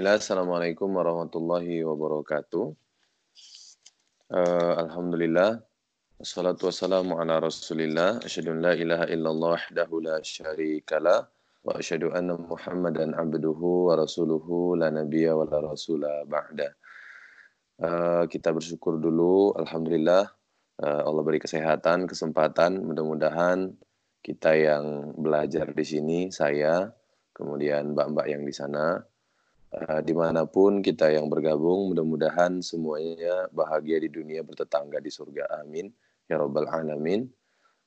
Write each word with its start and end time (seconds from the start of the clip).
Bismillah, 0.00 0.16
Assalamualaikum 0.16 0.96
warahmatullahi 0.96 1.84
wabarakatuh. 1.84 2.72
Uh, 4.32 4.74
Alhamdulillah, 4.80 5.60
Assalatu 6.16 6.72
wassalamu 6.72 7.20
ala 7.20 7.36
rasulillah, 7.36 8.16
asyhadu 8.24 8.56
la 8.64 8.72
ilaha 8.80 9.04
illallah 9.12 9.60
wahdahu 9.60 10.00
la 10.00 10.16
syarikalah, 10.24 11.28
wa 11.28 11.76
asyhadu 11.76 12.16
anna 12.16 12.32
muhammadan 12.32 13.12
abduhu 13.12 13.92
wa 13.92 14.00
rasuluhu 14.00 14.80
la 14.80 14.88
nabiyya 14.88 15.36
wa 15.36 15.44
la 15.44 15.68
rasula 15.68 16.24
ba'da. 16.24 16.72
Uh, 17.76 18.24
kita 18.24 18.56
bersyukur 18.56 18.96
dulu, 18.96 19.52
Alhamdulillah, 19.60 20.32
uh, 20.80 21.00
Allah 21.04 21.22
beri 21.28 21.44
kesehatan, 21.44 22.08
kesempatan, 22.08 22.88
mudah-mudahan 22.88 23.76
kita 24.24 24.56
yang 24.56 25.12
belajar 25.20 25.68
di 25.76 25.84
sini, 25.84 26.32
saya, 26.32 26.88
kemudian 27.36 27.92
mbak-mbak 27.92 28.32
yang 28.32 28.48
di 28.48 28.56
sana, 28.56 28.96
uh, 29.74 30.00
di 30.02 30.14
mana 30.14 30.46
pun 30.46 30.82
kita 30.82 31.10
yang 31.10 31.30
bergabung, 31.30 31.94
mudah-mudahan 31.94 32.62
semuanya 32.62 33.46
bahagia 33.54 34.02
di 34.02 34.10
dunia 34.10 34.42
bertetangga 34.42 34.98
di 34.98 35.10
surga. 35.10 35.62
Amin. 35.62 35.90
Ya 36.26 36.38
Rabbal 36.38 36.70
Alamin. 36.70 37.26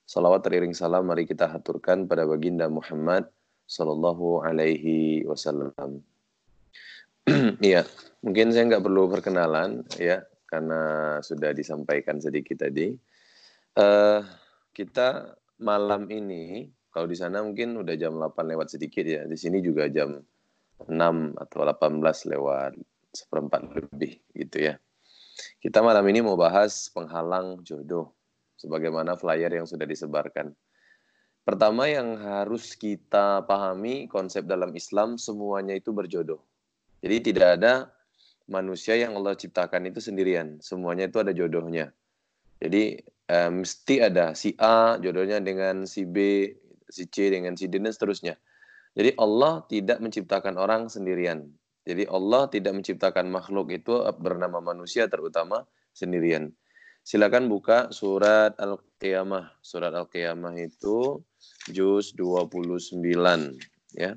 Salawat 0.04 0.44
teriring 0.44 0.76
salam 0.76 1.08
mari 1.08 1.24
kita 1.24 1.48
haturkan 1.48 2.12
pada 2.12 2.28
baginda 2.28 2.68
Muhammad 2.68 3.32
Sallallahu 3.68 4.44
Alaihi 4.44 5.24
Wasallam. 5.28 6.04
Iya, 7.64 7.88
mungkin 8.20 8.52
saya 8.52 8.68
nggak 8.68 8.84
perlu 8.84 9.08
perkenalan 9.08 9.88
ya, 9.96 10.28
karena 10.44 11.16
sudah 11.24 11.56
disampaikan 11.56 12.20
sedikit 12.20 12.68
tadi. 12.68 12.92
Uh, 13.80 14.20
kita 14.76 15.40
malam 15.64 16.12
ini, 16.12 16.68
kalau 16.92 17.08
di 17.08 17.16
sana 17.16 17.40
mungkin 17.40 17.80
udah 17.80 17.96
jam 17.96 18.20
8 18.20 18.36
lewat 18.44 18.76
sedikit 18.76 19.08
ya, 19.08 19.24
di 19.24 19.40
sini 19.40 19.64
juga 19.64 19.88
jam 19.88 20.20
6 20.90 21.40
atau 21.40 21.58
18 21.64 22.32
lewat 22.34 22.74
seperempat 23.14 23.62
lebih 23.78 24.20
gitu 24.34 24.74
ya. 24.74 24.76
Kita 25.62 25.82
malam 25.82 26.06
ini 26.10 26.22
mau 26.22 26.38
bahas 26.38 26.92
penghalang 26.94 27.62
jodoh, 27.66 28.14
sebagaimana 28.58 29.18
flyer 29.18 29.50
yang 29.50 29.68
sudah 29.68 29.88
disebarkan. 29.88 30.54
Pertama 31.44 31.92
yang 31.92 32.16
harus 32.24 32.80
kita 32.80 33.44
pahami 33.44 34.08
konsep 34.08 34.48
dalam 34.48 34.72
Islam 34.80 35.20
semuanya 35.20 35.76
itu 35.76 35.92
berjodoh. 35.92 36.40
Jadi 37.04 37.34
tidak 37.34 37.60
ada 37.60 37.92
manusia 38.48 38.96
yang 38.96 39.20
Allah 39.20 39.36
ciptakan 39.36 39.92
itu 39.92 40.00
sendirian, 40.00 40.64
semuanya 40.64 41.12
itu 41.12 41.20
ada 41.20 41.36
jodohnya. 41.36 41.92
Jadi 42.64 42.96
eh, 43.04 43.52
mesti 43.52 43.96
ada 44.00 44.32
si 44.32 44.56
A 44.56 44.96
jodohnya 45.04 45.44
dengan 45.44 45.84
si 45.84 46.08
B, 46.08 46.48
si 46.88 47.12
C 47.12 47.28
dengan 47.28 47.60
si 47.60 47.68
D 47.68 47.76
dan 47.76 47.92
seterusnya. 47.92 48.40
Jadi 48.94 49.18
Allah 49.18 49.66
tidak 49.66 49.98
menciptakan 50.02 50.56
orang 50.62 50.86
sendirian. 50.90 51.50
Jadi 51.84 52.08
Allah 52.08 52.48
tidak 52.48 52.74
menciptakan 52.80 53.28
makhluk 53.28 53.74
itu 53.74 54.00
bernama 54.22 54.64
manusia 54.64 55.10
terutama 55.10 55.68
sendirian. 55.92 56.54
Silakan 57.04 57.52
buka 57.52 57.92
surat 57.92 58.56
Al-Qiyamah. 58.56 59.60
Surat 59.60 59.92
Al-Qiyamah 59.92 60.56
itu 60.56 61.20
juz 61.68 62.16
29 62.16 63.04
ya. 64.00 64.16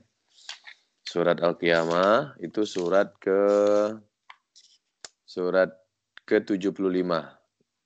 Surat 1.02 1.42
Al-Qiyamah 1.42 2.38
itu 2.38 2.62
surat 2.62 3.10
ke 3.18 3.42
surat 5.26 5.74
ke-75 6.30 7.10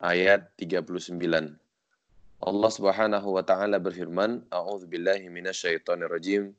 ayat 0.01 0.53
39. 0.61 1.17
Allah 2.41 2.71
Subhanahu 2.73 3.37
wa 3.37 3.45
taala 3.45 3.77
berfirman, 3.77 4.49
A'udzu 4.49 4.89
billahi 4.89 5.29
minasyaitonir 5.29 6.09
rajim. 6.09 6.57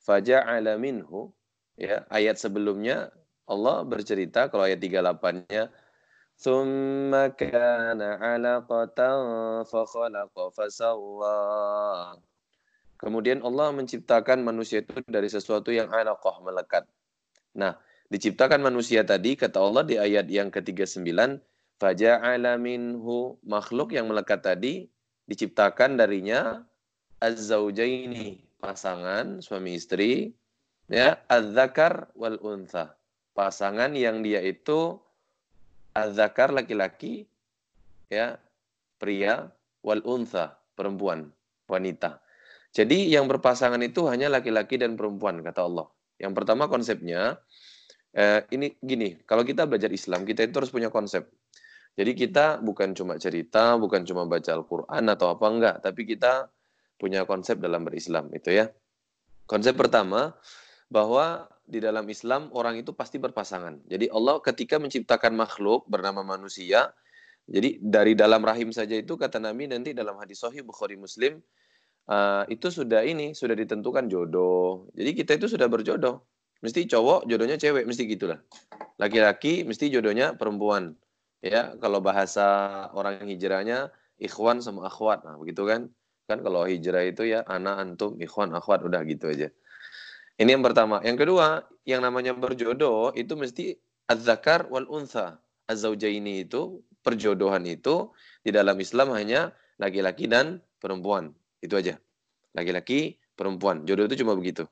فجعل 0.00 0.66
منه 0.78 1.10
ya 1.76 2.04
ayat 2.08 2.40
sebelumnya 2.40 3.12
Allah 3.44 3.84
bercerita 3.84 4.48
kalau 4.48 4.64
ayat 4.64 4.80
38-nya 4.80 5.68
ثم 6.42 7.12
كان 7.38 8.00
علقة 8.02 8.98
فخلق 9.62 10.34
فسوى 10.56 11.38
Kemudian 13.02 13.42
Allah 13.42 13.74
menciptakan 13.74 14.46
manusia 14.46 14.78
itu 14.78 15.02
dari 15.10 15.26
sesuatu 15.26 15.74
yang 15.74 15.90
alaqah 15.90 16.38
melekat. 16.38 16.86
Nah, 17.58 17.74
diciptakan 18.14 18.62
manusia 18.62 19.02
tadi 19.02 19.34
kata 19.34 19.58
Allah 19.58 19.82
di 19.82 19.98
ayat 19.98 20.30
yang 20.30 20.54
ke-39 20.54 21.10
Faja'ala 21.77 22.57
minhu 22.57 23.37
makhluk 23.45 23.93
yang 23.93 24.09
melekat 24.09 24.41
tadi 24.41 24.89
diciptakan 25.29 25.93
darinya 25.93 26.65
az-zaujaini 27.21 28.41
pasangan 28.57 29.45
suami 29.45 29.77
istri 29.77 30.33
ya 30.89 31.21
az-zakar 31.29 32.09
wal 32.17 32.41
untha. 32.41 32.97
Pasangan 33.37 33.93
yang 33.93 34.25
dia 34.25 34.41
itu 34.41 34.97
az-zakar 35.93 36.49
laki-laki 36.49 37.29
ya 38.09 38.41
pria 38.97 39.53
wal 39.85 40.01
untha 40.01 40.57
perempuan 40.73 41.29
wanita. 41.69 42.17
Jadi 42.73 43.13
yang 43.13 43.29
berpasangan 43.29 43.81
itu 43.85 44.09
hanya 44.09 44.33
laki-laki 44.33 44.81
dan 44.81 44.97
perempuan 44.97 45.45
kata 45.45 45.61
Allah. 45.61 45.85
Yang 46.17 46.33
pertama 46.41 46.65
konsepnya 46.65 47.37
eh, 48.17 48.41
ini 48.49 48.73
gini 48.81 49.21
kalau 49.29 49.45
kita 49.45 49.69
belajar 49.69 49.93
Islam 49.93 50.25
kita 50.25 50.49
itu 50.49 50.57
harus 50.57 50.73
punya 50.73 50.89
konsep 50.89 51.29
jadi 51.97 52.13
kita 52.13 52.61
bukan 52.61 52.93
cuma 52.93 53.17
cerita, 53.17 53.73
bukan 53.73 54.05
cuma 54.05 54.29
baca 54.29 54.53
Al-Quran 54.53 55.03
atau 55.09 55.33
apa 55.33 55.45
enggak, 55.49 55.75
tapi 55.81 56.05
kita 56.05 56.45
punya 57.01 57.25
konsep 57.25 57.57
dalam 57.57 57.81
berislam 57.89 58.29
itu 58.37 58.53
ya. 58.53 58.69
Konsep 59.49 59.73
pertama 59.73 60.37
bahwa 60.93 61.49
di 61.65 61.81
dalam 61.81 62.05
Islam 62.05 62.53
orang 62.53 62.77
itu 62.77 62.93
pasti 62.93 63.17
berpasangan. 63.17 63.89
Jadi 63.89 64.13
Allah 64.13 64.37
ketika 64.45 64.77
menciptakan 64.77 65.33
makhluk 65.33 65.89
bernama 65.89 66.21
manusia, 66.21 66.93
jadi 67.49 67.81
dari 67.81 68.13
dalam 68.13 68.45
rahim 68.45 68.69
saja 68.69 68.93
itu 68.93 69.17
kata 69.17 69.41
Nabi 69.41 69.65
nanti 69.65 69.97
dalam 69.97 70.21
hadis 70.21 70.45
Sahih 70.45 70.61
Bukhari 70.61 71.01
Muslim 71.01 71.41
uh, 72.13 72.45
itu 72.45 72.69
sudah 72.69 73.01
ini 73.09 73.33
sudah 73.33 73.57
ditentukan 73.57 74.05
jodoh. 74.05 74.85
Jadi 74.93 75.17
kita 75.17 75.31
itu 75.41 75.49
sudah 75.49 75.65
berjodoh. 75.65 76.21
Mesti 76.61 76.85
cowok 76.85 77.25
jodohnya 77.25 77.57
cewek, 77.57 77.89
mesti 77.89 78.05
gitulah. 78.05 78.37
Laki-laki 79.01 79.65
mesti 79.65 79.89
jodohnya 79.89 80.37
perempuan 80.37 80.93
ya 81.41 81.77
kalau 81.77 82.01
bahasa 82.01 82.45
orang 82.93 83.25
hijrahnya 83.25 83.93
ikhwan 84.17 84.61
sama 84.61 84.89
akhwat. 84.89 85.23
Nah 85.23 85.37
begitu 85.37 85.63
kan? 85.65 85.89
Kan 86.27 86.43
kalau 86.43 86.67
hijrah 86.67 87.07
itu 87.07 87.23
ya 87.23 87.45
anak 87.47 87.75
antum 87.79 88.19
ikhwan 88.19 88.51
akhwat 88.51 88.83
udah 88.83 89.01
gitu 89.07 89.31
aja. 89.31 89.47
Ini 90.37 90.53
yang 90.53 90.63
pertama. 90.65 91.01
Yang 91.01 91.25
kedua 91.25 91.65
yang 91.87 92.03
namanya 92.03 92.35
berjodoh 92.35 93.15
itu 93.17 93.33
mesti 93.33 93.73
az-zakar 94.05 94.69
wal 94.69 94.85
untha 94.85 95.41
az-zaujaini 95.65 96.45
itu 96.45 96.83
perjodohan 97.01 97.63
itu 97.65 98.11
di 98.43 98.51
dalam 98.51 98.77
Islam 98.77 99.15
hanya 99.15 99.55
laki-laki 99.79 100.27
dan 100.27 100.61
perempuan. 100.77 101.33
Itu 101.63 101.79
aja. 101.79 101.97
Laki-laki 102.53 103.17
perempuan. 103.33 103.87
Jodoh 103.87 104.05
itu 104.09 104.21
cuma 104.21 104.37
begitu. 104.37 104.67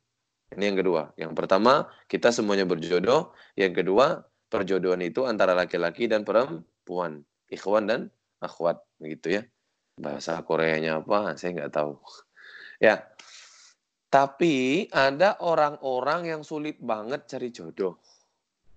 Ini 0.54 0.74
yang 0.74 0.78
kedua. 0.78 1.02
Yang 1.18 1.34
pertama 1.34 1.90
kita 2.12 2.30
semuanya 2.30 2.68
berjodoh. 2.68 3.34
Yang 3.58 3.82
kedua 3.82 4.28
perjodohan 4.56 5.04
itu 5.04 5.28
antara 5.28 5.52
laki-laki 5.52 6.08
dan 6.08 6.24
perempuan, 6.24 7.22
ikhwan 7.52 7.86
dan 7.86 8.02
akhwat 8.40 8.80
begitu 8.98 9.40
ya. 9.40 9.44
Bahasa 10.00 10.40
Koreanya 10.44 11.04
apa? 11.04 11.36
Saya 11.36 11.56
nggak 11.56 11.74
tahu. 11.76 12.00
Ya. 12.80 13.04
Tapi 14.12 14.88
ada 14.96 15.36
orang-orang 15.44 16.32
yang 16.32 16.42
sulit 16.48 16.80
banget 16.80 17.28
cari 17.28 17.52
jodoh. 17.52 18.00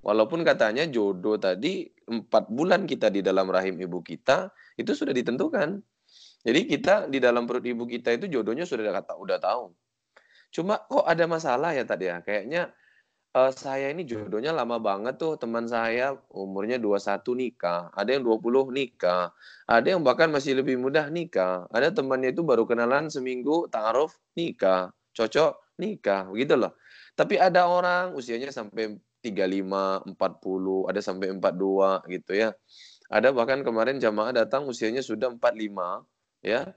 Walaupun 0.03 0.43
katanya 0.47 0.87
jodoh 0.87 1.39
tadi 1.39 1.87
empat 2.07 2.51
bulan 2.51 2.87
kita 2.87 3.11
di 3.11 3.23
dalam 3.23 3.51
rahim 3.51 3.79
ibu 3.79 4.03
kita 4.03 4.51
itu 4.79 4.95
sudah 4.95 5.15
ditentukan. 5.15 5.79
Jadi 6.43 6.61
kita 6.71 7.11
di 7.11 7.19
dalam 7.19 7.45
perut 7.51 7.67
ibu 7.67 7.83
kita 7.87 8.15
itu 8.15 8.31
jodohnya 8.31 8.63
sudah 8.63 8.87
kata 8.95 9.19
udah 9.19 9.39
tahu. 9.43 9.75
Cuma 10.55 10.81
kok 10.87 11.05
ada 11.05 11.27
masalah 11.27 11.75
ya 11.75 11.83
tadi 11.83 12.09
ya. 12.09 12.23
Kayaknya 12.23 12.73
uh, 13.35 13.53
saya 13.53 13.93
ini 13.93 14.07
jodohnya 14.09 14.55
lama 14.55 14.81
banget 14.81 15.21
tuh, 15.21 15.37
teman 15.37 15.69
saya 15.69 16.17
umurnya 16.33 16.81
21 16.81 17.21
nikah, 17.37 17.91
ada 17.93 18.11
yang 18.15 18.25
20 18.25 18.73
nikah, 18.73 19.35
ada 19.69 19.87
yang 19.87 20.01
bahkan 20.01 20.33
masih 20.33 20.57
lebih 20.57 20.81
mudah 20.81 21.11
nikah, 21.13 21.69
ada 21.75 21.93
temannya 21.93 22.33
itu 22.33 22.47
baru 22.47 22.65
kenalan 22.65 23.13
seminggu 23.13 23.69
ta'aruf 23.69 24.17
nikah, 24.39 24.95
cocok 25.13 25.77
nikah, 25.83 26.31
begitu 26.31 26.55
loh. 26.57 26.79
Tapi 27.19 27.35
ada 27.35 27.67
orang 27.67 28.15
usianya 28.15 28.55
sampai 28.55 28.95
35, 29.19 30.15
40, 30.15 30.87
ada 30.87 31.01
sampai 31.03 31.35
42 31.35 32.07
gitu 32.15 32.33
ya. 32.39 32.55
Ada 33.11 33.35
bahkan 33.35 33.67
kemarin 33.67 33.99
jamaah 33.99 34.31
datang 34.31 34.71
usianya 34.71 35.03
sudah 35.03 35.35
45 35.35 36.07
ya. 36.47 36.71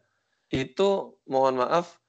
Itu 0.50 1.22
mohon 1.30 1.62
maaf 1.62 2.01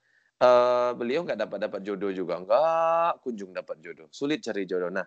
uh, 0.42 0.90
beliau 0.98 1.22
nggak 1.22 1.38
dapat 1.38 1.58
dapat 1.70 1.80
jodoh 1.86 2.10
juga, 2.10 2.42
nggak 2.42 3.22
kunjung 3.22 3.54
dapat 3.54 3.78
jodoh, 3.78 4.10
sulit 4.10 4.42
cari 4.42 4.66
jodoh. 4.66 4.90
Nah, 4.90 5.06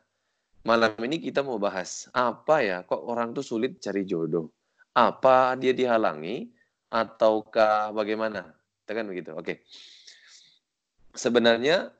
malam 0.63 0.95
ini 1.03 1.19
kita 1.19 1.43
mau 1.43 1.59
bahas 1.59 2.07
apa 2.15 2.63
ya, 2.63 2.77
kok 2.87 3.03
orang 3.03 3.35
tuh 3.35 3.43
sulit 3.43 3.83
cari 3.83 4.07
jodoh? 4.07 4.47
Apa 4.95 5.59
dia 5.59 5.75
dihalangi? 5.75 6.55
ataukah 6.95 7.91
bagaimana? 7.91 8.55
Kan 8.87 9.09
begitu. 9.09 9.35
Oke. 9.35 9.65
Sebenarnya 11.15 11.91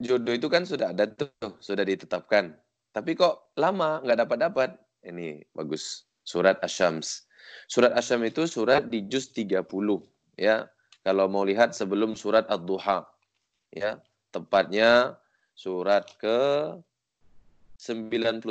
jodoh 0.00 0.32
itu 0.32 0.48
kan 0.48 0.64
sudah 0.64 0.96
ada 0.96 1.04
tuh, 1.04 1.58
sudah 1.60 1.84
ditetapkan. 1.84 2.56
Tapi 2.94 3.12
kok 3.18 3.52
lama 3.60 4.00
nggak 4.00 4.24
dapat-dapat? 4.24 4.70
Ini 5.04 5.44
bagus. 5.52 6.08
Surat 6.24 6.60
Asyams. 6.64 7.28
Surat 7.68 7.96
Asyam 7.96 8.20
itu 8.24 8.44
surat 8.44 8.84
di 8.88 9.04
juz 9.08 9.32
30 9.32 9.64
ya. 10.36 10.68
Kalau 11.08 11.24
mau 11.24 11.40
lihat 11.40 11.72
sebelum 11.72 12.12
surat 12.12 12.44
Ad-Duha 12.52 13.00
ya, 13.72 13.96
tepatnya 14.28 15.16
surat 15.56 16.04
ke 16.20 16.76
91 17.80 18.44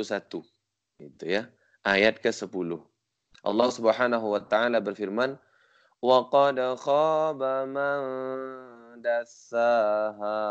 itu 0.98 1.22
ya. 1.22 1.46
Ayat 1.86 2.18
ke-10. 2.18 2.82
Allah 3.46 3.68
Subhanahu 3.70 4.34
wa 4.34 4.42
taala 4.42 4.82
berfirman, 4.82 5.38
"Wa 6.02 6.26
qad 6.26 6.58
khaba 6.82 7.62
man 7.70 8.02
dassaha 9.06 10.42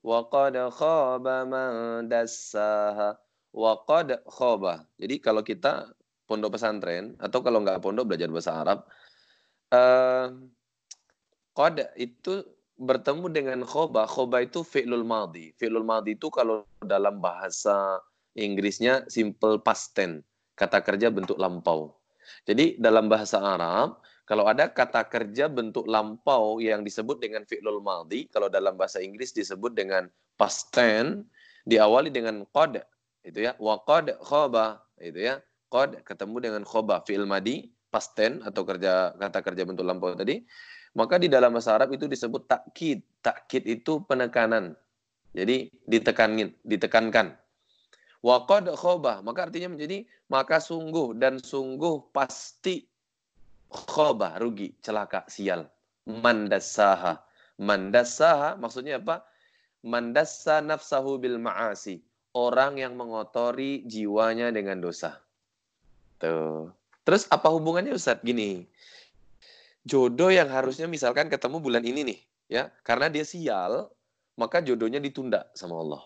wa 0.00 0.18
qad 0.32 0.56
khaba 0.72 1.44
man 1.44 2.08
dassaha 2.08 3.20
wa 3.52 3.72
qad 3.84 4.16
khaba." 4.24 4.88
Jadi 4.96 5.20
kalau 5.20 5.44
kita 5.44 5.92
pondok 6.24 6.56
pesantren 6.56 7.20
atau 7.20 7.44
kalau 7.44 7.60
nggak 7.60 7.84
pondok 7.84 8.16
belajar 8.16 8.32
bahasa 8.32 8.64
Arab, 8.64 8.88
uh, 9.76 10.32
qad 11.52 11.92
itu 11.96 12.44
bertemu 12.80 13.26
dengan 13.30 13.58
khoba. 13.62 14.08
Khoba 14.08 14.42
itu 14.42 14.66
fi'lul 14.66 15.06
madhi. 15.06 15.54
Fi'lul 15.56 15.86
madhi 15.86 16.18
itu 16.18 16.28
kalau 16.32 16.66
dalam 16.82 17.22
bahasa 17.22 18.00
Inggrisnya 18.32 19.04
simple 19.12 19.60
past 19.60 19.92
tense 19.92 20.24
kata 20.56 20.80
kerja 20.80 21.12
bentuk 21.12 21.36
lampau. 21.36 21.96
Jadi 22.48 22.80
dalam 22.80 23.10
bahasa 23.10 23.40
Arab, 23.40 24.00
kalau 24.24 24.46
ada 24.48 24.70
kata 24.70 25.04
kerja 25.04 25.50
bentuk 25.50 25.84
lampau 25.84 26.62
yang 26.62 26.86
disebut 26.86 27.20
dengan 27.20 27.44
fi'lul 27.44 27.82
madhi, 27.82 28.30
kalau 28.30 28.48
dalam 28.48 28.78
bahasa 28.78 29.02
Inggris 29.02 29.34
disebut 29.34 29.74
dengan 29.76 30.08
past 30.40 30.72
tense, 30.72 31.26
diawali 31.68 32.08
dengan 32.08 32.46
qad, 32.54 32.80
itu 33.26 33.44
ya, 33.46 33.52
wa 33.58 33.78
qad 33.84 34.14
khaba, 34.22 34.80
itu 35.02 35.28
ya, 35.28 35.42
qad 35.68 36.00
ketemu 36.06 36.36
dengan 36.40 36.62
khoba, 36.62 37.02
fi'il 37.04 37.26
madhi, 37.26 37.70
past 37.92 38.14
tense 38.16 38.40
atau 38.46 38.62
kerja 38.64 39.12
kata 39.18 39.38
kerja 39.44 39.62
bentuk 39.68 39.84
lampau 39.84 40.14
tadi, 40.16 40.46
maka 40.92 41.16
di 41.16 41.28
dalam 41.28 41.56
bahasa 41.56 41.72
Arab 41.72 41.96
itu 41.96 42.04
disebut 42.04 42.44
takkid. 42.44 43.00
Takkid 43.24 43.64
itu 43.64 44.04
penekanan. 44.04 44.76
Jadi 45.32 45.72
ditekankan, 45.88 46.52
ditekankan. 46.60 47.32
Waqad 48.22 48.70
khobah, 48.76 49.24
maka 49.24 49.50
artinya 49.50 49.74
menjadi 49.74 50.06
maka 50.30 50.62
sungguh 50.62 51.16
dan 51.18 51.42
sungguh 51.42 52.12
pasti 52.14 52.86
khobah, 53.72 54.38
rugi, 54.38 54.76
celaka, 54.84 55.24
sial. 55.26 55.66
Mandasaha. 56.06 57.18
Mandasaha 57.58 58.60
maksudnya 58.60 59.00
apa? 59.00 59.24
Mandassa 59.82 60.62
nafsahu 60.62 61.18
bil 61.18 61.42
ma'asi. 61.42 61.98
Orang 62.32 62.78
yang 62.78 62.94
mengotori 62.94 63.82
jiwanya 63.84 64.54
dengan 64.54 64.78
dosa. 64.78 65.20
Tuh. 66.22 66.70
Terus 67.02 67.26
apa 67.28 67.50
hubungannya 67.50 67.92
Ustaz? 67.92 68.22
Gini. 68.22 68.64
Jodoh 69.82 70.30
yang 70.30 70.46
harusnya 70.46 70.86
misalkan 70.86 71.26
ketemu 71.26 71.58
bulan 71.58 71.82
ini 71.82 72.06
nih, 72.06 72.18
ya. 72.46 72.62
Karena 72.86 73.10
dia 73.10 73.26
sial, 73.26 73.90
maka 74.38 74.62
jodohnya 74.62 75.02
ditunda 75.02 75.50
sama 75.58 75.78
Allah. 75.82 76.02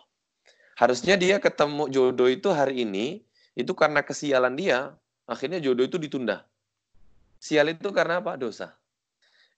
Harusnya 0.77 1.17
dia 1.17 1.41
ketemu 1.41 1.89
jodoh 1.89 2.29
itu 2.29 2.49
hari 2.53 2.85
ini, 2.85 3.25
itu 3.57 3.73
karena 3.73 4.01
kesialan 4.05 4.57
dia, 4.57 4.93
akhirnya 5.29 5.61
jodoh 5.61 5.85
itu 5.85 5.97
ditunda. 5.97 6.45
Sial 7.41 7.69
itu 7.73 7.93
karena 7.93 8.21
apa? 8.21 8.37
Dosa. 8.41 8.73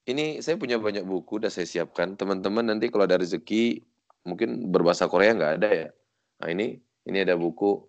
Ini 0.09 0.41
saya 0.41 0.57
punya 0.57 0.81
banyak 0.81 1.05
buku, 1.05 1.43
udah 1.43 1.53
saya 1.53 1.69
siapkan. 1.69 2.17
Teman-teman 2.17 2.65
nanti 2.65 2.89
kalau 2.89 3.05
ada 3.05 3.21
rezeki, 3.21 3.83
mungkin 4.25 4.73
berbahasa 4.73 5.07
Korea 5.07 5.37
nggak 5.37 5.53
ada 5.63 5.69
ya. 5.69 5.89
Nah 6.43 6.49
ini, 6.49 6.81
ini 7.07 7.19
ada 7.23 7.37
buku. 7.37 7.83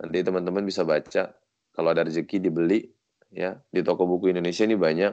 Nanti 0.00 0.22
teman-teman 0.22 0.64
bisa 0.64 0.82
baca. 0.86 1.34
Kalau 1.74 1.88
ada 1.90 2.02
rezeki 2.06 2.42
dibeli, 2.42 2.88
ya 3.30 3.58
di 3.70 3.84
toko 3.84 4.08
buku 4.08 4.32
Indonesia 4.32 4.64
ini 4.64 4.74
banyak. 4.74 5.12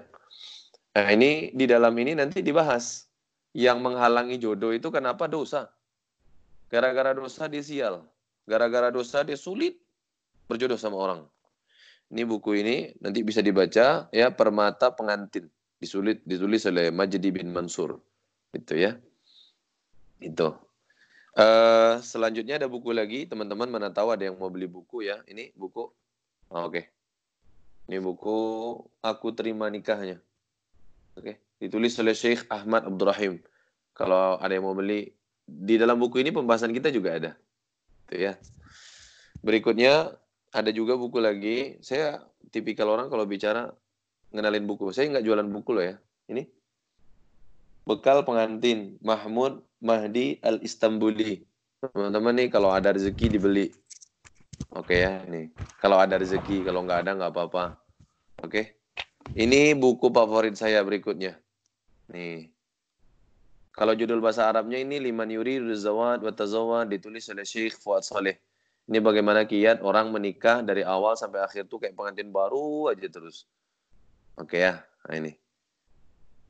Nah 0.96 1.12
ini 1.12 1.52
di 1.52 1.68
dalam 1.68 1.92
ini 2.00 2.16
nanti 2.16 2.40
dibahas. 2.40 3.04
Yang 3.56 3.78
menghalangi 3.88 4.36
jodoh 4.36 4.76
itu 4.76 4.92
kenapa 4.92 5.32
dosa? 5.32 5.72
Gara-gara 6.68 7.16
dosa 7.16 7.48
dia 7.48 7.64
sial. 7.64 8.04
Gara-gara 8.44 8.92
dosa 8.92 9.24
dia 9.24 9.40
sulit 9.40 9.80
berjodoh 10.52 10.76
sama 10.76 11.00
orang. 11.00 11.22
Ini 12.12 12.28
buku 12.28 12.60
ini 12.60 12.76
nanti 13.00 13.24
bisa 13.24 13.40
dibaca 13.40 14.12
ya 14.12 14.28
Permata 14.36 14.92
Pengantin. 14.92 15.48
Disulit 15.80 16.20
ditulis 16.28 16.68
oleh 16.68 16.92
Majdi 16.92 17.32
bin 17.32 17.52
Mansur. 17.52 17.96
Itu 18.52 18.76
ya. 18.76 19.00
Itu. 20.20 20.56
Uh, 21.36 22.00
selanjutnya 22.00 22.56
ada 22.56 22.72
buku 22.72 22.96
lagi, 22.96 23.28
teman-teman 23.28 23.68
mana 23.68 23.92
tahu 23.92 24.16
ada 24.16 24.24
yang 24.24 24.40
mau 24.40 24.48
beli 24.48 24.72
buku 24.72 25.04
ya. 25.04 25.20
Ini 25.28 25.52
buku. 25.56 25.84
Oh, 26.52 26.64
Oke. 26.68 26.72
Okay. 26.72 26.86
Ini 27.92 28.02
buku 28.02 28.38
Aku 29.04 29.28
Terima 29.36 29.68
Nikahnya. 29.70 30.25
Oke, 31.16 31.24
okay. 31.24 31.36
ditulis 31.64 31.96
oleh 32.00 32.12
Syekh 32.12 32.44
Ahmad 32.52 32.84
Abdurrahim. 32.84 33.40
Kalau 33.96 34.36
ada 34.36 34.52
yang 34.52 34.68
mau 34.68 34.76
beli, 34.76 35.16
di 35.48 35.76
dalam 35.80 35.96
buku 35.96 36.20
ini 36.20 36.36
pembahasan 36.36 36.76
kita 36.76 36.92
juga 36.92 37.16
ada. 37.16 37.32
Itu 38.08 38.16
ya. 38.20 38.34
Berikutnya 39.40 40.12
ada 40.52 40.72
juga 40.76 41.00
buku 41.00 41.24
lagi. 41.24 41.80
Saya 41.80 42.20
tipikal 42.52 42.92
orang 42.92 43.08
kalau 43.08 43.24
bicara 43.24 43.72
ngenalin 44.36 44.68
buku. 44.68 44.92
Saya 44.92 45.08
nggak 45.16 45.24
jualan 45.24 45.48
buku 45.48 45.72
loh 45.72 45.86
ya. 45.88 45.96
Ini 46.28 46.44
bekal 47.86 48.26
pengantin 48.28 49.00
Mahmud 49.00 49.64
Mahdi 49.80 50.44
Al 50.44 50.60
Istanbuli. 50.60 51.46
Teman-teman 51.80 52.34
nih 52.36 52.48
kalau 52.52 52.74
ada 52.74 52.92
rezeki 52.92 53.38
dibeli. 53.38 53.72
Oke 54.76 55.06
ya 55.06 55.24
nih. 55.30 55.54
Kalau 55.80 56.02
ada 56.02 56.20
rezeki, 56.20 56.66
kalau 56.66 56.84
nggak 56.84 57.06
ada 57.06 57.12
nggak 57.16 57.32
apa-apa. 57.32 57.80
Oke. 58.44 58.85
Ini 59.36 59.76
buku 59.76 60.16
favorit 60.16 60.56
saya 60.56 60.80
berikutnya. 60.80 61.36
Nih. 62.08 62.56
Kalau 63.76 63.92
judul 63.92 64.24
bahasa 64.24 64.48
Arabnya 64.48 64.80
ini 64.80 64.96
Liman 65.04 65.28
Yuri 65.28 65.60
Rizawad 65.60 66.24
wa 66.24 66.32
ditulis 66.88 67.28
oleh 67.28 67.44
Syekh 67.44 67.76
Fuad 67.76 68.08
Saleh. 68.08 68.40
Ini 68.88 69.04
bagaimana 69.04 69.44
kiat 69.44 69.84
orang 69.84 70.16
menikah 70.16 70.64
dari 70.64 70.88
awal 70.88 71.20
sampai 71.20 71.44
akhir 71.44 71.68
tuh 71.68 71.84
kayak 71.84 72.00
pengantin 72.00 72.32
baru 72.32 72.96
aja 72.96 73.12
terus. 73.12 73.44
Oke 74.40 74.64
ya, 74.64 74.80
nah 75.04 75.20
ini. 75.20 75.36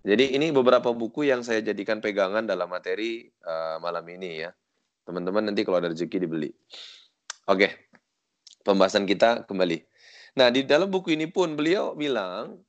Jadi 0.06 0.38
ini 0.38 0.54
beberapa 0.54 0.94
buku 0.94 1.26
yang 1.26 1.42
saya 1.42 1.66
jadikan 1.66 1.98
pegangan 1.98 2.46
dalam 2.46 2.70
materi 2.70 3.26
uh, 3.50 3.82
malam 3.82 4.06
ini 4.14 4.46
ya. 4.46 4.54
Teman-teman 5.10 5.50
nanti 5.50 5.66
kalau 5.66 5.82
ada 5.82 5.90
rezeki 5.90 6.30
dibeli. 6.30 6.54
Oke, 7.50 7.90
pembahasan 8.62 9.10
kita 9.10 9.50
kembali. 9.50 9.82
Nah 10.38 10.54
di 10.54 10.62
dalam 10.62 10.94
buku 10.94 11.18
ini 11.18 11.26
pun 11.26 11.58
beliau 11.58 11.98
bilang 11.98 12.62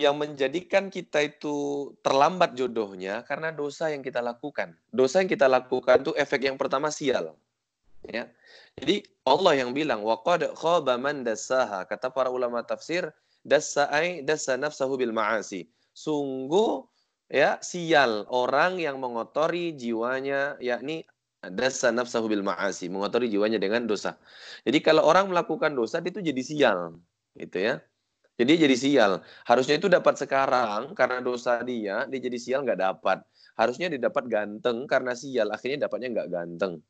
yang 0.00 0.18
menjadikan 0.18 0.90
kita 0.90 1.22
itu 1.24 1.90
terlambat 2.02 2.54
jodohnya 2.58 3.22
karena 3.24 3.54
dosa 3.54 3.90
yang 3.90 4.02
kita 4.02 4.18
lakukan. 4.18 4.74
Dosa 4.90 5.22
yang 5.22 5.30
kita 5.30 5.46
lakukan 5.46 6.02
itu 6.02 6.12
efek 6.14 6.46
yang 6.46 6.56
pertama 6.58 6.90
sial. 6.90 7.36
Ya. 8.04 8.28
Jadi 8.76 9.06
Allah 9.24 9.64
yang 9.64 9.70
bilang 9.72 10.04
waqad 10.04 10.52
khaba 10.58 11.00
man 11.00 11.24
dassaha. 11.24 11.88
Kata 11.88 12.12
para 12.12 12.28
ulama 12.28 12.60
tafsir, 12.60 13.08
dassa'ai 13.46 14.24
dassa 14.24 14.58
nafsahu 14.60 14.98
bil 15.00 15.14
ma'asi. 15.14 15.68
Sungguh 15.94 16.84
ya 17.30 17.56
sial 17.64 18.28
orang 18.28 18.76
yang 18.82 19.00
mengotori 19.00 19.72
jiwanya 19.72 20.58
yakni 20.60 21.06
dassa 21.52 21.92
nafsahu 21.92 22.28
bil 22.28 22.44
ma'asi, 22.44 22.88
mengotori 22.88 23.28
jiwanya 23.28 23.60
dengan 23.60 23.84
dosa. 23.84 24.16
Jadi 24.64 24.80
kalau 24.80 25.04
orang 25.04 25.28
melakukan 25.28 25.76
dosa 25.76 26.00
itu 26.00 26.20
jadi 26.24 26.42
sial, 26.44 26.78
gitu 27.36 27.58
ya. 27.60 27.74
Jadi 28.34 28.66
jadi 28.66 28.76
sial. 28.76 29.12
Harusnya 29.46 29.78
itu 29.78 29.86
dapat 29.86 30.18
sekarang 30.18 30.90
karena 30.98 31.22
dosa 31.22 31.62
dia, 31.62 32.02
dia 32.10 32.20
jadi 32.20 32.38
sial 32.38 32.60
nggak 32.66 32.80
dapat. 32.82 33.22
Harusnya 33.54 33.86
didapat 33.86 34.26
ganteng 34.26 34.90
karena 34.90 35.14
sial, 35.14 35.54
akhirnya 35.54 35.86
dapatnya 35.86 36.08
nggak 36.18 36.28
ganteng. 36.34 36.82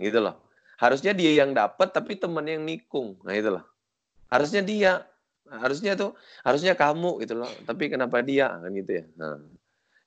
Gitu 0.00 0.16
loh. 0.16 0.40
Harusnya 0.80 1.12
dia 1.12 1.44
yang 1.44 1.52
dapat 1.52 1.92
tapi 1.92 2.16
temennya 2.16 2.56
yang 2.56 2.64
nikung. 2.64 3.20
Nah 3.20 3.36
itu 3.36 3.52
loh. 3.52 3.64
Harusnya 4.32 4.64
dia, 4.64 4.92
harusnya 5.50 5.92
tuh, 5.92 6.16
harusnya 6.40 6.72
kamu 6.72 7.20
gitu 7.20 7.36
loh. 7.36 7.50
Tapi 7.68 7.92
kenapa 7.92 8.24
dia 8.24 8.48
kan 8.48 8.72
gitu 8.72 9.04
ya. 9.04 9.04
Nah. 9.20 9.44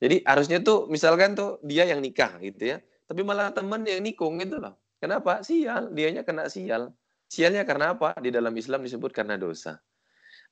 Jadi 0.01 0.25
harusnya 0.25 0.65
tuh 0.65 0.89
misalkan 0.89 1.37
tuh 1.37 1.61
dia 1.61 1.85
yang 1.85 2.01
nikah 2.01 2.41
gitu 2.41 2.73
ya. 2.73 2.77
Tapi 3.05 3.21
malah 3.21 3.53
temen 3.53 3.85
yang 3.85 4.01
nikung 4.01 4.41
gitu 4.41 4.57
loh. 4.57 4.81
Kenapa? 4.97 5.45
Sial, 5.45 5.93
dianya 5.93 6.25
kena 6.25 6.49
sial. 6.49 6.89
Sialnya 7.29 7.69
karena 7.69 7.93
apa? 7.93 8.17
Di 8.17 8.33
dalam 8.33 8.53
Islam 8.57 8.81
disebut 8.81 9.13
karena 9.13 9.37
dosa. 9.37 9.77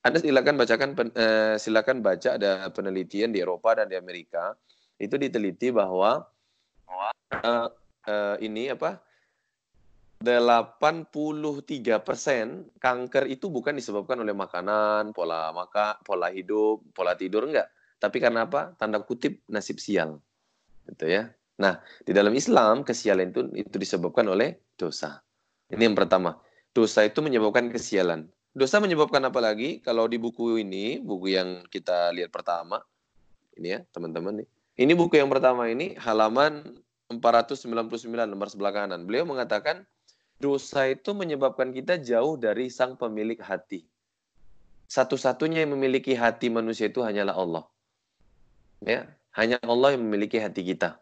Anda 0.00 0.16
silakan 0.16 0.56
bacakan 0.56 0.90
eh, 1.12 1.54
silakan 1.60 2.00
baca 2.00 2.40
ada 2.40 2.64
penelitian 2.72 3.36
di 3.36 3.44
Eropa 3.44 3.76
dan 3.76 3.92
di 3.92 4.00
Amerika 4.00 4.56
itu 5.00 5.16
diteliti 5.16 5.72
bahwa 5.72 6.24
uh, 7.32 7.68
uh, 8.08 8.36
ini 8.40 8.72
apa 8.72 9.00
83% 10.20 11.08
kanker 12.76 13.24
itu 13.32 13.48
bukan 13.48 13.72
disebabkan 13.72 14.20
oleh 14.20 14.36
makanan, 14.36 15.16
pola 15.16 15.48
maka, 15.56 15.96
pola 16.04 16.28
hidup, 16.28 16.84
pola 16.92 17.16
tidur 17.16 17.48
enggak. 17.48 17.72
Tapi 17.96 18.20
karena 18.20 18.44
apa? 18.44 18.76
Tanda 18.76 19.00
kutip 19.00 19.40
nasib 19.48 19.80
sial. 19.80 20.20
Gitu 20.84 21.08
ya. 21.08 21.32
Nah, 21.56 21.80
di 22.04 22.12
dalam 22.12 22.36
Islam 22.36 22.84
kesialan 22.84 23.32
itu 23.32 23.40
itu 23.56 23.76
disebabkan 23.80 24.28
oleh 24.28 24.60
dosa. 24.76 25.24
Ini 25.72 25.88
yang 25.88 25.96
pertama. 25.96 26.36
Dosa 26.76 27.00
itu 27.00 27.24
menyebabkan 27.24 27.72
kesialan. 27.72 28.28
Dosa 28.50 28.82
menyebabkan 28.82 29.22
apa 29.22 29.38
lagi? 29.38 29.78
Kalau 29.78 30.10
di 30.10 30.18
buku 30.18 30.58
ini, 30.58 30.98
buku 30.98 31.38
yang 31.38 31.62
kita 31.70 32.10
lihat 32.10 32.34
pertama, 32.34 32.82
ini 33.54 33.78
ya, 33.78 33.80
teman-teman 33.94 34.42
nih. 34.42 34.48
Ini 34.80 34.92
buku 34.96 35.20
yang 35.20 35.30
pertama 35.30 35.68
ini 35.68 35.94
halaman 36.00 36.64
499 37.12 38.10
lembar 38.10 38.48
sebelah 38.48 38.72
kanan. 38.72 39.06
Beliau 39.06 39.28
mengatakan 39.28 39.86
dosa 40.40 40.88
itu 40.88 41.12
menyebabkan 41.12 41.70
kita 41.70 42.00
jauh 42.00 42.34
dari 42.40 42.72
sang 42.72 42.96
pemilik 42.96 43.38
hati. 43.38 43.84
Satu-satunya 44.90 45.62
yang 45.62 45.76
memiliki 45.76 46.16
hati 46.18 46.50
manusia 46.50 46.90
itu 46.90 47.04
hanyalah 47.04 47.36
Allah. 47.36 47.64
Ya, 48.82 49.06
hanya 49.36 49.60
Allah 49.62 49.94
yang 49.94 50.02
memiliki 50.02 50.40
hati 50.40 50.66
kita. 50.66 50.98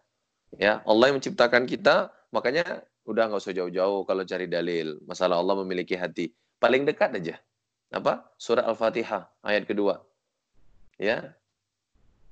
Ya, 0.57 0.85
Allah 0.85 1.12
yang 1.12 1.23
menciptakan 1.23 1.64
kita, 1.64 2.12
makanya 2.28 2.85
udah 3.09 3.31
nggak 3.31 3.40
usah 3.40 3.57
jauh-jauh 3.57 4.05
kalau 4.05 4.26
cari 4.28 4.45
dalil. 4.45 5.00
Masalah 5.09 5.40
Allah 5.40 5.57
memiliki 5.64 5.97
hati. 5.97 6.35
Paling 6.59 6.87
dekat 6.87 7.15
aja. 7.15 7.38
Apa? 7.95 8.25
Surah 8.37 8.67
Al-Fatihah 8.69 9.29
ayat 9.47 9.65
kedua. 9.65 10.05
Ya. 10.99 11.35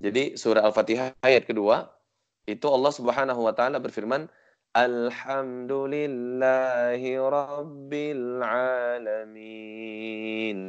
Jadi 0.02 0.36
surah 0.36 0.64
Al-Fatihah 0.66 1.14
ayat 1.24 1.46
kedua 1.48 1.96
itu 2.46 2.70
Allah 2.70 2.92
Subhanahu 2.94 3.42
wa 3.42 3.52
taala 3.56 3.80
berfirman, 3.82 4.28
Alhamdulillahi 4.76 7.16
Rabbil 7.16 8.44
Alamin. 8.44 10.60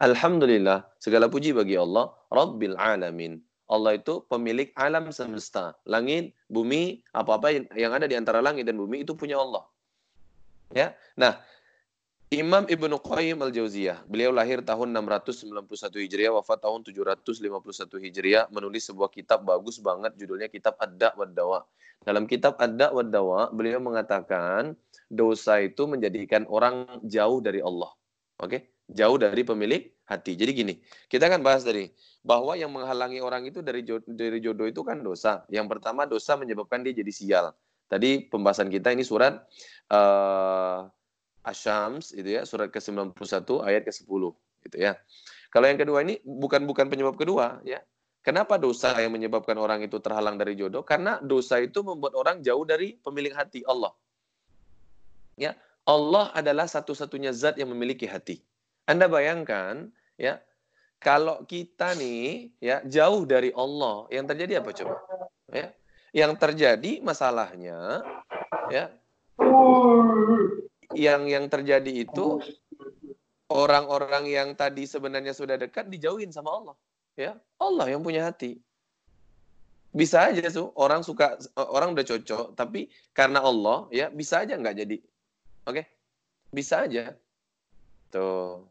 Alhamdulillah, 0.00 0.88
segala 0.96 1.28
puji 1.28 1.52
bagi 1.52 1.76
Allah, 1.76 2.08
Rabbil 2.32 2.72
Alamin. 2.78 3.42
Allah 3.70 3.94
itu 4.00 4.24
pemilik 4.26 4.72
alam 4.74 5.14
semesta. 5.14 5.78
Langit, 5.86 6.34
bumi, 6.50 7.06
apa-apa 7.14 7.54
yang 7.76 7.92
ada 7.94 8.10
di 8.10 8.18
antara 8.18 8.42
langit 8.42 8.66
dan 8.66 8.74
bumi 8.80 9.06
itu 9.06 9.14
punya 9.14 9.38
Allah. 9.38 9.62
Ya. 10.74 10.98
Nah, 11.14 11.38
Imam 12.30 12.62
Ibnu 12.62 13.02
Qayyim 13.02 13.42
Al-Jauziyah, 13.42 14.06
beliau 14.06 14.30
lahir 14.30 14.62
tahun 14.62 14.94
691 14.94 15.66
Hijriah, 15.98 16.30
wafat 16.30 16.62
tahun 16.62 16.86
751 16.86 17.98
Hijriah, 18.06 18.46
menulis 18.54 18.86
sebuah 18.86 19.10
kitab 19.10 19.42
bagus 19.42 19.82
banget 19.82 20.14
judulnya 20.14 20.46
Kitab 20.46 20.78
Ad-Da 20.78 21.18
wa 21.18 21.26
Dawa. 21.26 21.66
Dalam 22.06 22.30
kitab 22.30 22.54
Ad-Da 22.54 22.94
wa 22.94 23.02
Dawa, 23.02 23.50
beliau 23.50 23.82
mengatakan 23.82 24.78
dosa 25.10 25.58
itu 25.58 25.90
menjadikan 25.90 26.46
orang 26.46 27.02
jauh 27.02 27.42
dari 27.42 27.66
Allah. 27.66 27.90
Oke? 28.38 28.46
Okay? 28.46 28.60
Jauh 28.94 29.18
dari 29.18 29.42
pemilik 29.42 29.90
hati. 30.06 30.38
Jadi 30.38 30.50
gini, 30.54 30.74
kita 31.10 31.26
kan 31.26 31.42
bahas 31.42 31.66
tadi 31.66 31.90
bahwa 32.22 32.54
yang 32.54 32.70
menghalangi 32.70 33.18
orang 33.18 33.42
itu 33.50 33.58
dari 33.58 33.82
jodoh, 33.82 34.06
dari 34.06 34.38
jodoh 34.38 34.70
itu 34.70 34.86
kan 34.86 35.02
dosa. 35.02 35.42
Yang 35.50 35.66
pertama 35.66 36.06
dosa 36.06 36.38
menyebabkan 36.38 36.86
dia 36.86 36.94
jadi 36.94 37.10
sial. 37.10 37.46
Tadi 37.90 38.30
pembahasan 38.30 38.70
kita 38.70 38.94
ini 38.94 39.02
surat 39.02 39.34
uh, 39.90 40.86
Asyams 41.44 42.12
itu 42.12 42.36
ya 42.36 42.44
surat 42.44 42.68
ke-91 42.68 43.16
ayat 43.64 43.82
ke-10 43.88 44.22
gitu 44.68 44.76
ya. 44.76 44.96
Kalau 45.50 45.66
yang 45.66 45.80
kedua 45.80 46.04
ini 46.04 46.20
bukan 46.22 46.68
bukan 46.68 46.86
penyebab 46.92 47.16
kedua 47.16 47.64
ya. 47.64 47.80
Kenapa 48.20 48.60
dosa 48.60 48.92
yang 49.00 49.16
menyebabkan 49.16 49.56
orang 49.56 49.80
itu 49.80 49.96
terhalang 49.96 50.36
dari 50.36 50.52
jodoh? 50.52 50.84
Karena 50.84 51.16
dosa 51.24 51.56
itu 51.56 51.80
membuat 51.80 52.12
orang 52.12 52.44
jauh 52.44 52.68
dari 52.68 53.00
pemilik 53.00 53.32
hati 53.32 53.64
Allah. 53.64 53.96
Ya, 55.40 55.56
Allah 55.88 56.28
adalah 56.36 56.68
satu-satunya 56.68 57.32
zat 57.32 57.56
yang 57.56 57.72
memiliki 57.72 58.04
hati. 58.04 58.44
Anda 58.84 59.08
bayangkan 59.08 59.88
ya, 60.20 60.36
kalau 61.00 61.48
kita 61.48 61.96
nih 61.96 62.52
ya 62.60 62.84
jauh 62.84 63.24
dari 63.24 63.56
Allah, 63.56 64.04
yang 64.12 64.28
terjadi 64.28 64.60
apa 64.60 64.70
coba? 64.76 65.00
Ya. 65.48 65.72
Yang 66.12 66.32
terjadi 66.44 67.00
masalahnya 67.00 68.04
ya 68.68 68.92
yang 70.94 71.26
yang 71.30 71.46
terjadi 71.46 72.06
itu 72.06 72.42
orang-orang 73.50 74.30
yang 74.30 74.48
tadi 74.54 74.86
sebenarnya 74.86 75.34
sudah 75.34 75.58
dekat 75.58 75.90
dijauhin 75.90 76.30
sama 76.30 76.54
Allah. 76.54 76.76
Ya, 77.18 77.32
Allah 77.58 77.90
yang 77.90 78.00
punya 78.00 78.30
hati. 78.30 78.62
Bisa 79.90 80.30
aja 80.30 80.46
tuh 80.54 80.70
orang 80.78 81.02
suka 81.02 81.34
orang 81.58 81.98
udah 81.98 82.06
cocok, 82.06 82.54
tapi 82.54 82.86
karena 83.10 83.42
Allah 83.42 83.90
ya 83.90 84.06
bisa 84.06 84.46
aja 84.46 84.54
nggak 84.54 84.76
jadi. 84.86 84.96
Oke, 85.66 85.82
bisa 86.54 86.86
aja. 86.86 87.18
Tuh. 88.14 88.66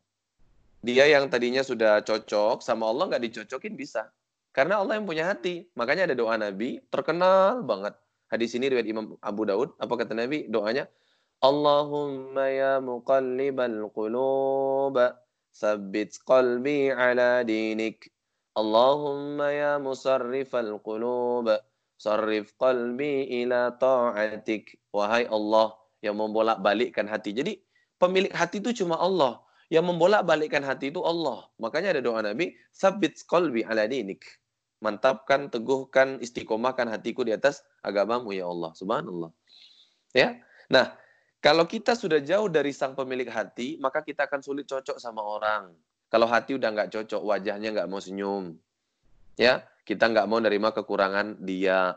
Dia 0.79 1.11
yang 1.11 1.27
tadinya 1.27 1.59
sudah 1.59 1.99
cocok 2.07 2.63
sama 2.63 2.87
Allah 2.87 3.11
nggak 3.11 3.23
dicocokin 3.27 3.75
bisa. 3.75 4.07
Karena 4.55 4.79
Allah 4.79 4.95
yang 4.95 5.03
punya 5.03 5.27
hati. 5.27 5.67
Makanya 5.75 6.07
ada 6.07 6.15
doa 6.15 6.39
Nabi 6.39 6.79
terkenal 6.87 7.61
banget. 7.67 7.99
Hadis 8.31 8.55
ini 8.55 8.71
riwayat 8.71 8.87
Imam 8.87 9.19
Abu 9.19 9.43
Daud. 9.43 9.75
Apa 9.75 9.99
kata 9.99 10.15
Nabi? 10.15 10.47
Doanya, 10.47 10.87
Allahumma 11.39 12.51
ya 12.51 12.83
muqallibal 12.83 13.87
qulub 13.95 14.95
Sabbit 15.55 16.19
qalbi 16.27 16.91
ala 16.91 17.43
dinik. 17.47 18.11
Allahumma 18.55 19.47
ya 19.51 19.73
musarrifal 19.79 20.79
qulub 20.83 21.47
Sarrif 21.99 22.55
qalbi 22.55 23.27
ila 23.43 23.75
ta'atik. 23.75 24.79
Wahai 24.95 25.27
Allah 25.27 25.75
yang 25.99 26.15
membolak-balikkan 26.15 27.07
hati. 27.11 27.35
Jadi 27.35 27.59
pemilik 27.99 28.31
hati 28.31 28.63
itu 28.63 28.83
cuma 28.83 28.95
Allah. 28.95 29.43
Yang 29.67 29.95
membolak-balikkan 29.95 30.63
hati 30.63 30.95
itu 30.95 31.03
Allah. 31.03 31.47
Makanya 31.59 31.99
ada 31.99 32.01
doa 32.03 32.23
Nabi 32.23 32.55
Sabbit 32.71 33.19
qalbi 33.27 33.67
ala 33.67 33.83
dinik. 33.87 34.23
Mantapkan, 34.79 35.51
teguhkan, 35.51 36.23
istiqomahkan 36.23 36.87
hatiku 36.87 37.27
di 37.27 37.35
atas 37.35 37.67
agamamu 37.83 38.31
ya 38.31 38.47
Allah. 38.47 38.71
Subhanallah. 38.79 39.31
Ya, 40.15 40.39
Nah, 40.69 40.93
kalau 41.39 41.63
kita 41.63 41.95
sudah 41.95 42.19
jauh 42.19 42.51
dari 42.51 42.75
sang 42.75 42.95
pemilik 42.99 43.27
hati, 43.31 43.79
maka 43.79 44.03
kita 44.03 44.27
akan 44.27 44.43
sulit 44.43 44.67
cocok 44.67 44.99
sama 44.99 45.23
orang. 45.23 45.71
Kalau 46.11 46.27
hati 46.27 46.59
udah 46.59 46.67
nggak 46.73 46.91
cocok, 46.91 47.21
wajahnya 47.23 47.71
nggak 47.71 47.87
mau 47.87 48.01
senyum, 48.03 48.57
ya 49.39 49.63
kita 49.87 50.11
nggak 50.11 50.27
mau 50.27 50.43
nerima 50.43 50.75
kekurangan 50.75 51.39
dia. 51.39 51.95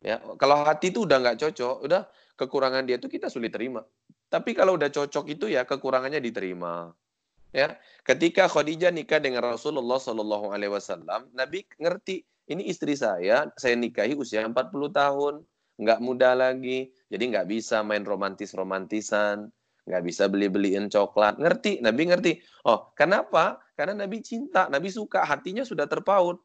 Ya, 0.00 0.22
kalau 0.40 0.64
hati 0.64 0.88
itu 0.88 1.04
udah 1.04 1.20
nggak 1.20 1.38
cocok, 1.42 1.84
udah 1.84 2.08
kekurangan 2.38 2.88
dia 2.88 2.96
itu 2.96 3.12
kita 3.12 3.28
sulit 3.28 3.52
terima. 3.52 3.84
Tapi 4.32 4.56
kalau 4.56 4.80
udah 4.80 4.88
cocok 4.88 5.28
itu 5.28 5.52
ya 5.52 5.68
kekurangannya 5.68 6.18
diterima. 6.18 6.96
Ya, 7.54 7.76
ketika 8.04 8.48
Khadijah 8.50 8.92
nikah 8.92 9.20
dengan 9.22 9.44
Rasulullah 9.44 9.96
Shallallahu 10.00 10.52
Alaihi 10.52 10.72
Wasallam, 10.72 11.30
Nabi 11.32 11.64
ngerti 11.78 12.26
ini 12.46 12.68
istri 12.68 12.94
saya, 12.94 13.48
saya 13.58 13.74
nikahi 13.74 14.14
usia 14.14 14.44
40 14.44 14.54
tahun 14.92 15.34
nggak 15.76 16.00
muda 16.00 16.32
lagi, 16.32 16.88
jadi 17.12 17.24
nggak 17.36 17.46
bisa 17.52 17.84
main 17.84 18.02
romantis-romantisan, 18.02 19.52
nggak 19.86 20.02
bisa 20.02 20.26
beli-beliin 20.26 20.88
coklat. 20.88 21.38
Ngerti, 21.38 21.84
Nabi 21.84 22.10
ngerti. 22.10 22.32
Oh, 22.66 22.90
kenapa? 22.96 23.60
Karena 23.78 24.04
Nabi 24.04 24.24
cinta, 24.24 24.66
Nabi 24.72 24.88
suka, 24.88 25.22
hatinya 25.22 25.62
sudah 25.62 25.86
terpaut. 25.86 26.40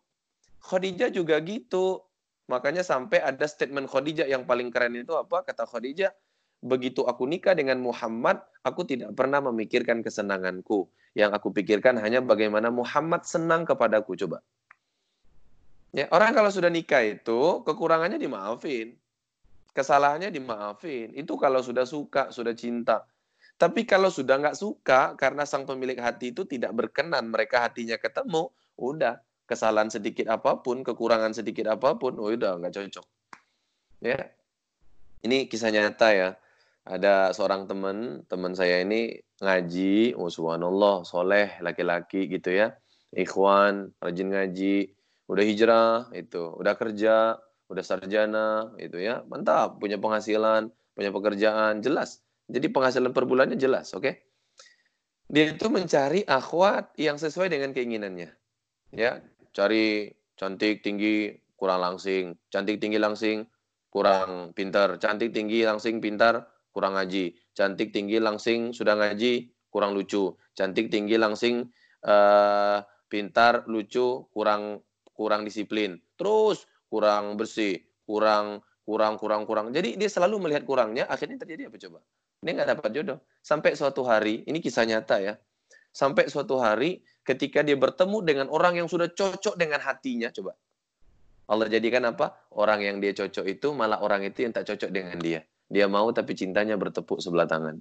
Khadijah 0.62 1.10
juga 1.10 1.42
gitu. 1.42 2.04
Makanya 2.52 2.86
sampai 2.86 3.24
ada 3.24 3.48
statement 3.48 3.90
Khadijah 3.90 4.28
yang 4.28 4.44
paling 4.46 4.70
keren 4.70 4.94
itu 5.00 5.16
apa? 5.16 5.42
Kata 5.42 5.66
Khadijah, 5.66 6.12
begitu 6.62 7.08
aku 7.08 7.26
nikah 7.26 7.56
dengan 7.58 7.82
Muhammad, 7.82 8.44
aku 8.62 8.86
tidak 8.86 9.16
pernah 9.18 9.42
memikirkan 9.42 10.04
kesenanganku. 10.06 10.86
Yang 11.18 11.32
aku 11.40 11.50
pikirkan 11.56 11.98
hanya 11.98 12.20
bagaimana 12.22 12.70
Muhammad 12.70 13.24
senang 13.26 13.64
kepadaku. 13.64 14.14
Coba. 14.20 14.44
Ya, 15.92 16.08
orang 16.12 16.32
kalau 16.32 16.48
sudah 16.48 16.72
nikah 16.72 17.04
itu 17.04 17.66
kekurangannya 17.68 18.16
dimaafin 18.16 18.96
kesalahannya 19.72 20.32
dimaafin. 20.32 21.12
Itu 21.16 21.40
kalau 21.40 21.64
sudah 21.64 21.88
suka, 21.88 22.32
sudah 22.32 22.56
cinta. 22.56 23.04
Tapi 23.56 23.86
kalau 23.86 24.10
sudah 24.10 24.42
nggak 24.42 24.58
suka, 24.58 25.14
karena 25.14 25.46
sang 25.46 25.70
pemilik 25.70 25.98
hati 26.02 26.34
itu 26.34 26.50
tidak 26.50 26.74
berkenan, 26.74 27.30
mereka 27.30 27.62
hatinya 27.70 27.94
ketemu, 27.94 28.50
udah 28.74 29.22
kesalahan 29.46 29.92
sedikit 29.94 30.32
apa 30.34 30.58
pun, 30.66 30.82
kekurangan 30.82 31.36
sedikit 31.36 31.70
apa 31.70 31.94
pun, 31.94 32.18
oh 32.18 32.34
udah 32.34 32.58
nggak 32.58 32.74
cocok. 32.74 33.06
Ya, 34.02 34.34
ini 35.22 35.46
kisah 35.46 35.70
nyata 35.70 36.10
ya. 36.10 36.30
Ada 36.82 37.38
seorang 37.38 37.70
teman, 37.70 38.26
teman 38.26 38.58
saya 38.58 38.82
ini 38.82 39.22
ngaji, 39.38 40.18
oh 40.18 40.34
subhanallah, 40.34 41.06
soleh, 41.06 41.62
laki-laki 41.62 42.26
gitu 42.26 42.50
ya. 42.50 42.74
Ikhwan, 43.14 43.94
rajin 44.02 44.34
ngaji, 44.34 44.90
udah 45.30 45.44
hijrah, 45.46 46.10
itu, 46.18 46.42
udah 46.58 46.74
kerja, 46.74 47.38
udah 47.72 47.84
sarjana 47.84 48.76
itu 48.76 49.00
ya 49.00 49.24
mantap 49.32 49.80
punya 49.80 49.96
penghasilan 49.96 50.68
punya 50.92 51.10
pekerjaan 51.16 51.80
jelas 51.80 52.20
jadi 52.52 52.68
penghasilan 52.68 53.16
per 53.16 53.24
bulannya 53.24 53.56
jelas 53.56 53.96
oke 53.96 54.04
okay? 54.04 54.14
dia 55.32 55.56
itu 55.56 55.72
mencari 55.72 56.28
akhwat 56.28 56.92
yang 57.00 57.16
sesuai 57.16 57.48
dengan 57.48 57.72
keinginannya 57.72 58.36
ya 58.92 59.24
cari 59.56 60.12
cantik 60.36 60.84
tinggi 60.84 61.32
kurang 61.56 61.80
langsing 61.80 62.36
cantik 62.52 62.84
tinggi 62.84 63.00
langsing 63.00 63.48
kurang 63.88 64.52
pintar 64.52 65.00
cantik 65.00 65.32
tinggi 65.32 65.64
langsing 65.64 66.04
pintar 66.04 66.52
kurang 66.76 67.00
ngaji 67.00 67.36
Cantik, 67.52 67.92
tinggi, 67.92 68.16
langsing, 68.16 68.72
sudah 68.72 68.96
ngaji, 68.96 69.52
kurang 69.68 69.92
lucu. 69.92 70.32
Cantik, 70.56 70.88
tinggi, 70.88 71.20
langsing, 71.20 71.68
uh, 72.08 72.80
pintar, 73.12 73.68
lucu, 73.68 74.24
kurang 74.32 74.80
kurang 75.12 75.44
disiplin. 75.44 76.00
Terus 76.16 76.64
kurang 76.92 77.40
bersih, 77.40 77.80
kurang 78.04 78.60
kurang 78.84 79.16
kurang 79.16 79.48
kurang. 79.48 79.72
Jadi 79.72 79.96
dia 79.96 80.12
selalu 80.12 80.44
melihat 80.44 80.68
kurangnya, 80.68 81.08
akhirnya 81.08 81.40
terjadi 81.40 81.72
apa 81.72 81.80
coba? 81.80 82.00
Dia 82.44 82.52
nggak 82.52 82.70
dapat 82.76 82.90
jodoh. 82.92 83.20
Sampai 83.40 83.80
suatu 83.80 84.04
hari, 84.04 84.44
ini 84.44 84.60
kisah 84.60 84.84
nyata 84.84 85.24
ya. 85.24 85.34
Sampai 85.96 86.28
suatu 86.28 86.60
hari 86.60 87.00
ketika 87.24 87.64
dia 87.64 87.80
bertemu 87.80 88.18
dengan 88.28 88.48
orang 88.52 88.84
yang 88.84 88.92
sudah 88.92 89.08
cocok 89.08 89.56
dengan 89.56 89.80
hatinya, 89.80 90.28
coba. 90.36 90.60
Allah 91.48 91.68
jadikan 91.68 92.04
apa? 92.08 92.36
Orang 92.56 92.84
yang 92.84 93.00
dia 93.00 93.16
cocok 93.16 93.46
itu 93.48 93.72
malah 93.76 94.00
orang 94.04 94.24
itu 94.28 94.44
yang 94.44 94.52
tak 94.52 94.68
cocok 94.68 94.92
dengan 94.92 95.20
dia. 95.20 95.44
Dia 95.72 95.88
mau 95.88 96.12
tapi 96.12 96.36
cintanya 96.36 96.76
bertepuk 96.76 97.24
sebelah 97.24 97.48
tangan. 97.48 97.80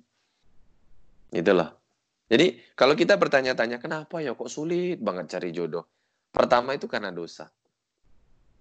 Itulah. 1.30 1.74
Jadi 2.30 2.62
kalau 2.78 2.94
kita 2.94 3.18
bertanya-tanya 3.18 3.82
kenapa 3.82 4.22
ya 4.22 4.38
kok 4.38 4.50
sulit 4.50 5.02
banget 5.02 5.34
cari 5.34 5.50
jodoh? 5.50 5.86
Pertama 6.30 6.78
itu 6.78 6.86
karena 6.86 7.10
dosa. 7.10 7.50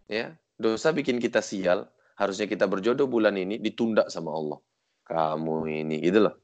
Ya, 0.09 0.33
dosa 0.57 0.89
bikin 0.89 1.21
kita 1.21 1.39
sial. 1.45 1.85
Harusnya 2.17 2.49
kita 2.49 2.67
berjodoh 2.67 3.07
bulan 3.07 3.37
ini 3.37 3.61
ditunda 3.61 4.09
sama 4.11 4.33
Allah. 4.35 4.59
Kamu 5.07 5.69
ini, 5.69 6.03
gitu 6.03 6.27
loh. 6.27 6.35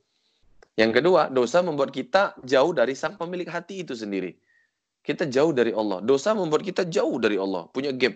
Yang 0.78 1.02
kedua, 1.02 1.28
dosa 1.34 1.66
membuat 1.66 1.92
kita 1.92 2.38
jauh 2.46 2.72
dari 2.72 2.94
sang 2.96 3.18
pemilik 3.20 3.50
hati 3.50 3.84
itu 3.84 3.98
sendiri. 3.98 4.38
Kita 5.04 5.28
jauh 5.28 5.52
dari 5.52 5.76
Allah. 5.76 6.00
Dosa 6.00 6.32
membuat 6.38 6.64
kita 6.64 6.88
jauh 6.88 7.20
dari 7.20 7.36
Allah, 7.42 7.68
punya 7.74 7.92
gap. 7.92 8.16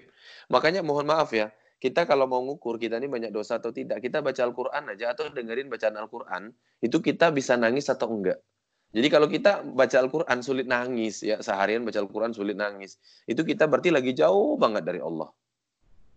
Makanya 0.53 0.86
mohon 0.86 1.06
maaf 1.06 1.34
ya, 1.36 1.51
kita 1.79 2.03
kalau 2.03 2.27
mau 2.27 2.44
ngukur 2.44 2.75
kita 2.75 3.00
ini 3.00 3.08
banyak 3.08 3.32
dosa 3.32 3.62
atau 3.62 3.72
tidak, 3.72 4.03
kita 4.03 4.20
baca 4.20 4.41
Al-Quran 4.44 4.84
aja 4.91 5.15
atau 5.15 5.32
dengerin 5.32 5.72
bacaan 5.72 5.96
Al-Quran, 5.96 6.51
itu 6.84 6.98
kita 7.00 7.32
bisa 7.32 7.56
nangis 7.56 7.88
atau 7.88 8.12
enggak. 8.12 8.41
Jadi 8.89 9.08
kalau 9.13 9.29
kita 9.29 9.62
baca 9.62 9.98
Al-Quran 10.01 10.41
sulit 10.41 10.65
nangis, 10.65 11.22
ya. 11.22 11.38
Seharian 11.38 11.86
baca 11.86 12.01
Al-Quran 12.01 12.34
sulit 12.34 12.58
nangis, 12.58 12.98
itu 13.29 13.46
kita 13.46 13.69
berarti 13.69 13.93
lagi 13.93 14.17
jauh 14.17 14.58
banget 14.58 14.81
dari 14.81 14.98
Allah. 14.98 15.29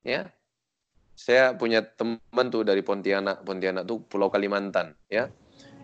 Ya, 0.01 0.33
saya 1.13 1.53
punya 1.53 1.85
teman 1.85 2.49
tuh 2.49 2.65
dari 2.65 2.81
Pontianak, 2.81 3.45
Pontianak 3.45 3.85
tuh 3.85 4.01
Pulau 4.09 4.33
Kalimantan, 4.33 4.97
ya. 5.13 5.29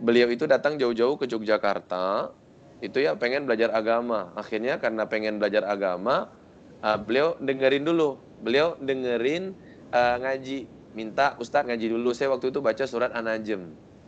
Beliau 0.00 0.32
itu 0.32 0.48
datang 0.48 0.80
jauh-jauh 0.80 1.20
ke 1.20 1.28
Yogyakarta, 1.28 2.32
itu 2.80 3.04
ya 3.04 3.12
pengen 3.20 3.44
belajar 3.44 3.68
agama. 3.76 4.32
Akhirnya 4.32 4.80
karena 4.80 5.04
pengen 5.04 5.36
belajar 5.36 5.68
agama, 5.68 6.32
uh, 6.80 6.96
beliau 6.96 7.36
dengerin 7.36 7.84
dulu. 7.84 8.16
Beliau 8.40 8.80
dengerin 8.80 9.52
uh, 9.92 10.16
ngaji. 10.24 10.64
Minta 10.96 11.36
Ustadz 11.36 11.68
ngaji 11.68 11.86
dulu. 11.94 12.16
Saya 12.16 12.32
waktu 12.32 12.48
itu 12.48 12.64
baca 12.64 12.86
surat 12.88 13.12
An-Najm 13.12 13.60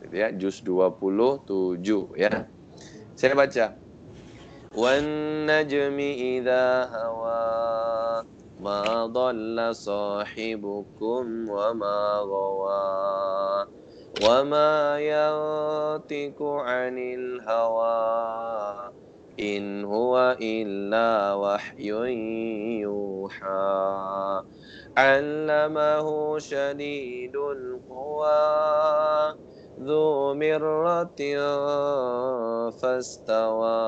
gitu 0.06 0.14
ya. 0.16 0.32
Juz 0.32 0.62
27 0.64 1.82
ya 2.16 2.48
saya 3.20 3.36
baca 3.36 3.76
wan 4.72 5.04
najmi 5.44 6.40
idza 6.40 6.88
hawa 6.88 8.24
ma 8.64 9.04
dhalla 9.12 9.76
sahibukum 9.76 11.44
wa 11.44 11.68
ma 11.76 12.24
ghawa 12.24 12.80
wa 14.24 14.36
ma 14.40 14.96
yantiqu 14.96 16.64
'anil 16.64 17.44
hawa 17.44 18.88
إن 19.40 19.84
هو 19.88 20.36
إلا 20.36 21.34
وحي 21.34 21.88
يوحى 22.84 24.42
علمه 24.96 26.08
شديد 26.38 27.36
القوى 27.36 28.44
ذو 29.79 30.33
مرة 30.39 31.19
فاستوى 32.79 33.83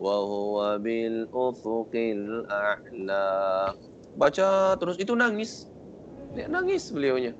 وهو 0.00 0.56
بالأفق 0.78 1.92
الأعلى 1.94 3.28
baca 4.12 4.76
terus 4.76 5.00
itu 5.00 5.16
nangis 5.16 5.68
dia 6.36 6.48
nangis 6.48 6.92
beliaunya 6.92 7.32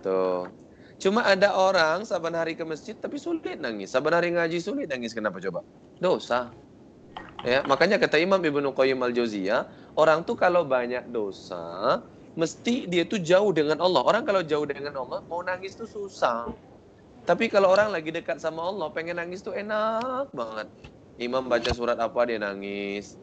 tuh 0.00 0.48
cuma 0.96 1.20
ada 1.24 1.52
orang 1.52 2.04
saban 2.08 2.32
hari 2.32 2.56
ke 2.56 2.64
masjid 2.64 2.96
tapi 2.96 3.20
sulit 3.20 3.60
nangis 3.60 3.92
saban 3.92 4.16
hari 4.16 4.32
ngaji 4.32 4.56
sulit 4.56 4.88
nangis 4.88 5.12
kenapa 5.12 5.36
coba 5.40 5.60
dosa 6.00 6.52
Ya, 7.44 7.60
makanya 7.68 8.00
kata 8.00 8.16
Imam 8.16 8.40
Ibnu 8.40 8.72
Qayyim 8.72 9.04
al-Jauziyah, 9.04 9.68
orang 10.00 10.24
tuh 10.24 10.32
kalau 10.32 10.64
banyak 10.64 11.12
dosa, 11.12 12.00
mesti 12.40 12.88
dia 12.88 13.04
tuh 13.04 13.20
jauh 13.20 13.52
dengan 13.52 13.84
Allah. 13.84 14.00
Orang 14.00 14.24
kalau 14.24 14.40
jauh 14.40 14.64
dengan 14.64 14.96
Allah, 14.96 15.20
mau 15.28 15.44
nangis 15.44 15.76
tuh 15.76 15.84
susah. 15.84 16.48
Tapi 17.29 17.45
kalau 17.45 17.69
orang 17.69 17.93
lagi 17.93 18.09
dekat 18.09 18.41
sama 18.41 18.65
Allah, 18.65 18.89
pengen 18.89 19.21
nangis 19.21 19.45
tuh 19.45 19.53
enak 19.53 20.33
banget. 20.33 20.65
Imam 21.21 21.45
baca 21.45 21.69
surat 21.69 21.93
apa 22.01 22.25
dia 22.25 22.41
nangis. 22.41 23.21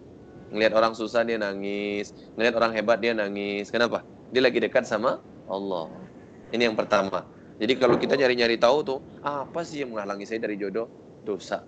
Ngelihat 0.55 0.79
orang 0.79 0.95
susah 0.95 1.27
dia 1.27 1.43
nangis. 1.43 2.15
Ngelihat 2.39 2.55
orang 2.55 2.71
hebat 2.71 3.03
dia 3.03 3.19
nangis. 3.19 3.67
Kenapa? 3.67 4.07
Dia 4.31 4.47
lagi 4.47 4.63
dekat 4.63 4.87
sama 4.87 5.19
Allah. 5.51 5.91
Ini 6.55 6.71
yang 6.71 6.79
pertama. 6.79 7.27
Jadi 7.59 7.75
kalau 7.83 7.99
kita 7.99 8.15
nyari-nyari 8.15 8.55
tahu 8.63 8.87
tuh, 8.87 8.99
apa 9.27 9.67
sih 9.67 9.83
yang 9.83 9.91
menghalangi 9.91 10.23
saya 10.23 10.39
dari 10.39 10.55
jodoh? 10.55 10.87
Dosa. 11.27 11.67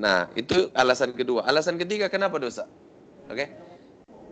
Nah, 0.00 0.32
itu 0.32 0.72
alasan 0.72 1.12
kedua. 1.12 1.44
Alasan 1.44 1.76
ketiga 1.76 2.08
kenapa 2.08 2.40
dosa? 2.40 2.64
Oke. 3.28 3.36
Okay? 3.36 3.48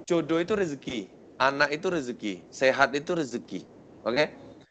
Jodoh 0.09 0.41
itu 0.41 0.57
rezeki, 0.57 1.13
anak 1.37 1.77
itu 1.77 1.93
rezeki, 1.93 2.41
sehat 2.49 2.97
itu 2.97 3.13
rezeki. 3.13 3.69
Oke? 4.09 4.17
Okay? 4.17 4.27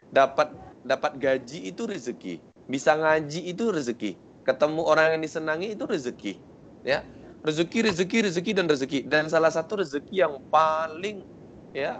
Dapat 0.10 0.73
dapat 0.84 1.18
gaji 1.18 1.72
itu 1.72 1.88
rezeki, 1.88 2.40
bisa 2.68 2.96
ngaji 2.96 3.52
itu 3.52 3.72
rezeki, 3.72 4.12
ketemu 4.44 4.82
orang 4.84 5.18
yang 5.18 5.22
disenangi 5.24 5.74
itu 5.76 5.84
rezeki. 5.88 6.34
Ya. 6.84 7.04
Rezeki, 7.44 7.92
rezeki, 7.92 8.18
rezeki 8.32 8.52
dan 8.56 8.68
rezeki. 8.72 9.00
Dan 9.04 9.28
salah 9.28 9.52
satu 9.52 9.80
rezeki 9.84 10.16
yang 10.24 10.40
paling 10.48 11.28
ya 11.76 12.00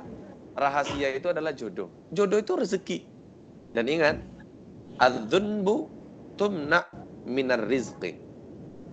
rahasia 0.56 1.12
itu 1.12 1.28
adalah 1.28 1.52
jodoh. 1.52 1.92
Jodoh 2.16 2.40
itu 2.40 2.56
rezeki. 2.56 2.98
Dan 3.76 3.92
ingat, 3.92 4.24
adzunbu 5.04 5.92
tumna 6.40 6.88
minar 7.28 7.64
rizqi 7.68 8.20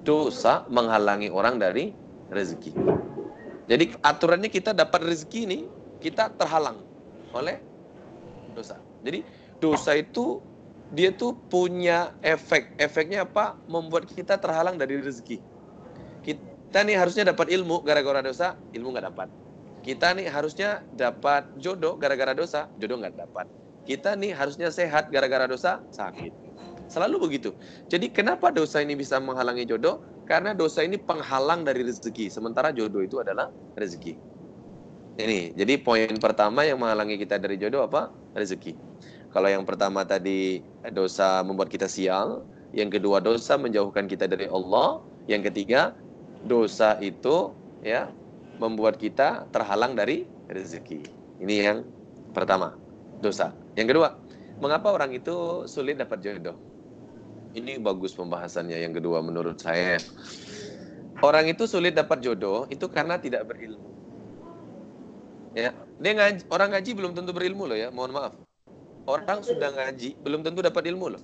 dosa 0.03 0.65
menghalangi 0.73 1.29
orang 1.29 1.61
dari 1.61 1.93
rezeki. 2.33 2.73
Jadi 3.71 3.95
aturannya 4.03 4.51
kita 4.51 4.75
dapat 4.75 5.07
rezeki 5.07 5.41
ini 5.47 5.59
kita 6.03 6.35
terhalang 6.35 6.83
oleh 7.31 7.63
dosa. 8.57 8.81
Jadi 9.07 9.23
dosa 9.61 9.95
itu 9.97 10.41
dia 10.91 11.15
tuh 11.15 11.39
punya 11.53 12.17
efek. 12.25 12.75
Efeknya 12.81 13.23
apa? 13.23 13.55
Membuat 13.71 14.11
kita 14.11 14.41
terhalang 14.41 14.75
dari 14.75 14.99
rezeki. 14.99 15.39
Kita 16.27 16.83
nih 16.83 16.99
harusnya 16.99 17.31
dapat 17.31 17.51
ilmu 17.51 17.83
gara-gara 17.87 18.23
dosa, 18.23 18.59
ilmu 18.75 18.95
nggak 18.95 19.07
dapat. 19.15 19.29
Kita 19.81 20.13
nih 20.13 20.29
harusnya 20.29 20.85
dapat 20.93 21.47
jodoh 21.57 21.97
gara-gara 21.97 22.37
dosa, 22.37 22.69
jodoh 22.83 23.01
nggak 23.01 23.17
dapat. 23.17 23.47
Kita 23.89 24.13
nih 24.19 24.37
harusnya 24.37 24.69
sehat 24.69 25.09
gara-gara 25.09 25.49
dosa, 25.49 25.81
sakit. 25.91 26.31
Selalu 26.91 27.31
begitu. 27.31 27.55
Jadi 27.87 28.11
kenapa 28.11 28.51
dosa 28.51 28.83
ini 28.83 28.99
bisa 28.99 29.23
menghalangi 29.23 29.63
jodoh? 29.65 30.03
Karena 30.27 30.55
dosa 30.55 30.83
ini 30.83 30.99
penghalang 30.99 31.63
dari 31.63 31.87
rezeki. 31.87 32.31
Sementara 32.31 32.75
jodoh 32.75 33.03
itu 33.03 33.19
adalah 33.23 33.51
rezeki. 33.79 34.15
Ini, 35.19 35.59
jadi 35.59 35.75
poin 35.83 36.15
pertama 36.23 36.63
yang 36.63 36.79
menghalangi 36.79 37.19
kita 37.19 37.39
dari 37.39 37.59
jodoh 37.59 37.87
apa? 37.87 38.15
Rezeki. 38.35 38.75
Kalau 39.31 39.47
yang 39.47 39.63
pertama 39.63 40.03
tadi 40.03 40.63
dosa 40.91 41.43
membuat 41.47 41.71
kita 41.71 41.87
sial, 41.87 42.43
yang 42.75 42.91
kedua 42.91 43.23
dosa 43.23 43.55
menjauhkan 43.55 44.11
kita 44.11 44.27
dari 44.27 44.51
Allah, 44.51 45.03
yang 45.31 45.43
ketiga 45.47 45.95
dosa 46.47 46.99
itu 46.99 47.55
ya 47.83 48.11
membuat 48.59 48.99
kita 48.99 49.47
terhalang 49.55 49.95
dari 49.95 50.27
rezeki. 50.51 51.07
Ini 51.41 51.55
yang 51.63 51.79
pertama, 52.35 52.75
dosa. 53.23 53.55
Yang 53.79 53.97
kedua, 53.97 54.09
mengapa 54.59 54.93
orang 54.93 55.15
itu 55.15 55.65
sulit 55.71 55.97
dapat 55.97 56.21
jodoh? 56.21 56.59
Ini 57.55 57.83
bagus 57.83 58.15
pembahasannya 58.15 58.79
yang 58.83 58.95
kedua 58.95 59.23
menurut 59.23 59.59
saya. 59.59 59.99
Orang 61.23 61.47
itu 61.51 61.67
sulit 61.71 61.95
dapat 61.95 62.23
jodoh 62.23 62.67
itu 62.71 62.87
karena 62.91 63.19
tidak 63.19 63.47
berilmu. 63.47 63.91
Ya, 65.51 65.75
dia 65.99 66.13
ngaji, 66.15 66.47
orang 66.47 66.69
ngaji 66.79 66.91
belum 66.95 67.13
tentu 67.15 67.35
berilmu 67.35 67.67
loh 67.67 67.75
ya, 67.75 67.91
mohon 67.91 68.15
maaf. 68.15 68.50
Orang 69.11 69.43
sudah 69.43 69.75
ngaji 69.75 70.23
belum 70.23 70.47
tentu 70.47 70.63
dapat 70.63 70.87
ilmu 70.87 71.19
loh. 71.19 71.23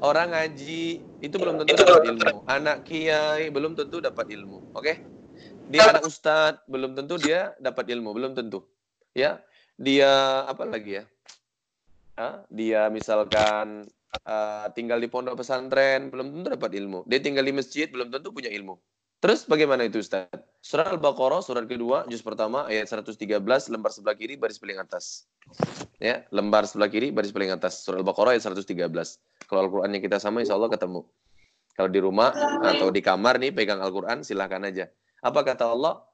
Orang 0.00 0.32
ngaji 0.32 1.04
itu 1.20 1.36
belum 1.36 1.60
tentu 1.60 1.76
dapat 1.84 2.08
ilmu. 2.08 2.48
Anak 2.48 2.88
kiai 2.88 3.52
belum 3.52 3.76
tentu 3.76 4.00
dapat 4.00 4.32
ilmu. 4.32 4.72
Oke? 4.72 4.80
Okay? 4.80 4.96
Dia 5.68 5.92
anak 5.92 6.08
ustadz 6.08 6.64
belum 6.64 6.96
tentu 6.96 7.20
dia 7.20 7.52
dapat 7.60 7.92
ilmu, 7.92 8.16
belum 8.16 8.32
tentu. 8.32 8.64
Ya, 9.12 9.44
dia 9.76 10.08
apa 10.48 10.64
lagi 10.64 10.98
ya? 10.98 11.04
Dia 12.48 12.88
misalkan 12.88 13.84
uh, 14.24 14.66
tinggal 14.72 14.98
di 14.98 15.08
pondok 15.12 15.44
pesantren 15.44 16.08
belum 16.08 16.32
tentu 16.32 16.48
dapat 16.56 16.72
ilmu. 16.74 17.04
Dia 17.04 17.20
tinggal 17.20 17.44
di 17.44 17.52
masjid 17.52 17.86
belum 17.86 18.08
tentu 18.08 18.32
punya 18.32 18.48
ilmu. 18.48 18.80
Terus 19.23 19.41
bagaimana 19.49 19.87
itu 19.89 20.03
Ustaz? 20.03 20.29
Surah 20.61 20.89
Al-Baqarah 20.93 21.41
surat 21.41 21.65
kedua 21.65 22.05
juz 22.09 22.21
pertama 22.21 22.69
ayat 22.69 22.89
113 22.89 23.17
lembar 23.73 23.89
sebelah 23.89 24.13
kiri 24.13 24.37
baris 24.37 24.61
paling 24.61 24.77
atas. 24.77 25.25
Ya, 25.97 26.25
lembar 26.29 26.69
sebelah 26.69 26.89
kiri 26.89 27.09
baris 27.09 27.33
paling 27.33 27.49
atas. 27.49 27.81
Surah 27.81 28.01
Al-Baqarah 28.01 28.37
ayat 28.37 28.45
113. 28.45 28.85
Kalau 29.49 29.59
Al-Qur'annya 29.65 29.97
kita 30.01 30.21
sama 30.21 30.45
insya 30.45 30.53
Allah 30.53 30.69
ketemu. 30.69 31.05
Kalau 31.73 31.89
di 31.89 31.99
rumah 31.99 32.31
atau 32.63 32.93
di 32.93 33.01
kamar 33.01 33.41
nih 33.41 33.49
pegang 33.49 33.81
Al-Qur'an 33.81 34.21
silahkan 34.21 34.61
aja. 34.61 34.89
Apa 35.25 35.41
kata 35.41 35.73
Allah? 35.73 36.05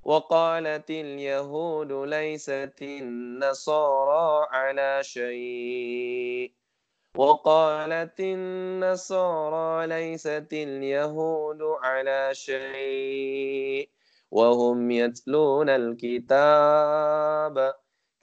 وقالت 0.00 0.90
اليهود 0.90 1.92
ليست 1.92 2.78
النصارى 2.82 4.48
على 4.48 4.90
شيء 5.04 6.52
وقالت 7.15 8.19
النصارى 8.19 9.87
ليست 9.87 10.47
اليهود 10.53 11.61
على 11.61 12.29
شيء 12.33 13.89
وهم 14.31 14.91
يتلون 14.91 15.69
الكتاب. 15.69 17.73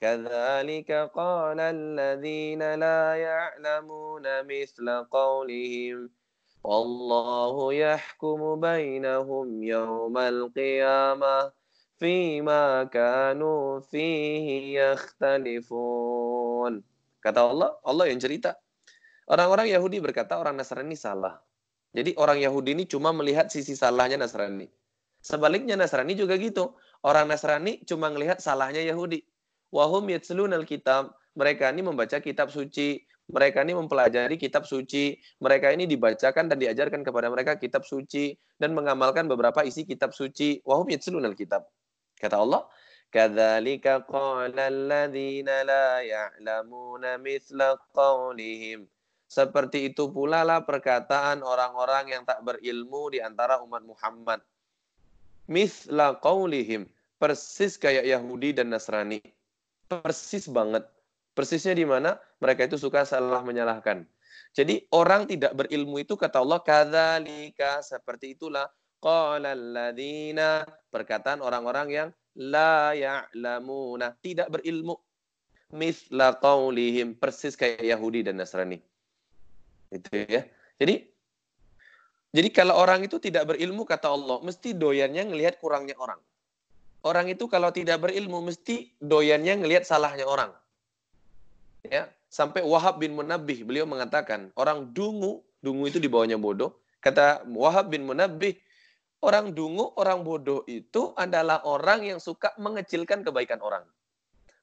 كذلك 0.01 0.93
قال 1.15 1.61
الذين 1.61 2.75
لا 2.75 3.17
يعلمون 3.17 4.23
مثل 4.45 5.05
قولهم. 5.11 6.11
والله 6.65 7.75
يحكم 7.75 8.61
بينهم 8.61 9.63
يوم 9.63 10.19
القيامة 10.19 11.53
فيما 11.99 12.85
كانوا 12.85 13.81
فيه 13.81 14.81
يختلفون. 14.81 16.83
kata 17.23 17.47
Allah 17.47 17.79
Allah 17.87 18.11
yang 18.11 18.19
cerita. 18.19 18.62
Orang-orang 19.33 19.73
Yahudi 19.73 20.05
berkata 20.05 20.37
orang 20.37 20.61
Nasrani 20.61 20.95
salah. 20.95 21.41
Jadi 21.97 22.13
orang 22.21 22.41
Yahudi 22.41 22.77
ini 22.77 22.85
cuma 22.85 23.13
melihat 23.17 23.49
sisi 23.49 23.73
salahnya 23.73 24.21
Nasrani. 24.21 24.69
Sebaliknya 25.25 25.77
Nasrani 25.81 26.13
juga 26.13 26.37
gitu. 26.37 26.77
Orang 27.01 27.33
Nasrani 27.33 27.81
cuma 27.89 28.13
melihat 28.13 28.41
salahnya 28.45 28.85
Yahudi. 28.85 29.25
Wahum 29.73 30.05
yatslun 30.13 30.53
kitab 30.69 31.17
mereka 31.33 31.73
ini 31.73 31.81
membaca 31.81 32.21
kitab 32.21 32.53
suci. 32.53 33.01
Mereka 33.33 33.65
ini 33.65 33.73
mempelajari 33.73 34.37
kitab 34.37 34.69
suci. 34.69 35.17
Mereka 35.41 35.73
ini 35.73 35.89
dibacakan 35.89 36.53
dan 36.53 36.59
diajarkan 36.61 37.01
kepada 37.01 37.33
mereka 37.33 37.57
kitab 37.57 37.89
suci 37.89 38.37
dan 38.61 38.77
mengamalkan 38.77 39.25
beberapa 39.33 39.65
isi 39.65 39.89
kitab 39.89 40.13
suci. 40.13 40.61
Wahum 40.69 40.93
yatslun 40.93 41.25
kitab 41.33 41.65
Kata 42.21 42.37
Allah, 42.39 42.69
"Kadzalika 43.09 44.05
qala 44.05 44.69
alladziina 44.69 45.65
la 45.65 46.05
ya'lamuna 46.05 47.17
mithla 47.17 47.81
qawlihim." 47.97 48.92
Seperti 49.33 49.89
itu 49.89 50.13
pula 50.13 50.45
lah 50.45 50.61
perkataan 50.61 51.41
orang-orang 51.41 52.13
yang 52.13 52.23
tak 52.29 52.45
berilmu 52.45 53.17
di 53.17 53.25
antara 53.25 53.65
umat 53.65 53.81
Muhammad. 53.81 54.45
Mithla 55.49 56.21
qawlihim. 56.21 56.85
Persis 57.17 57.81
kayak 57.81 58.05
Yahudi 58.05 58.53
dan 58.53 58.69
Nasrani. 58.69 59.25
Persis 59.89 60.53
banget. 60.53 60.85
Persisnya 61.33 61.73
di 61.73 61.89
mana? 61.89 62.21
Mereka 62.45 62.69
itu 62.69 62.77
suka 62.77 63.09
salah 63.09 63.41
menyalahkan. 63.41 64.05
Jadi 64.53 64.85
orang 64.93 65.25
tidak 65.25 65.57
berilmu 65.57 66.05
itu 66.05 66.13
kata 66.13 66.45
Allah 66.45 66.61
kadzalika 66.61 67.81
seperti 67.81 68.37
itulah 68.37 68.69
qala 69.01 69.57
perkataan 70.93 71.41
orang-orang 71.41 71.89
yang 71.89 72.09
la 72.37 72.93
ya'lamuna 72.93 74.13
tidak 74.21 74.53
berilmu 74.53 75.01
misla 75.73 76.37
qaulihim 76.37 77.17
persis 77.17 77.57
kayak 77.57 77.81
Yahudi 77.81 78.29
dan 78.29 78.37
Nasrani. 78.37 78.92
Itu 79.93 80.09
ya. 80.25 80.49
Jadi 80.81 81.13
jadi 82.33 82.49
kalau 82.49 82.81
orang 82.81 83.05
itu 83.05 83.21
tidak 83.21 83.53
berilmu 83.53 83.85
kata 83.85 84.09
Allah, 84.09 84.41
mesti 84.41 84.73
doyannya 84.73 85.29
ngelihat 85.29 85.61
kurangnya 85.61 86.01
orang. 86.01 86.17
Orang 87.05 87.29
itu 87.29 87.45
kalau 87.45 87.69
tidak 87.69 88.01
berilmu 88.01 88.41
mesti 88.41 88.89
doyannya 89.05 89.61
ngelihat 89.61 89.85
salahnya 89.85 90.25
orang. 90.25 90.49
Ya, 91.85 92.09
sampai 92.33 92.65
Wahab 92.65 93.05
bin 93.05 93.13
Munabbih 93.13 93.69
beliau 93.69 93.85
mengatakan, 93.85 94.49
orang 94.57 94.89
dungu, 94.97 95.45
dungu 95.61 95.85
itu 95.93 96.01
di 96.01 96.09
bawahnya 96.09 96.41
bodoh. 96.41 96.73
Kata 97.05 97.45
Wahab 97.53 97.93
bin 97.93 98.09
Munabbih, 98.09 98.57
orang 99.21 99.53
dungu, 99.53 99.93
orang 100.01 100.25
bodoh 100.25 100.65
itu 100.65 101.13
adalah 101.21 101.61
orang 101.69 102.17
yang 102.17 102.19
suka 102.23 102.57
mengecilkan 102.57 103.29
kebaikan 103.29 103.61
orang. 103.61 103.85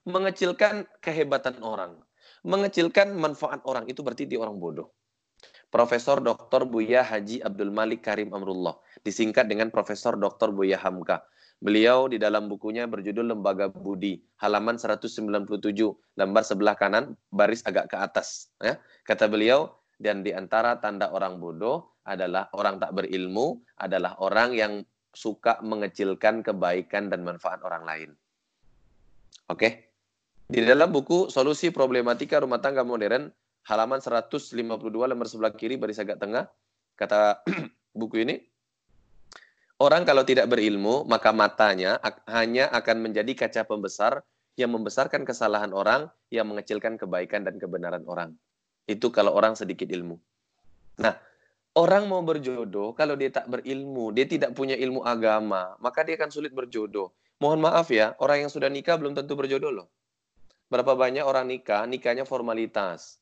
Mengecilkan 0.09 0.89
kehebatan 1.05 1.61
orang. 1.61 2.01
Mengecilkan 2.41 3.13
manfaat 3.13 3.61
orang. 3.67 3.85
Itu 3.85 4.01
berarti 4.01 4.25
dia 4.25 4.41
orang 4.41 4.57
bodoh. 4.57 4.89
Profesor 5.69 6.17
Dr. 6.17 6.65
Buya 6.65 7.05
Haji 7.05 7.45
Abdul 7.45 7.69
Malik 7.69 8.01
Karim 8.01 8.33
Amrullah. 8.33 8.77
Disingkat 9.05 9.45
dengan 9.45 9.69
Profesor 9.69 10.17
Dr. 10.17 10.49
Buya 10.49 10.81
Hamka. 10.81 11.21
Beliau 11.61 12.09
di 12.09 12.17
dalam 12.17 12.49
bukunya 12.49 12.87
berjudul 12.87 13.35
Lembaga 13.35 13.69
Budi, 13.69 14.17
halaman 14.39 14.79
197, 14.79 15.19
lembar 16.15 16.43
sebelah 16.47 16.73
kanan, 16.73 17.19
baris 17.35 17.61
agak 17.67 17.91
ke 17.91 17.99
atas. 17.99 18.47
Ya. 18.63 18.79
Kata 19.03 19.27
beliau, 19.27 19.67
dan 19.99 20.23
di 20.23 20.31
antara 20.31 20.79
tanda 20.79 21.11
orang 21.11 21.37
bodoh 21.43 21.99
adalah 22.07 22.47
orang 22.55 22.79
tak 22.79 22.95
berilmu, 22.95 23.59
adalah 23.75 24.15
orang 24.23 24.55
yang 24.55 24.73
suka 25.11 25.59
mengecilkan 25.59 26.41
kebaikan 26.47 27.11
dan 27.11 27.27
manfaat 27.27 27.59
orang 27.67 27.83
lain. 27.83 28.09
Oke? 29.51 29.91
Di 30.49 30.63
dalam 30.63 30.89
buku 30.95 31.27
Solusi 31.27 31.69
Problematika 31.69 32.39
Rumah 32.39 32.63
Tangga 32.63 32.87
Modern, 32.87 33.29
halaman 33.69 34.01
152 34.01 34.57
lembar 34.89 35.29
sebelah 35.29 35.53
kiri 35.53 35.77
baris 35.77 36.01
agak 36.01 36.17
tengah, 36.17 36.49
kata 36.97 37.45
buku 37.99 38.25
ini, 38.25 38.35
Orang 39.79 40.03
kalau 40.03 40.27
tidak 40.27 40.51
berilmu, 40.51 41.07
maka 41.07 41.31
matanya 41.31 42.03
hanya 42.27 42.67
akan 42.67 42.99
menjadi 42.99 43.31
kaca 43.31 43.63
pembesar 43.63 44.19
yang 44.59 44.75
membesarkan 44.75 45.23
kesalahan 45.23 45.71
orang, 45.71 46.11
yang 46.27 46.51
mengecilkan 46.51 46.99
kebaikan 46.99 47.47
dan 47.47 47.55
kebenaran 47.55 48.03
orang. 48.03 48.35
Itu 48.91 49.07
kalau 49.07 49.31
orang 49.31 49.55
sedikit 49.55 49.87
ilmu. 49.87 50.19
Nah, 50.99 51.15
orang 51.79 52.11
mau 52.11 52.19
berjodoh, 52.19 52.91
kalau 52.91 53.15
dia 53.15 53.31
tak 53.31 53.47
berilmu, 53.47 54.11
dia 54.11 54.27
tidak 54.27 54.51
punya 54.51 54.75
ilmu 54.75 54.99
agama, 55.07 55.79
maka 55.79 56.03
dia 56.03 56.19
akan 56.19 56.27
sulit 56.27 56.51
berjodoh. 56.51 57.15
Mohon 57.39 57.71
maaf 57.71 57.87
ya, 57.87 58.19
orang 58.19 58.43
yang 58.43 58.51
sudah 58.51 58.67
nikah 58.67 58.99
belum 58.99 59.15
tentu 59.15 59.39
berjodoh 59.39 59.71
loh. 59.71 59.87
Berapa 60.67 60.91
banyak 60.91 61.23
orang 61.23 61.47
nikah, 61.47 61.87
nikahnya 61.87 62.27
formalitas. 62.27 63.15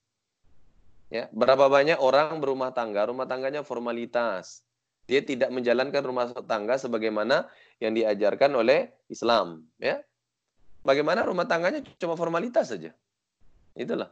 Ya, 1.07 1.31
berapa 1.31 1.71
banyak 1.71 2.03
orang 2.03 2.35
berumah 2.43 2.75
tangga, 2.75 3.07
rumah 3.07 3.23
tangganya 3.23 3.63
formalitas. 3.63 4.67
Dia 5.07 5.23
tidak 5.23 5.55
menjalankan 5.55 6.03
rumah 6.03 6.35
tangga 6.43 6.75
sebagaimana 6.75 7.47
yang 7.79 7.95
diajarkan 7.95 8.51
oleh 8.59 8.91
Islam, 9.07 9.63
ya. 9.79 10.03
Bagaimana 10.83 11.23
rumah 11.23 11.47
tangganya 11.47 11.79
cuma 11.95 12.19
formalitas 12.19 12.75
saja. 12.75 12.91
Itulah. 13.71 14.11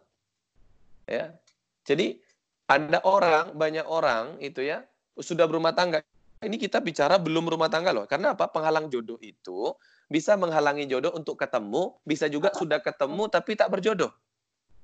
Ya. 1.03 1.36
Jadi 1.84 2.23
ada 2.71 3.03
orang, 3.03 3.51
banyak 3.60 3.84
orang 3.84 4.39
itu 4.39 4.63
ya, 4.63 4.88
sudah 5.19 5.51
berumah 5.51 5.75
tangga. 5.75 5.99
Ini 6.39 6.55
kita 6.55 6.79
bicara 6.79 7.19
belum 7.19 7.51
rumah 7.51 7.67
tangga 7.67 7.91
loh. 7.91 8.08
Karena 8.08 8.31
apa? 8.31 8.47
Penghalang 8.47 8.88
jodoh 8.88 9.19
itu 9.19 9.75
bisa 10.08 10.39
menghalangi 10.39 10.88
jodoh 10.88 11.12
untuk 11.12 11.36
ketemu, 11.36 11.95
bisa 12.08 12.31
juga 12.31 12.55
sudah 12.55 12.79
ketemu 12.79 13.27
tapi 13.27 13.60
tak 13.60 13.67
berjodoh. 13.67 14.12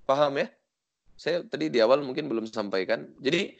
Paham 0.04 0.44
ya? 0.44 0.52
Saya 1.22 1.46
tadi 1.46 1.70
di 1.70 1.78
awal 1.78 2.02
mungkin 2.02 2.26
belum 2.26 2.50
sampaikan. 2.50 3.06
Jadi 3.22 3.54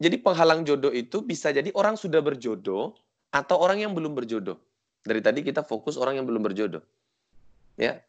jadi 0.00 0.16
penghalang 0.24 0.64
jodoh 0.64 0.88
itu 0.88 1.20
bisa 1.20 1.52
jadi 1.52 1.68
orang 1.76 2.00
sudah 2.00 2.24
berjodoh 2.24 2.96
atau 3.28 3.60
orang 3.60 3.84
yang 3.84 3.92
belum 3.92 4.16
berjodoh. 4.16 4.56
Dari 5.04 5.20
tadi 5.20 5.44
kita 5.44 5.60
fokus 5.60 6.00
orang 6.00 6.16
yang 6.16 6.24
belum 6.24 6.40
berjodoh. 6.40 6.80
Ya. 7.76 8.00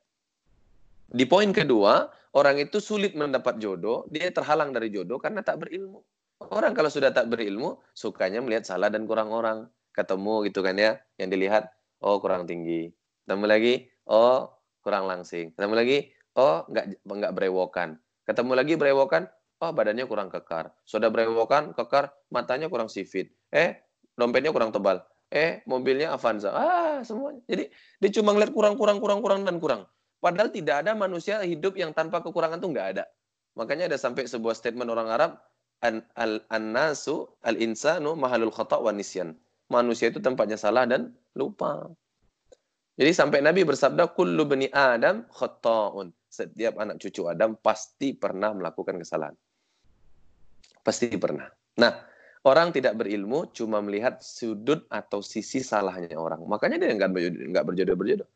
Di 1.11 1.27
poin 1.27 1.51
kedua, 1.51 2.07
orang 2.31 2.55
itu 2.63 2.79
sulit 2.79 3.19
mendapat 3.19 3.59
jodoh, 3.59 4.07
dia 4.07 4.31
terhalang 4.31 4.71
dari 4.71 4.87
jodoh 4.87 5.19
karena 5.19 5.43
tak 5.43 5.59
berilmu. 5.59 5.99
Orang 6.39 6.71
kalau 6.71 6.87
sudah 6.87 7.11
tak 7.11 7.27
berilmu, 7.27 7.75
sukanya 7.91 8.39
melihat 8.39 8.63
salah 8.63 8.87
dan 8.87 9.03
kurang 9.03 9.35
orang. 9.35 9.67
Ketemu 9.91 10.47
gitu 10.47 10.63
kan 10.63 10.75
ya, 10.79 10.99
yang 11.19 11.27
dilihat, 11.27 11.67
oh 11.99 12.23
kurang 12.23 12.47
tinggi. 12.47 12.95
Ketemu 13.27 13.43
lagi, 13.43 13.73
oh 14.07 14.55
kurang 14.79 15.07
langsing. 15.07 15.51
Ketemu 15.51 15.75
lagi, 15.75 15.97
oh 16.39 16.63
nggak 16.71 17.03
nggak 17.03 17.33
berewokan. 17.35 17.99
Ketemu 18.25 18.51
lagi 18.57 18.73
berewokan, 18.73 19.29
oh 19.61 19.71
badannya 19.71 20.09
kurang 20.09 20.33
kekar. 20.33 20.73
Sudah 20.83 21.13
berewokan, 21.13 21.77
kekar, 21.77 22.09
matanya 22.33 22.67
kurang 22.67 22.89
sifit. 22.89 23.29
Eh, 23.53 23.77
dompetnya 24.17 24.49
kurang 24.49 24.73
tebal. 24.73 25.05
Eh, 25.29 25.61
mobilnya 25.69 26.13
Avanza. 26.13 26.53
Ah, 26.53 27.01
semuanya. 27.01 27.41
Jadi 27.45 27.69
dia 28.01 28.09
cuma 28.21 28.33
ngeliat 28.33 28.53
kurang, 28.53 28.77
kurang, 28.77 28.97
kurang, 29.01 29.19
kurang, 29.21 29.41
dan 29.45 29.57
kurang. 29.61 29.81
Padahal 30.21 30.49
tidak 30.49 30.81
ada 30.85 30.97
manusia 30.97 31.37
hidup 31.45 31.77
yang 31.77 31.93
tanpa 31.93 32.21
kekurangan 32.21 32.57
itu 32.57 32.67
nggak 32.73 32.87
ada. 32.97 33.03
Makanya 33.53 33.93
ada 33.93 33.97
sampai 33.97 34.25
sebuah 34.25 34.57
statement 34.57 34.89
orang 34.89 35.07
Arab, 35.11 35.31
an 35.85 36.01
al 36.17 36.41
al 36.49 37.57
insanu 37.61 38.17
mahalul 38.17 38.49
khata 38.49 38.81
wa 38.81 38.89
nisyan. 38.89 39.37
Manusia 39.69 40.09
itu 40.09 40.21
tempatnya 40.21 40.57
salah 40.57 40.85
dan 40.89 41.13
lupa. 41.33 41.89
Jadi 42.95 43.11
sampai 43.11 43.43
Nabi 43.43 43.67
bersabda, 43.67 44.15
kullu 44.15 44.47
bani 44.47 44.71
Adam 44.71 45.27
khata'un. 45.27 46.15
Setiap 46.31 46.79
anak 46.79 47.03
cucu 47.03 47.27
Adam 47.27 47.59
pasti 47.59 48.15
pernah 48.15 48.55
melakukan 48.55 48.95
kesalahan. 48.95 49.35
Pasti 50.79 51.11
pernah. 51.19 51.51
Nah, 51.75 51.91
orang 52.47 52.71
tidak 52.71 52.95
berilmu 52.95 53.51
cuma 53.51 53.83
melihat 53.83 54.23
sudut 54.23 54.87
atau 54.87 55.19
sisi 55.19 55.59
salahnya 55.59 56.15
orang. 56.15 56.39
Makanya 56.47 56.79
dia 56.79 56.95
nggak 56.95 57.11
nggak 57.51 57.65
berjodoh-berjodoh. 57.67 58.29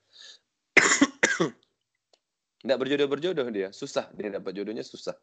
nggak 2.68 2.80
berjodoh-berjodoh 2.84 3.48
dia. 3.56 3.72
Susah. 3.72 4.12
Dia 4.12 4.28
dapat 4.28 4.52
jodohnya 4.60 4.84
susah. 4.84 5.16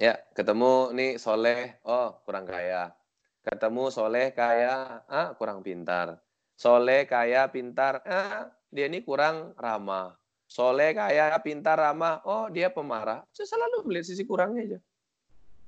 Ya, 0.00 0.16
ketemu 0.32 0.96
nih 0.96 1.20
soleh, 1.20 1.76
oh 1.84 2.16
kurang 2.24 2.48
kaya. 2.48 2.96
Ketemu 3.44 3.92
soleh 3.92 4.32
kaya, 4.32 5.04
ah 5.04 5.36
kurang 5.36 5.60
pintar. 5.60 6.16
Soleh 6.60 7.08
kaya 7.08 7.48
pintar, 7.48 8.04
ah 8.04 8.52
dia 8.68 8.84
ini 8.84 9.00
kurang 9.00 9.56
ramah. 9.56 10.12
Soleh 10.44 10.92
kaya 10.92 11.32
pintar 11.40 11.80
ramah, 11.80 12.20
oh 12.28 12.52
dia 12.52 12.68
pemarah. 12.68 13.24
Saya 13.32 13.56
selalu 13.56 13.88
melihat 13.88 14.12
sisi 14.12 14.28
kurangnya 14.28 14.68
aja. 14.68 14.78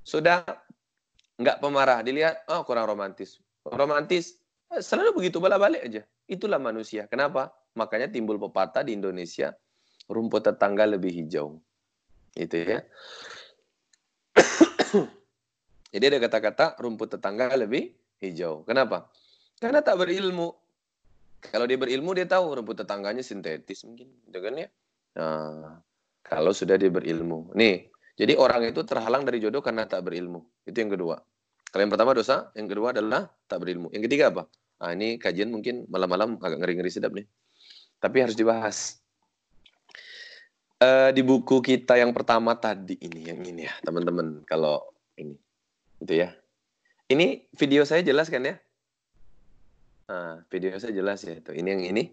Sudah 0.05 0.45
nggak 1.41 1.57
pemarah, 1.65 2.05
dilihat, 2.05 2.45
oh 2.45 2.61
kurang 2.61 2.85
romantis. 2.85 3.41
Romantis, 3.65 4.37
eh, 4.69 4.85
selalu 4.85 5.17
begitu 5.17 5.41
balik-balik 5.41 5.81
aja. 5.81 6.05
Itulah 6.29 6.61
manusia. 6.61 7.09
Kenapa? 7.09 7.49
Makanya 7.73 8.13
timbul 8.13 8.37
pepatah 8.37 8.85
di 8.85 8.93
Indonesia, 8.93 9.49
rumput 10.05 10.45
tetangga 10.45 10.85
lebih 10.85 11.09
hijau. 11.09 11.57
Itu 12.37 12.53
ya. 12.61 12.85
Jadi 15.93 16.03
ada 16.05 16.19
kata-kata 16.21 16.77
rumput 16.77 17.17
tetangga 17.17 17.49
lebih 17.57 17.97
hijau. 18.21 18.61
Kenapa? 18.61 19.09
Karena 19.57 19.81
tak 19.81 19.97
berilmu. 19.97 20.62
Kalau 21.51 21.65
dia 21.67 21.75
berilmu 21.75 22.15
dia 22.15 22.23
tahu 22.23 22.61
rumput 22.61 22.85
tetangganya 22.85 23.25
sintetis 23.25 23.83
mungkin, 23.83 24.07
gitu 24.29 24.39
kan 24.39 24.53
ya. 24.55 24.67
Nah, 25.19 25.83
kalau 26.23 26.55
sudah 26.55 26.79
dia 26.79 26.87
berilmu. 26.87 27.51
Nih, 27.57 27.91
jadi 28.15 28.39
orang 28.39 28.69
itu 28.69 28.85
terhalang 28.87 29.27
dari 29.27 29.43
jodoh 29.43 29.59
karena 29.59 29.83
tak 29.83 30.07
berilmu. 30.07 30.45
Itu 30.63 30.79
yang 30.79 30.93
kedua. 30.93 31.19
Kalau 31.73 31.81
yang 31.81 31.91
pertama 31.91 32.13
dosa, 32.13 32.53
yang 32.53 32.69
kedua 32.69 32.93
adalah 32.93 33.27
tak 33.49 33.65
berilmu. 33.65 33.89
Yang 33.91 34.03
ketiga 34.07 34.29
apa? 34.29 34.45
Ah, 34.77 34.93
ini 34.93 35.17
kajian 35.17 35.49
mungkin 35.49 35.89
malam-malam 35.89 36.37
agak 36.37 36.61
ngeri-ngeri 36.61 36.91
sedap 36.93 37.11
nih. 37.17 37.25
Tapi 37.97 38.17
harus 38.21 38.37
dibahas. 38.37 39.03
Uh, 40.83 41.15
di 41.15 41.23
buku 41.23 41.63
kita 41.63 41.95
yang 41.95 42.11
pertama 42.11 42.59
tadi 42.59 42.99
ini 42.99 43.31
yang 43.31 43.39
ini 43.39 43.63
ya 43.63 43.71
teman-teman 43.87 44.43
kalau 44.43 44.83
ini 45.15 45.39
itu 46.03 46.19
ya 46.19 46.35
ini 47.07 47.47
video 47.55 47.87
saya 47.87 48.03
jelas 48.03 48.27
kan 48.27 48.43
ya 48.43 48.59
nah, 50.09 50.41
video 50.47 50.75
saya 50.79 50.93
jelas 50.95 51.23
ya 51.23 51.37
itu 51.37 51.51
ini 51.55 51.67
yang 51.69 51.83
ini 51.95 52.03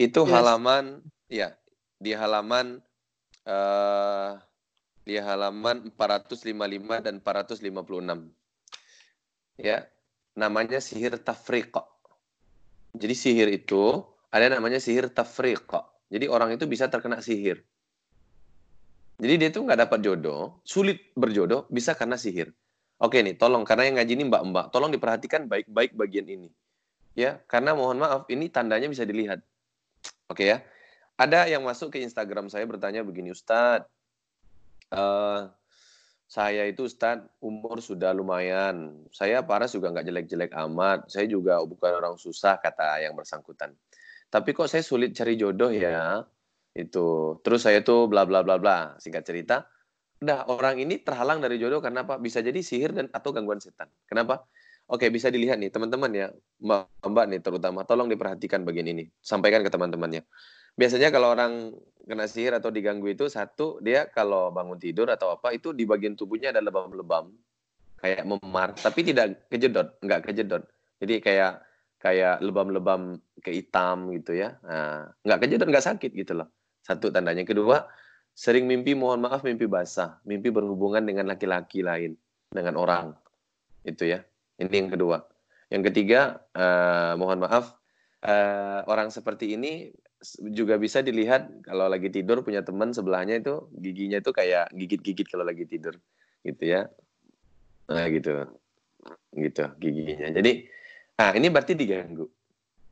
itu 0.00 0.20
yes. 0.26 0.30
halaman 0.30 1.04
ya 1.30 1.54
di 2.00 2.12
halaman 2.12 2.82
uh, 3.46 4.38
di 5.04 5.20
halaman 5.20 5.92
455 5.94 7.04
dan 7.04 7.20
456 7.20 7.62
ya 9.60 9.86
namanya 10.34 10.82
sihir 10.82 11.14
tafriq 11.22 11.76
jadi 12.96 13.14
sihir 13.14 13.48
itu 13.52 14.02
ada 14.34 14.50
namanya 14.50 14.82
sihir 14.82 15.12
tafriq 15.12 15.70
jadi 16.10 16.26
orang 16.26 16.56
itu 16.58 16.66
bisa 16.66 16.90
terkena 16.90 17.22
sihir 17.22 17.62
jadi 19.14 19.34
dia 19.38 19.50
tuh 19.54 19.62
nggak 19.62 19.86
dapat 19.86 19.98
jodoh, 20.02 20.58
sulit 20.66 21.14
berjodoh, 21.14 21.70
bisa 21.70 21.94
karena 21.94 22.18
sihir. 22.18 22.50
Oke 22.98 23.22
nih, 23.22 23.38
tolong 23.38 23.62
karena 23.62 23.86
yang 23.86 23.96
ngaji 24.02 24.12
ini 24.18 24.24
mbak-mbak, 24.26 24.74
tolong 24.74 24.90
diperhatikan 24.90 25.46
baik-baik 25.46 25.94
bagian 25.94 26.26
ini. 26.26 26.50
Ya, 27.14 27.38
karena 27.46 27.78
mohon 27.78 28.02
maaf, 28.02 28.26
ini 28.26 28.50
tandanya 28.50 28.90
bisa 28.90 29.06
dilihat. 29.06 29.40
Oke 30.26 30.50
ya. 30.50 30.62
Ada 31.14 31.46
yang 31.46 31.62
masuk 31.62 31.94
ke 31.94 32.02
Instagram 32.02 32.50
saya 32.50 32.66
bertanya 32.66 33.06
begini, 33.06 33.30
Ustadz, 33.30 33.86
uh, 34.90 35.46
saya 36.26 36.66
itu 36.66 36.90
Ustadz 36.90 37.30
umur 37.38 37.78
sudah 37.78 38.10
lumayan. 38.10 39.06
Saya 39.14 39.46
paras 39.46 39.70
juga 39.78 39.94
nggak 39.94 40.10
jelek-jelek 40.10 40.52
amat. 40.66 41.06
Saya 41.06 41.30
juga 41.30 41.62
bukan 41.62 42.02
orang 42.02 42.18
susah, 42.18 42.58
kata 42.58 42.98
yang 43.06 43.14
bersangkutan. 43.14 43.70
Tapi 44.26 44.50
kok 44.50 44.66
saya 44.66 44.82
sulit 44.82 45.14
cari 45.14 45.38
jodoh 45.38 45.70
ya? 45.70 46.26
itu 46.74 47.38
terus 47.46 47.62
saya 47.62 47.86
tuh 47.86 48.10
bla 48.10 48.26
bla 48.26 48.42
bla 48.42 48.58
bla 48.58 48.98
singkat 48.98 49.22
cerita 49.22 49.70
udah 50.18 50.50
orang 50.50 50.82
ini 50.82 50.98
terhalang 50.98 51.38
dari 51.38 51.56
jodoh 51.62 51.78
karena 51.78 52.02
apa 52.02 52.18
bisa 52.18 52.42
jadi 52.42 52.58
sihir 52.58 52.90
dan 52.90 53.06
atau 53.14 53.30
gangguan 53.30 53.62
setan 53.62 53.86
kenapa 54.10 54.42
oke 54.88 55.06
bisa 55.12 55.28
dilihat 55.32 55.60
nih 55.60 55.70
teman-teman 55.72 56.10
ya 56.12 56.26
mbak 56.60 56.88
mbak 57.04 57.24
nih 57.30 57.40
terutama 57.40 57.82
tolong 57.84 58.08
diperhatikan 58.10 58.62
bagian 58.62 58.88
ini 58.90 59.08
sampaikan 59.20 59.64
ke 59.64 59.70
teman-temannya 59.70 60.24
biasanya 60.74 61.08
kalau 61.14 61.32
orang 61.32 61.72
kena 62.04 62.28
sihir 62.28 62.52
atau 62.56 62.68
diganggu 62.68 63.08
itu 63.08 63.30
satu 63.30 63.80
dia 63.80 64.10
kalau 64.10 64.52
bangun 64.52 64.76
tidur 64.76 65.08
atau 65.08 65.32
apa 65.32 65.54
itu 65.56 65.72
di 65.72 65.88
bagian 65.88 66.18
tubuhnya 66.18 66.52
ada 66.52 66.60
lebam-lebam 66.60 67.32
kayak 68.00 68.26
memar 68.28 68.76
tapi 68.76 69.00
tidak 69.06 69.48
kejedot 69.48 69.96
nggak 70.04 70.20
kejedot 70.28 70.62
jadi 71.00 71.14
kayak 71.24 71.52
kayak 72.02 72.36
lebam-lebam 72.44 73.16
ke 73.40 73.54
hitam 73.54 74.12
gitu 74.12 74.36
ya 74.36 74.60
nah, 74.60 75.08
nggak 75.24 75.48
kejedot 75.48 75.68
nggak 75.70 75.86
sakit 75.88 76.12
gitu 76.12 76.36
loh 76.36 76.52
satu 76.84 77.08
tandanya. 77.08 77.42
Kedua, 77.48 77.80
sering 78.36 78.68
mimpi 78.68 78.92
mohon 78.92 79.24
maaf 79.24 79.40
mimpi 79.40 79.64
basah, 79.64 80.20
mimpi 80.28 80.52
berhubungan 80.52 81.00
dengan 81.00 81.32
laki-laki 81.32 81.80
lain, 81.80 82.12
dengan 82.52 82.76
orang. 82.76 83.16
Itu 83.82 84.04
ya. 84.04 84.20
Ini 84.60 84.70
yang 84.70 84.90
kedua. 84.92 85.18
Yang 85.72 85.82
ketiga, 85.90 86.44
uh, 86.54 87.18
mohon 87.18 87.42
maaf, 87.42 87.74
uh, 88.22 88.80
orang 88.86 89.10
seperti 89.10 89.58
ini 89.58 89.90
juga 90.52 90.80
bisa 90.80 91.04
dilihat 91.04 91.64
kalau 91.68 91.84
lagi 91.84 92.08
tidur 92.08 92.40
punya 92.40 92.64
teman 92.64 92.96
sebelahnya 92.96 93.44
itu 93.44 93.68
giginya 93.76 94.24
itu 94.24 94.32
kayak 94.32 94.72
gigit-gigit 94.72 95.28
kalau 95.28 95.44
lagi 95.44 95.68
tidur 95.68 95.92
gitu 96.40 96.64
ya 96.64 96.88
nah 97.92 98.08
gitu 98.08 98.48
gitu 99.36 99.68
giginya 99.76 100.32
jadi 100.32 100.64
nah 101.20 101.28
ini 101.36 101.52
berarti 101.52 101.76
diganggu 101.76 102.24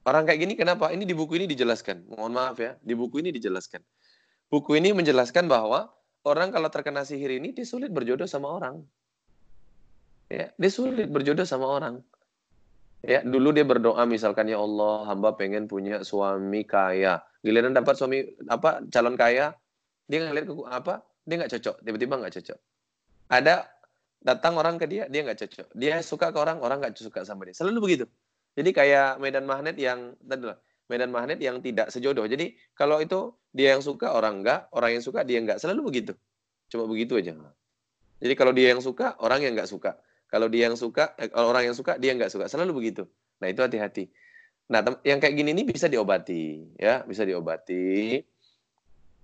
Orang 0.03 0.27
kayak 0.27 0.41
gini 0.43 0.55
kenapa? 0.59 0.91
Ini 0.91 1.07
di 1.07 1.15
buku 1.15 1.39
ini 1.39 1.47
dijelaskan. 1.47 2.11
Mohon 2.11 2.33
maaf 2.35 2.59
ya, 2.59 2.75
di 2.83 2.95
buku 2.99 3.23
ini 3.23 3.31
dijelaskan. 3.31 3.79
Buku 4.51 4.75
ini 4.75 4.91
menjelaskan 4.91 5.47
bahwa 5.47 5.95
orang 6.27 6.51
kalau 6.51 6.67
terkena 6.75 7.07
sihir 7.07 7.39
ini 7.39 7.55
dia 7.55 7.63
sulit 7.63 7.95
berjodoh 7.95 8.27
sama 8.27 8.51
orang. 8.51 8.83
Ya, 10.33 10.49
dia 10.57 10.71
sulit 10.73 11.13
berjodoh 11.13 11.45
sama 11.45 11.69
orang. 11.69 12.01
Ya, 13.05 13.21
dulu 13.21 13.53
dia 13.53 13.69
berdoa 13.69 14.09
misalkan 14.09 14.49
ya 14.49 14.57
Allah, 14.57 15.05
hamba 15.13 15.37
pengen 15.37 15.69
punya 15.69 16.01
suami 16.01 16.65
kaya. 16.65 17.21
Giliran 17.45 17.77
dapat 17.77 18.01
suami 18.01 18.25
apa 18.49 18.81
calon 18.89 19.19
kaya, 19.21 19.53
dia 20.09 20.25
ngeliat 20.25 20.49
ke 20.49 20.55
apa? 20.73 21.05
Dia 21.29 21.37
nggak 21.37 21.53
cocok, 21.53 21.77
tiba-tiba 21.85 22.15
nggak 22.17 22.33
cocok. 22.41 22.59
Ada 23.29 23.69
datang 24.25 24.57
orang 24.57 24.81
ke 24.81 24.89
dia, 24.89 25.05
dia 25.13 25.21
nggak 25.21 25.37
cocok. 25.45 25.69
Dia 25.77 26.01
suka 26.01 26.33
ke 26.33 26.39
orang, 26.41 26.65
orang 26.65 26.81
nggak 26.81 26.97
suka 26.97 27.29
sama 27.29 27.45
dia. 27.45 27.53
Selalu 27.53 27.79
begitu. 27.85 28.05
Jadi 28.57 28.71
kayak 28.73 29.21
medan 29.21 29.45
magnet 29.45 29.77
yang 29.77 30.17
tadi 30.17 30.49
medan 30.89 31.13
magnet 31.13 31.41
yang 31.45 31.61
tidak 31.61 31.93
sejodoh. 31.93 32.25
Jadi 32.25 32.57
kalau 32.73 33.05
itu 33.05 33.37
dia 33.53 33.77
yang 33.77 33.85
suka 33.85 34.17
orang 34.17 34.41
enggak, 34.41 34.73
orang 34.73 34.97
yang 34.97 35.05
suka 35.05 35.27
dia 35.29 35.41
enggak. 35.43 35.61
Selalu 35.61 35.93
begitu. 35.93 36.13
Cuma 36.73 36.89
begitu 36.89 37.21
aja. 37.21 37.37
Jadi 38.23 38.35
kalau 38.39 38.53
dia 38.55 38.73
yang 38.73 38.81
suka, 38.81 39.19
orang 39.19 39.43
yang 39.45 39.59
enggak 39.59 39.69
suka. 39.69 39.99
Kalau 40.33 40.49
dia 40.49 40.73
yang 40.73 40.81
suka, 40.81 41.13
eh, 41.21 41.29
orang 41.37 41.69
yang 41.69 41.77
suka, 41.77 42.01
dia 42.01 42.17
enggak 42.17 42.33
suka. 42.33 42.49
Selalu 42.49 42.81
begitu. 42.81 43.05
Nah 43.45 43.53
itu 43.53 43.61
hati-hati. 43.61 44.09
Nah 44.73 44.81
yang 45.05 45.21
kayak 45.21 45.37
gini 45.37 45.53
ini 45.53 45.69
bisa 45.69 45.93
diobati, 45.93 46.73
ya 46.81 47.05
bisa 47.05 47.29
diobati. 47.29 48.17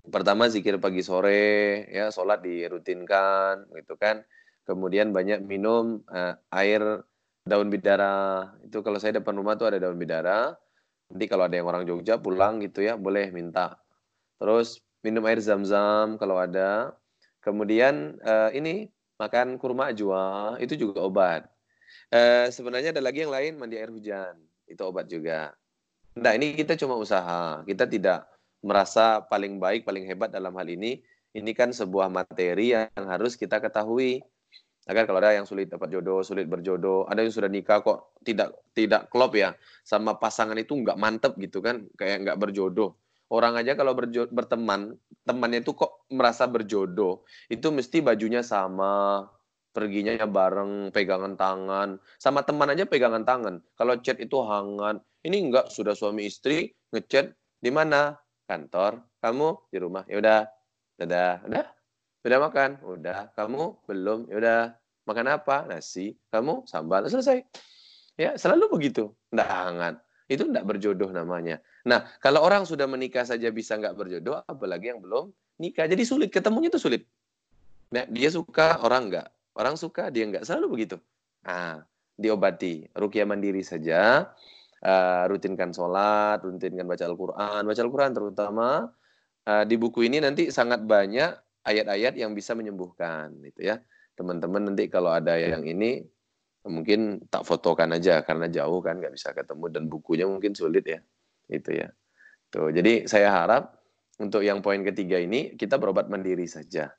Pertama 0.05 0.53
zikir 0.53 0.77
pagi 0.77 1.01
sore, 1.01 1.89
ya 1.89 2.13
sholat 2.13 2.45
dirutinkan, 2.45 3.73
gitu 3.73 3.97
kan. 3.97 4.21
Kemudian 4.69 5.17
banyak 5.17 5.41
minum 5.49 6.05
uh, 6.13 6.37
air 6.53 6.81
daun 7.49 7.73
bidara. 7.73 8.53
Itu 8.61 8.85
kalau 8.85 9.01
saya 9.01 9.17
depan 9.17 9.33
rumah 9.33 9.57
tuh 9.57 9.73
ada 9.73 9.81
daun 9.81 9.97
bidara. 9.97 10.53
Nanti 11.09 11.25
kalau 11.25 11.49
ada 11.49 11.57
yang 11.57 11.69
orang 11.69 11.89
Jogja 11.89 12.21
pulang 12.21 12.61
gitu 12.61 12.85
ya, 12.85 13.01
boleh 13.01 13.33
minta. 13.33 13.81
Terus 14.37 14.85
minum 15.01 15.25
air 15.25 15.41
zam-zam 15.41 16.21
kalau 16.21 16.37
ada. 16.37 16.93
Kemudian 17.41 18.21
uh, 18.21 18.53
ini 18.53 18.93
makan 19.19 19.59
kurma 19.59 19.91
ajwa, 19.91 20.57
itu 20.63 20.79
juga 20.79 21.03
obat. 21.03 21.43
Uh, 22.09 22.49
sebenarnya 22.49 22.95
ada 22.95 23.03
lagi 23.03 23.27
yang 23.27 23.35
lain 23.35 23.59
mandi 23.59 23.77
air 23.77 23.91
hujan, 23.91 24.39
itu 24.71 24.81
obat 24.87 25.11
juga. 25.11 25.53
Nah 26.17 26.33
ini 26.39 26.55
kita 26.55 26.79
cuma 26.79 26.95
usaha, 26.97 27.61
kita 27.67 27.85
tidak 27.85 28.25
merasa 28.63 29.23
paling 29.27 29.59
baik, 29.59 29.85
paling 29.85 30.07
hebat 30.07 30.31
dalam 30.31 30.55
hal 30.57 30.67
ini. 30.71 31.03
Ini 31.35 31.53
kan 31.53 31.71
sebuah 31.71 32.09
materi 32.09 32.73
yang 32.73 33.05
harus 33.05 33.37
kita 33.37 33.61
ketahui 33.61 34.25
agar 34.89 35.05
kalau 35.05 35.21
ada 35.21 35.37
yang 35.37 35.45
sulit 35.45 35.69
dapat 35.69 35.93
jodoh, 35.93 36.25
sulit 36.25 36.49
berjodoh, 36.49 37.05
ada 37.05 37.21
yang 37.21 37.29
sudah 37.29 37.53
nikah 37.53 37.85
kok 37.85 38.17
tidak 38.25 38.57
tidak 38.73 39.13
klop 39.13 39.37
ya 39.37 39.53
sama 39.85 40.17
pasangan 40.17 40.57
itu 40.57 40.73
nggak 40.73 40.97
mantep 40.97 41.37
gitu 41.37 41.61
kan, 41.61 41.85
kayak 42.01 42.25
nggak 42.25 42.39
berjodoh. 42.41 42.97
Orang 43.29 43.61
aja 43.61 43.77
kalau 43.77 43.93
berteman, 44.33 44.97
temannya 45.29 45.61
itu 45.61 45.77
kok 45.77 46.09
merasa 46.09 46.49
berjodoh, 46.49 47.29
itu 47.53 47.69
mesti 47.69 48.01
bajunya 48.01 48.41
sama, 48.41 49.29
perginya 49.77 50.17
ya 50.17 50.25
bareng, 50.25 50.89
pegangan 50.97 51.37
tangan, 51.37 52.01
sama 52.17 52.41
teman 52.49 52.73
aja 52.73 52.89
pegangan 52.89 53.29
tangan. 53.29 53.61
Kalau 53.77 54.01
chat 54.01 54.17
itu 54.17 54.41
hangat, 54.41 55.05
ini 55.29 55.45
enggak 55.45 55.69
sudah 55.69 55.93
suami 55.93 56.25
istri 56.25 56.73
ngechat 56.97 57.37
di 57.61 57.69
mana? 57.69 58.17
Kantor, 58.49 59.05
kamu 59.21 59.49
di 59.69 59.77
rumah. 59.77 60.09
Ya 60.09 60.17
udah, 60.25 60.41
dadah, 60.97 61.45
udah, 61.45 61.67
udah 62.25 62.39
makan? 62.49 62.71
Udah. 62.81 63.19
Kamu 63.37 63.85
belum? 63.85 64.33
Ya 64.33 64.37
udah. 64.41 64.61
Makan 65.09 65.27
apa? 65.29 65.65
Nasi. 65.69 66.17
Kamu 66.33 66.69
sambal. 66.69 67.05
Selesai. 67.09 67.45
Ya, 68.17 68.37
selalu 68.37 68.73
begitu. 68.73 69.13
Nggak 69.33 69.49
hangat. 69.49 69.95
Itu 70.29 70.45
nggak 70.45 70.69
berjodoh 70.69 71.09
namanya. 71.09 71.59
Nah, 71.89 72.05
kalau 72.21 72.45
orang 72.45 72.69
sudah 72.69 72.85
menikah 72.85 73.25
saja 73.25 73.49
bisa 73.49 73.81
nggak 73.81 73.97
berjodoh, 73.97 74.45
apalagi 74.45 74.93
yang 74.93 75.01
belum 75.01 75.33
nikah. 75.57 75.89
Jadi 75.89 76.05
sulit. 76.05 76.29
Ketemunya 76.29 76.69
itu 76.69 76.77
sulit. 76.77 77.09
Nah, 77.89 78.05
dia 78.13 78.29
suka, 78.29 78.85
orang 78.85 79.09
enggak. 79.09 79.29
Orang 79.57 79.81
suka, 79.81 80.13
dia 80.13 80.29
enggak. 80.29 80.45
Selalu 80.45 80.67
begitu. 80.77 80.97
Nah, 81.49 81.81
diobati. 82.21 82.93
Rukia 82.93 83.25
mandiri 83.25 83.65
saja. 83.65 84.29
Uh, 84.79 85.27
rutinkan 85.27 85.75
sholat, 85.75 86.39
rutinkan 86.45 86.85
baca 86.85 87.09
Al-Quran. 87.09 87.61
Baca 87.65 87.81
Al-Quran 87.81 88.13
terutama. 88.13 88.69
Uh, 89.49 89.65
di 89.65 89.81
buku 89.81 90.05
ini 90.05 90.21
nanti 90.21 90.53
sangat 90.53 90.85
banyak 90.85 91.33
ayat-ayat 91.65 92.21
yang 92.21 92.37
bisa 92.37 92.53
menyembuhkan. 92.53 93.33
Gitu 93.41 93.73
ya. 93.73 93.81
Teman-teman 94.13 94.69
nanti 94.69 94.93
kalau 94.93 95.09
ada 95.09 95.41
yang 95.41 95.65
ini, 95.65 96.05
mungkin 96.67 97.23
tak 97.31 97.47
fotokan 97.47 97.95
aja 97.95 98.27
karena 98.27 98.51
jauh 98.51 98.83
kan 98.83 98.99
nggak 98.99 99.15
bisa 99.15 99.31
ketemu 99.31 99.67
dan 99.71 99.83
bukunya 99.87 100.27
mungkin 100.27 100.53
sulit 100.59 100.85
ya. 100.85 101.01
Itu 101.47 101.71
ya. 101.75 101.89
Tuh 102.51 102.75
jadi 102.75 103.07
saya 103.07 103.31
harap 103.31 103.79
untuk 104.19 104.43
yang 104.43 104.65
poin 104.65 104.83
ketiga 104.83 105.21
ini 105.21 105.55
kita 105.55 105.79
berobat 105.79 106.11
mandiri 106.11 106.49
saja. 106.51 106.91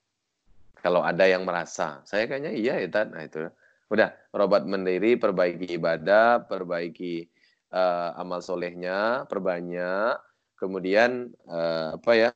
Kalau 0.79 1.03
ada 1.03 1.27
yang 1.27 1.43
merasa 1.43 1.99
saya 2.07 2.29
kayaknya 2.29 2.55
iya 2.55 2.73
ya 2.79 3.03
nah 3.09 3.23
itu. 3.25 3.51
Udah 3.89 4.13
berobat 4.31 4.63
mandiri 4.69 5.17
perbaiki 5.19 5.75
ibadah 5.75 6.45
perbaiki 6.47 7.27
uh, 7.73 8.15
amal 8.15 8.39
solehnya 8.39 9.27
perbanyak. 9.27 10.15
Kemudian 10.59 11.31
uh, 11.47 11.95
apa 11.95 12.11
ya 12.15 12.31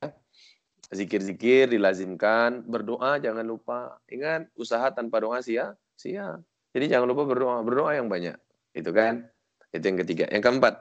zikir-zikir 0.92 1.72
dilazimkan 1.72 2.64
berdoa 2.68 3.20
jangan 3.20 3.44
lupa. 3.48 4.00
Ingat 4.12 4.52
usaha 4.60 4.92
tanpa 4.92 5.24
doa 5.24 5.40
sia 5.40 5.76
sia 5.96 6.42
jadi 6.74 6.98
jangan 6.98 7.08
lupa 7.14 7.24
berdoa, 7.30 7.62
berdoa 7.62 7.94
yang 7.94 8.10
banyak. 8.10 8.34
Itu 8.74 8.90
kan? 8.90 9.30
Itu 9.70 9.86
yang 9.86 10.02
ketiga. 10.02 10.26
Yang 10.34 10.44
keempat, 10.50 10.76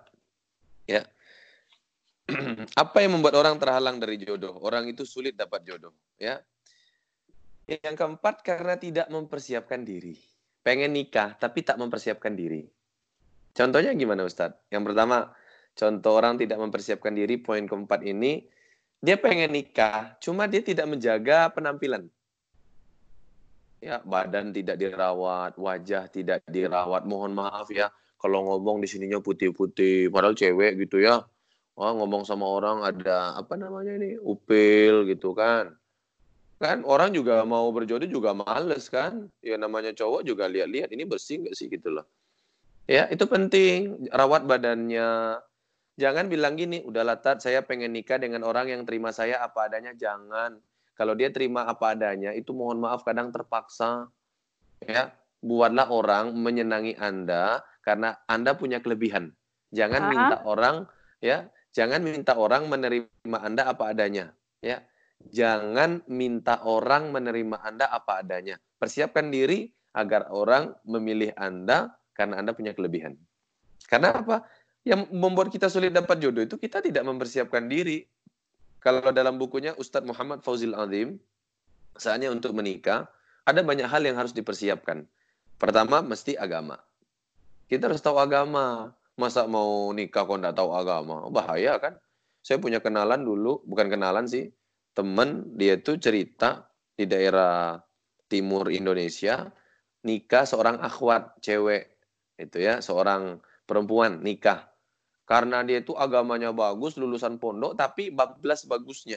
ya. 0.89 1.05
Apa 2.83 3.05
yang 3.05 3.21
membuat 3.21 3.37
orang 3.37 3.61
terhalang 3.61 4.01
dari 4.01 4.17
jodoh? 4.17 4.57
Orang 4.65 4.89
itu 4.89 5.05
sulit 5.05 5.37
dapat 5.37 5.69
jodoh, 5.69 5.93
ya. 6.17 6.41
Yang 7.69 7.95
keempat 8.01 8.41
karena 8.41 8.81
tidak 8.81 9.13
mempersiapkan 9.13 9.85
diri. 9.85 10.17
Pengen 10.65 10.97
nikah 10.97 11.37
tapi 11.37 11.61
tak 11.61 11.77
mempersiapkan 11.77 12.33
diri. 12.33 12.65
Contohnya 13.53 13.93
gimana 13.93 14.25
Ustadz? 14.25 14.73
Yang 14.73 14.83
pertama, 14.93 15.29
contoh 15.77 16.13
orang 16.17 16.41
tidak 16.41 16.57
mempersiapkan 16.57 17.13
diri, 17.13 17.37
poin 17.37 17.69
keempat 17.69 18.01
ini, 18.01 18.49
dia 19.03 19.21
pengen 19.21 19.53
nikah, 19.53 20.17
cuma 20.25 20.49
dia 20.49 20.65
tidak 20.65 20.89
menjaga 20.89 21.53
penampilan 21.53 22.09
ya 23.83 23.99
badan 24.07 24.55
tidak 24.55 24.79
dirawat, 24.79 25.59
wajah 25.59 26.07
tidak 26.07 26.47
dirawat. 26.47 27.03
Mohon 27.03 27.43
maaf 27.43 27.67
ya 27.75 27.91
kalau 28.23 28.47
ngomong 28.47 28.79
di 28.79 28.87
sininya 28.87 29.19
putih-putih, 29.19 30.07
padahal 30.15 30.39
cewek 30.39 30.79
gitu 30.87 31.03
ya. 31.03 31.27
Wah, 31.75 31.91
ngomong 31.91 32.23
sama 32.23 32.47
orang 32.47 32.87
ada 32.87 33.35
apa 33.35 33.59
namanya 33.59 33.99
ini? 33.99 34.15
upil 34.23 35.11
gitu 35.11 35.35
kan. 35.35 35.75
Kan 36.63 36.87
orang 36.87 37.11
juga 37.11 37.43
mau 37.43 37.67
berjodoh 37.75 38.07
juga 38.07 38.31
males 38.31 38.87
kan. 38.87 39.27
Ya 39.43 39.59
namanya 39.59 39.91
cowok 39.91 40.23
juga 40.23 40.47
lihat-lihat 40.47 40.95
ini 40.95 41.03
bersih 41.03 41.43
nggak 41.43 41.57
sih 41.59 41.67
gitu 41.67 41.91
loh. 41.91 42.07
Ya, 42.87 43.11
itu 43.11 43.27
penting 43.27 44.07
rawat 44.15 44.47
badannya. 44.47 45.43
Jangan 45.99 46.31
bilang 46.31 46.55
gini, 46.55 46.87
udah 46.87 47.03
latat 47.03 47.43
saya 47.43 47.67
pengen 47.67 47.91
nikah 47.91 48.23
dengan 48.23 48.47
orang 48.47 48.71
yang 48.71 48.83
terima 48.87 49.11
saya 49.11 49.43
apa 49.43 49.67
adanya, 49.67 49.93
jangan 49.99 50.63
kalau 51.03 51.19
dia 51.19 51.35
terima 51.35 51.67
apa 51.67 51.99
adanya, 51.99 52.31
itu 52.31 52.55
mohon 52.55 52.79
maaf 52.79 53.03
kadang 53.03 53.35
terpaksa. 53.35 54.07
Ya, 54.87 55.11
buatlah 55.43 55.91
orang 55.91 56.31
menyenangi 56.31 56.95
Anda 56.95 57.59
karena 57.83 58.23
Anda 58.31 58.55
punya 58.55 58.79
kelebihan. 58.79 59.35
Jangan 59.75 60.07
minta 60.07 60.47
orang 60.47 60.87
ya, 61.19 61.51
jangan 61.75 62.07
minta 62.07 62.39
orang 62.39 62.71
menerima 62.71 63.35
Anda 63.35 63.67
apa 63.67 63.91
adanya, 63.91 64.31
ya. 64.63 64.79
Jangan 65.35 66.07
minta 66.07 66.63
orang 66.63 67.11
menerima 67.11 67.59
Anda 67.59 67.91
apa 67.91 68.23
adanya. 68.23 68.63
Persiapkan 68.79 69.35
diri 69.35 69.75
agar 69.99 70.31
orang 70.31 70.71
memilih 70.87 71.35
Anda 71.35 71.99
karena 72.15 72.39
Anda 72.39 72.55
punya 72.55 72.79
kelebihan. 72.79 73.19
Karena 73.91 74.23
apa? 74.23 74.47
Yang 74.87 75.11
membuat 75.11 75.51
kita 75.51 75.67
sulit 75.67 75.91
dapat 75.91 76.23
jodoh 76.23 76.47
itu 76.47 76.55
kita 76.55 76.79
tidak 76.79 77.03
mempersiapkan 77.03 77.67
diri. 77.67 78.07
Kalau 78.83 79.15
dalam 79.15 79.39
bukunya 79.39 79.79
Ustadz 79.79 80.11
Muhammad 80.11 80.43
Fauzil 80.43 80.75
Azim, 80.75 81.23
saatnya 81.95 82.35
untuk 82.35 82.51
menikah, 82.51 83.07
ada 83.47 83.63
banyak 83.63 83.87
hal 83.87 84.03
yang 84.03 84.19
harus 84.19 84.35
dipersiapkan. 84.35 85.07
Pertama, 85.55 86.03
mesti 86.03 86.35
agama. 86.35 86.83
Kita 87.71 87.87
harus 87.87 88.03
tahu 88.03 88.19
agama. 88.19 88.91
Masa 89.15 89.47
mau 89.47 89.95
nikah 89.95 90.27
kok 90.27 90.35
nggak 90.35 90.57
tahu 90.59 90.75
agama? 90.75 91.31
Bahaya 91.31 91.79
kan? 91.79 91.95
Saya 92.43 92.59
punya 92.59 92.83
kenalan 92.83 93.23
dulu, 93.23 93.63
bukan 93.63 93.87
kenalan 93.87 94.27
sih, 94.27 94.51
temen 94.99 95.55
dia 95.55 95.79
tuh 95.79 96.03
cerita 96.03 96.67
di 96.99 97.07
daerah 97.07 97.79
timur 98.27 98.67
Indonesia, 98.67 99.47
nikah 100.03 100.43
seorang 100.43 100.83
akhwat 100.83 101.39
cewek, 101.39 101.87
itu 102.41 102.59
ya, 102.59 102.83
seorang 102.83 103.39
perempuan 103.63 104.27
nikah 104.27 104.72
karena 105.33 105.65
dia 105.65 105.81
itu 105.81 105.97
agamanya 105.97 106.53
bagus, 106.53 107.01
lulusan 107.01 107.41
pondok, 107.41 107.73
tapi 107.73 108.13
bablas 108.13 108.69
bagusnya. 108.69 109.17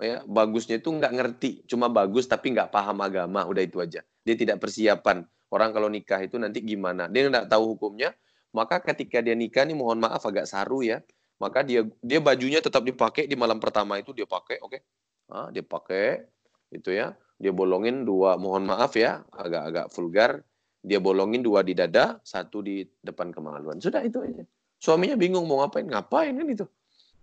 Ya, 0.00 0.24
bagusnya 0.24 0.80
itu 0.80 0.88
nggak 0.88 1.12
ngerti, 1.12 1.50
cuma 1.68 1.92
bagus 1.92 2.24
tapi 2.24 2.56
nggak 2.56 2.72
paham 2.72 3.04
agama, 3.04 3.44
udah 3.44 3.60
itu 3.60 3.76
aja. 3.76 4.00
Dia 4.24 4.34
tidak 4.40 4.56
persiapan. 4.64 5.28
Orang 5.52 5.76
kalau 5.76 5.92
nikah 5.92 6.24
itu 6.24 6.40
nanti 6.40 6.64
gimana? 6.64 7.12
Dia 7.12 7.28
nggak 7.28 7.44
tahu 7.44 7.76
hukumnya, 7.76 8.16
maka 8.56 8.80
ketika 8.80 9.20
dia 9.20 9.36
nikah 9.36 9.68
nih 9.68 9.76
mohon 9.76 10.00
maaf 10.00 10.24
agak 10.24 10.48
saru 10.48 10.80
ya. 10.80 11.04
Maka 11.36 11.60
dia 11.60 11.84
dia 12.00 12.24
bajunya 12.24 12.64
tetap 12.64 12.80
dipakai 12.88 13.28
di 13.28 13.36
malam 13.36 13.60
pertama 13.60 14.00
itu 14.00 14.16
dia 14.16 14.24
pakai, 14.24 14.64
oke? 14.64 14.80
Okay? 14.80 14.80
Ah, 15.28 15.52
dia 15.52 15.60
pakai 15.60 16.24
itu 16.72 16.88
ya. 16.88 17.12
Dia 17.36 17.52
bolongin 17.52 18.08
dua, 18.08 18.40
mohon 18.40 18.64
maaf 18.64 18.96
ya, 18.96 19.28
agak-agak 19.28 19.92
vulgar. 19.92 20.40
Dia 20.80 21.04
bolongin 21.04 21.44
dua 21.44 21.60
di 21.60 21.76
dada, 21.76 22.16
satu 22.24 22.64
di 22.64 22.80
depan 23.04 23.28
kemaluan. 23.28 23.76
Sudah 23.76 24.00
itu 24.00 24.24
aja. 24.24 24.48
Suaminya 24.78 25.18
bingung 25.18 25.44
mau 25.46 25.62
ngapain, 25.62 25.86
ngapain 25.86 26.34
kan 26.34 26.46
itu. 26.46 26.66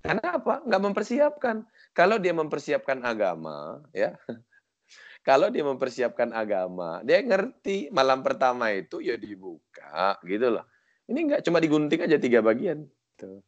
Karena 0.05 0.37
apa? 0.37 0.61
Nggak 0.61 0.83
mempersiapkan. 0.91 1.55
Kalau 1.95 2.19
dia 2.21 2.35
mempersiapkan 2.35 3.01
agama, 3.01 3.81
ya, 3.95 4.13
kalau 5.27 5.49
dia 5.49 5.65
mempersiapkan 5.65 6.29
agama, 6.35 7.01
dia 7.01 7.23
ngerti 7.23 7.89
malam 7.89 8.21
pertama 8.21 8.69
itu 8.75 9.01
ya 9.01 9.15
dibuka, 9.17 10.19
gitu 10.27 10.59
loh. 10.59 10.65
Ini 11.09 11.19
nggak 11.31 11.41
cuma 11.47 11.57
digunting 11.57 12.05
aja 12.05 12.19
tiga 12.19 12.43
bagian. 12.43 12.85
Tuh. 13.17 13.41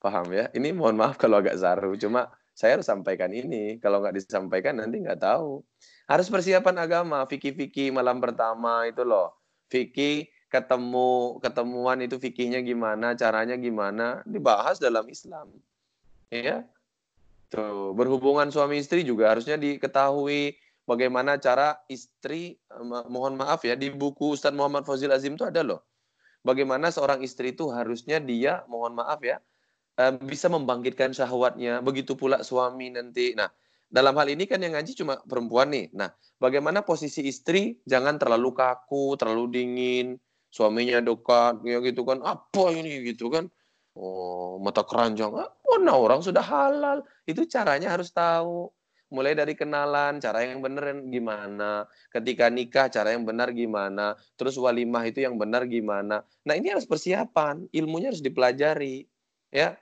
Paham 0.00 0.32
ya? 0.32 0.48
Ini 0.56 0.72
mohon 0.72 0.98
maaf 0.98 1.20
kalau 1.20 1.38
agak 1.38 1.60
zaru, 1.60 1.94
cuma 2.00 2.32
saya 2.56 2.80
harus 2.80 2.88
sampaikan 2.88 3.30
ini. 3.30 3.76
Kalau 3.78 4.00
nggak 4.00 4.16
disampaikan 4.16 4.80
nanti 4.80 5.04
nggak 5.04 5.20
tahu. 5.20 5.60
Harus 6.08 6.32
persiapan 6.32 6.76
agama, 6.80 7.28
fikih-fikih 7.28 7.92
malam 7.92 8.18
pertama 8.18 8.88
itu 8.88 9.04
loh. 9.04 9.36
Fikih 9.68 10.30
ketemu 10.56 11.36
ketemuan 11.44 12.00
itu 12.00 12.16
fikihnya 12.16 12.64
gimana, 12.64 13.12
caranya 13.12 13.60
gimana, 13.60 14.24
dibahas 14.24 14.80
dalam 14.80 15.04
Islam. 15.12 15.52
Ya. 16.32 16.64
Tuh, 17.52 17.94
berhubungan 17.94 18.50
suami 18.50 18.82
istri 18.82 19.06
juga 19.06 19.30
harusnya 19.30 19.54
diketahui 19.54 20.58
bagaimana 20.82 21.38
cara 21.38 21.78
istri 21.86 22.58
mohon 23.06 23.38
maaf 23.38 23.62
ya 23.62 23.78
di 23.78 23.94
buku 23.94 24.34
Ustadz 24.34 24.58
Muhammad 24.58 24.82
Fazil 24.82 25.14
Azim 25.14 25.38
itu 25.38 25.44
ada 25.46 25.62
loh. 25.62 25.84
Bagaimana 26.42 26.90
seorang 26.90 27.22
istri 27.22 27.54
itu 27.54 27.70
harusnya 27.70 28.18
dia 28.18 28.66
mohon 28.66 28.98
maaf 28.98 29.22
ya 29.22 29.38
eh, 29.98 30.12
bisa 30.18 30.50
membangkitkan 30.50 31.14
syahwatnya, 31.14 31.82
begitu 31.86 32.18
pula 32.18 32.42
suami 32.42 32.90
nanti. 32.90 33.38
Nah, 33.38 33.46
dalam 33.86 34.14
hal 34.18 34.26
ini 34.26 34.50
kan 34.50 34.58
yang 34.58 34.74
ngaji 34.74 34.98
cuma 34.98 35.22
perempuan 35.22 35.70
nih. 35.70 35.86
Nah, 35.94 36.10
bagaimana 36.42 36.82
posisi 36.82 37.26
istri 37.26 37.78
jangan 37.86 38.18
terlalu 38.18 38.50
kaku, 38.54 39.14
terlalu 39.14 39.44
dingin, 39.54 40.18
suaminya 40.56 41.04
dekat 41.04 41.60
ya 41.68 41.84
gitu 41.84 42.08
kan. 42.08 42.24
Apa 42.24 42.72
ini 42.72 43.04
gitu 43.04 43.28
kan. 43.28 43.52
Oh 43.92 44.56
mata 44.56 44.80
keranjang. 44.80 45.36
Ah, 45.36 45.52
nah 45.84 46.00
orang 46.00 46.24
sudah 46.24 46.40
halal. 46.40 47.04
Itu 47.28 47.44
caranya 47.44 47.92
harus 47.92 48.08
tahu. 48.08 48.72
Mulai 49.06 49.38
dari 49.38 49.54
kenalan 49.54 50.18
cara 50.18 50.42
yang 50.42 50.64
benar 50.64 50.96
gimana. 51.12 51.84
Ketika 52.08 52.48
nikah 52.48 52.88
cara 52.88 53.12
yang 53.12 53.28
benar 53.28 53.52
gimana. 53.52 54.16
Terus 54.40 54.56
walimah 54.56 55.04
itu 55.04 55.20
yang 55.20 55.36
benar 55.36 55.68
gimana. 55.68 56.24
Nah 56.48 56.54
ini 56.56 56.72
harus 56.72 56.88
persiapan. 56.88 57.68
Ilmunya 57.76 58.08
harus 58.16 58.24
dipelajari 58.24 59.04
ya. 59.52 59.76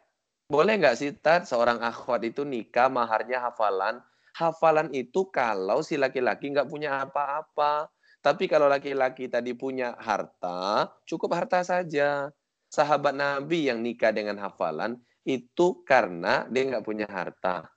Boleh 0.45 0.77
nggak 0.77 0.97
sih 1.01 1.09
Tat, 1.17 1.49
seorang 1.49 1.81
akhwat 1.81 2.21
itu 2.29 2.45
nikah 2.45 2.93
maharnya 2.93 3.49
hafalan? 3.49 4.05
Hafalan 4.37 4.93
itu 4.93 5.25
kalau 5.33 5.81
si 5.81 5.97
laki-laki 5.97 6.53
nggak 6.53 6.69
punya 6.69 7.01
apa-apa 7.01 7.89
tapi 8.25 8.49
kalau 8.49 8.73
laki-laki 8.73 9.29
tadi 9.29 9.53
punya 9.53 9.93
harta, 10.01 10.89
cukup 11.05 11.37
harta 11.37 11.61
saja. 11.61 12.33
Sahabat 12.73 13.13
Nabi 13.13 13.69
yang 13.69 13.85
nikah 13.85 14.17
dengan 14.17 14.41
hafalan 14.41 14.97
itu 15.29 15.85
karena 15.85 16.49
dia 16.49 16.65
nggak 16.65 16.89
punya 16.89 17.05
harta. 17.05 17.69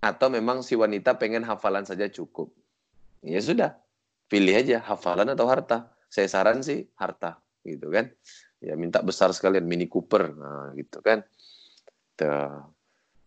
Atau 0.00 0.32
memang 0.32 0.64
si 0.64 0.72
wanita 0.72 1.20
pengen 1.20 1.44
hafalan 1.44 1.84
saja 1.84 2.08
cukup. 2.08 2.48
Ya 3.20 3.44
sudah, 3.44 3.76
pilih 4.32 4.56
aja 4.56 4.80
hafalan 4.80 5.28
atau 5.36 5.44
harta. 5.44 5.92
Saya 6.08 6.32
saran 6.32 6.64
sih 6.64 6.88
harta, 6.96 7.36
gitu 7.68 7.92
kan. 7.92 8.08
Ya 8.64 8.80
minta 8.80 9.04
besar 9.04 9.36
sekalian 9.36 9.68
Mini 9.68 9.84
Cooper, 9.84 10.32
nah, 10.32 10.72
gitu 10.80 11.04
kan. 11.04 11.20
Tuh. 12.16 12.72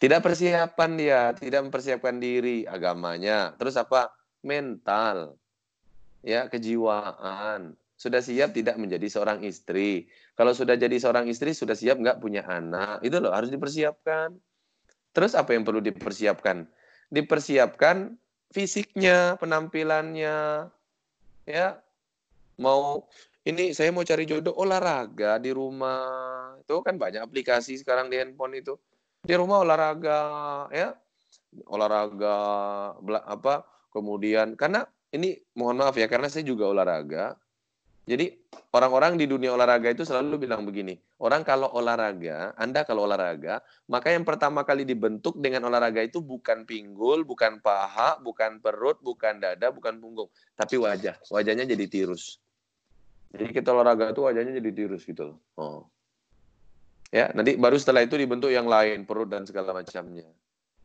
Tidak 0.01 0.19
persiapan 0.26 0.91
dia, 0.97 1.21
tidak 1.38 1.69
mempersiapkan 1.69 2.17
diri 2.17 2.65
agamanya. 2.65 3.53
Terus 3.61 3.78
apa? 3.78 4.09
mental, 4.43 5.39
ya 6.24 6.47
kejiwaan. 6.49 7.76
Sudah 7.99 8.19
siap 8.19 8.51
tidak 8.57 8.76
menjadi 8.80 9.05
seorang 9.07 9.45
istri. 9.45 10.09
Kalau 10.34 10.51
sudah 10.51 10.74
jadi 10.76 10.97
seorang 10.97 11.30
istri, 11.30 11.53
sudah 11.53 11.78
siap 11.78 12.01
nggak 12.01 12.19
punya 12.19 12.41
anak. 12.43 12.99
Itu 13.05 13.21
loh 13.21 13.32
harus 13.32 13.53
dipersiapkan. 13.53 14.34
Terus 15.13 15.38
apa 15.38 15.53
yang 15.53 15.61
perlu 15.61 15.80
dipersiapkan? 15.80 16.65
Dipersiapkan 17.13 18.17
fisiknya, 18.49 19.38
penampilannya, 19.38 20.67
ya. 21.45 21.67
Mau 22.57 23.05
ini 23.45 23.76
saya 23.78 23.93
mau 23.93 24.01
cari 24.01 24.26
jodoh 24.26 24.57
olahraga 24.57 25.38
di 25.38 25.53
rumah. 25.53 26.57
Itu 26.59 26.82
kan 26.82 26.97
banyak 26.97 27.21
aplikasi 27.21 27.78
sekarang 27.78 28.09
di 28.09 28.17
handphone 28.17 28.57
itu. 28.57 28.74
Di 29.24 29.38
rumah 29.38 29.61
olahraga, 29.61 30.19
ya. 30.74 30.97
Olahraga 31.69 32.36
apa? 33.30 33.63
Kemudian 33.93 34.57
karena 34.57 34.89
ini 35.14 35.38
mohon 35.53 35.78
maaf 35.78 35.93
ya 35.93 36.09
karena 36.09 36.28
saya 36.28 36.41
juga 36.43 36.66
olahraga. 36.66 37.38
Jadi 38.03 38.36
orang-orang 38.76 39.16
di 39.16 39.24
dunia 39.32 39.55
olahraga 39.55 39.88
itu 39.88 40.03
selalu 40.03 40.43
bilang 40.43 40.68
begini, 40.68 40.99
orang 41.24 41.39
kalau 41.47 41.72
olahraga, 41.72 42.51
Anda 42.59 42.84
kalau 42.84 43.07
olahraga, 43.07 43.64
maka 43.88 44.11
yang 44.11 44.28
pertama 44.28 44.68
kali 44.68 44.84
dibentuk 44.84 45.39
dengan 45.39 45.72
olahraga 45.72 46.03
itu 46.03 46.20
bukan 46.20 46.68
pinggul, 46.68 47.24
bukan 47.24 47.64
paha, 47.64 48.20
bukan 48.20 48.59
perut, 48.59 48.99
bukan 48.99 49.39
dada, 49.39 49.72
bukan 49.72 50.03
punggung, 50.03 50.28
tapi 50.59 50.76
wajah. 50.76 51.16
Wajahnya 51.32 51.64
jadi 51.64 51.88
tirus. 51.88 52.43
Jadi 53.32 53.55
kita 53.55 53.72
olahraga 53.72 54.11
itu 54.11 54.20
wajahnya 54.20 54.59
jadi 54.59 54.72
tirus 54.76 55.07
gitu 55.07 55.24
loh. 55.32 55.38
Oh. 55.55 55.88
Ya, 57.07 57.32
nanti 57.32 57.55
baru 57.55 57.80
setelah 57.80 58.03
itu 58.03 58.20
dibentuk 58.20 58.51
yang 58.51 58.68
lain, 58.68 59.07
perut 59.07 59.32
dan 59.32 59.47
segala 59.47 59.72
macamnya. 59.72 60.28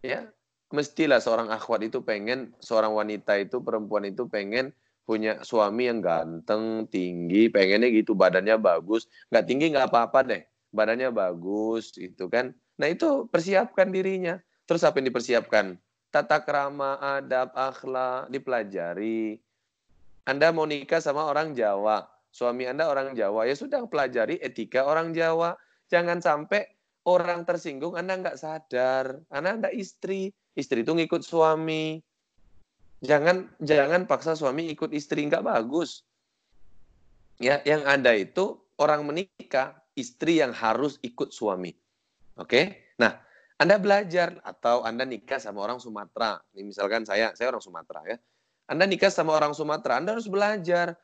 Ya, 0.07 0.31
mestilah 0.71 1.21
seorang 1.21 1.49
akhwat 1.49 1.85
itu 1.87 2.05
pengen, 2.05 2.53
seorang 2.61 2.93
wanita 2.93 3.37
itu, 3.41 3.61
perempuan 3.61 4.05
itu 4.09 4.29
pengen 4.29 4.73
punya 5.09 5.41
suami 5.41 5.89
yang 5.89 6.05
ganteng, 6.05 6.85
tinggi, 6.93 7.49
pengennya 7.49 7.89
gitu, 7.89 8.13
badannya 8.13 8.61
bagus. 8.61 9.09
Nggak 9.33 9.45
tinggi 9.49 9.67
nggak 9.73 9.89
apa-apa 9.89 10.21
deh, 10.29 10.43
badannya 10.77 11.09
bagus, 11.09 11.97
itu 11.97 12.29
kan. 12.29 12.53
Nah 12.77 12.93
itu 12.93 13.25
persiapkan 13.33 13.89
dirinya. 13.89 14.37
Terus 14.69 14.85
apa 14.85 15.01
yang 15.01 15.09
dipersiapkan? 15.09 15.81
Tata 16.13 16.45
krama, 16.45 17.01
adab, 17.01 17.57
akhlak, 17.57 18.29
dipelajari. 18.29 19.41
Anda 20.29 20.53
mau 20.53 20.69
nikah 20.69 21.01
sama 21.01 21.25
orang 21.25 21.57
Jawa, 21.57 22.05
suami 22.29 22.69
Anda 22.69 22.85
orang 22.85 23.17
Jawa, 23.17 23.49
ya 23.49 23.57
sudah 23.57 23.89
pelajari 23.89 24.37
etika 24.45 24.85
orang 24.85 25.17
Jawa. 25.17 25.57
Jangan 25.89 26.21
sampai 26.21 26.69
orang 27.09 27.49
tersinggung, 27.49 27.97
Anda 27.97 28.21
nggak 28.21 28.37
sadar. 28.37 29.25
Anda 29.33 29.57
Anda 29.57 29.71
istri, 29.73 30.37
istri 30.59 30.83
itu 30.83 30.91
ngikut 30.91 31.23
suami. 31.23 32.03
Jangan 32.99 33.47
jangan 33.63 34.11
paksa 34.11 34.35
suami 34.35 34.75
ikut 34.75 34.91
istri 34.91 35.23
nggak 35.31 35.47
bagus. 35.47 36.03
Ya, 37.39 37.63
yang 37.63 37.87
ada 37.87 38.11
itu 38.19 38.59
orang 38.83 39.07
menikah, 39.07 39.79
istri 39.95 40.43
yang 40.43 40.51
harus 40.51 40.99
ikut 41.07 41.31
suami. 41.31 41.71
Oke? 42.35 42.91
Nah, 42.99 43.15
Anda 43.63 43.79
belajar 43.79 44.43
atau 44.43 44.83
Anda 44.83 45.07
nikah 45.07 45.39
sama 45.39 45.63
orang 45.63 45.79
Sumatera. 45.79 46.43
Ini 46.51 46.67
misalkan 46.75 47.07
saya, 47.07 47.31
saya 47.39 47.55
orang 47.55 47.63
Sumatera 47.63 48.03
ya. 48.11 48.19
Anda 48.67 48.91
nikah 48.91 49.15
sama 49.15 49.39
orang 49.39 49.55
Sumatera, 49.55 50.03
Anda 50.03 50.19
harus 50.19 50.27
belajar 50.27 50.99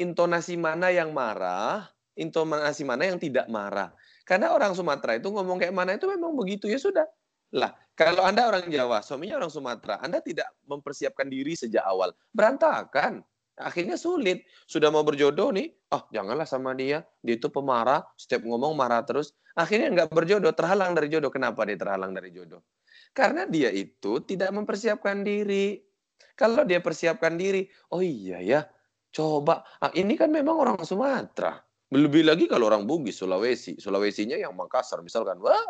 intonasi 0.00 0.56
mana 0.56 0.88
yang 0.88 1.12
marah, 1.12 1.92
intonasi 2.16 2.88
mana 2.88 3.12
yang 3.12 3.20
tidak 3.20 3.44
marah. 3.52 3.92
Karena 4.24 4.56
orang 4.56 4.72
Sumatera 4.72 5.20
itu 5.20 5.28
ngomong 5.28 5.60
kayak 5.60 5.76
mana 5.76 6.00
itu 6.00 6.08
memang 6.08 6.32
begitu 6.32 6.72
ya 6.72 6.80
sudah. 6.80 7.04
Lah, 7.56 7.74
kalau 7.98 8.22
Anda 8.22 8.46
orang 8.46 8.70
Jawa, 8.70 9.02
suaminya 9.02 9.42
orang 9.42 9.52
Sumatera, 9.52 9.98
Anda 10.00 10.22
tidak 10.22 10.48
mempersiapkan 10.70 11.26
diri 11.26 11.58
sejak 11.58 11.82
awal, 11.82 12.14
berantakan. 12.30 13.20
Akhirnya 13.60 14.00
sulit. 14.00 14.48
Sudah 14.64 14.88
mau 14.88 15.04
berjodoh 15.04 15.52
nih, 15.52 15.68
oh 15.92 16.08
janganlah 16.08 16.48
sama 16.48 16.72
dia. 16.72 17.04
Dia 17.20 17.36
itu 17.36 17.52
pemarah, 17.52 18.00
setiap 18.16 18.40
ngomong 18.48 18.72
marah 18.72 19.04
terus. 19.04 19.36
Akhirnya 19.52 19.92
nggak 19.92 20.16
berjodoh, 20.16 20.56
terhalang 20.56 20.96
dari 20.96 21.12
jodoh. 21.12 21.28
Kenapa 21.28 21.68
dia 21.68 21.76
terhalang 21.76 22.16
dari 22.16 22.32
jodoh? 22.32 22.64
Karena 23.12 23.44
dia 23.44 23.68
itu 23.68 24.22
tidak 24.24 24.48
mempersiapkan 24.54 25.20
diri. 25.20 25.76
Kalau 26.38 26.64
dia 26.64 26.80
persiapkan 26.80 27.36
diri, 27.36 27.68
oh 27.92 28.00
iya 28.00 28.40
ya, 28.40 28.60
coba. 29.12 29.60
Ah, 29.76 29.92
ini 29.92 30.16
kan 30.16 30.32
memang 30.32 30.56
orang 30.56 30.80
Sumatera. 30.80 31.60
Lebih 31.92 32.32
lagi 32.32 32.48
kalau 32.48 32.70
orang 32.70 32.88
Bugis, 32.88 33.20
Sulawesi. 33.20 33.76
Sulawesinya 33.76 34.40
yang 34.40 34.56
Makassar 34.56 35.04
misalkan. 35.04 35.36
Wah, 35.42 35.68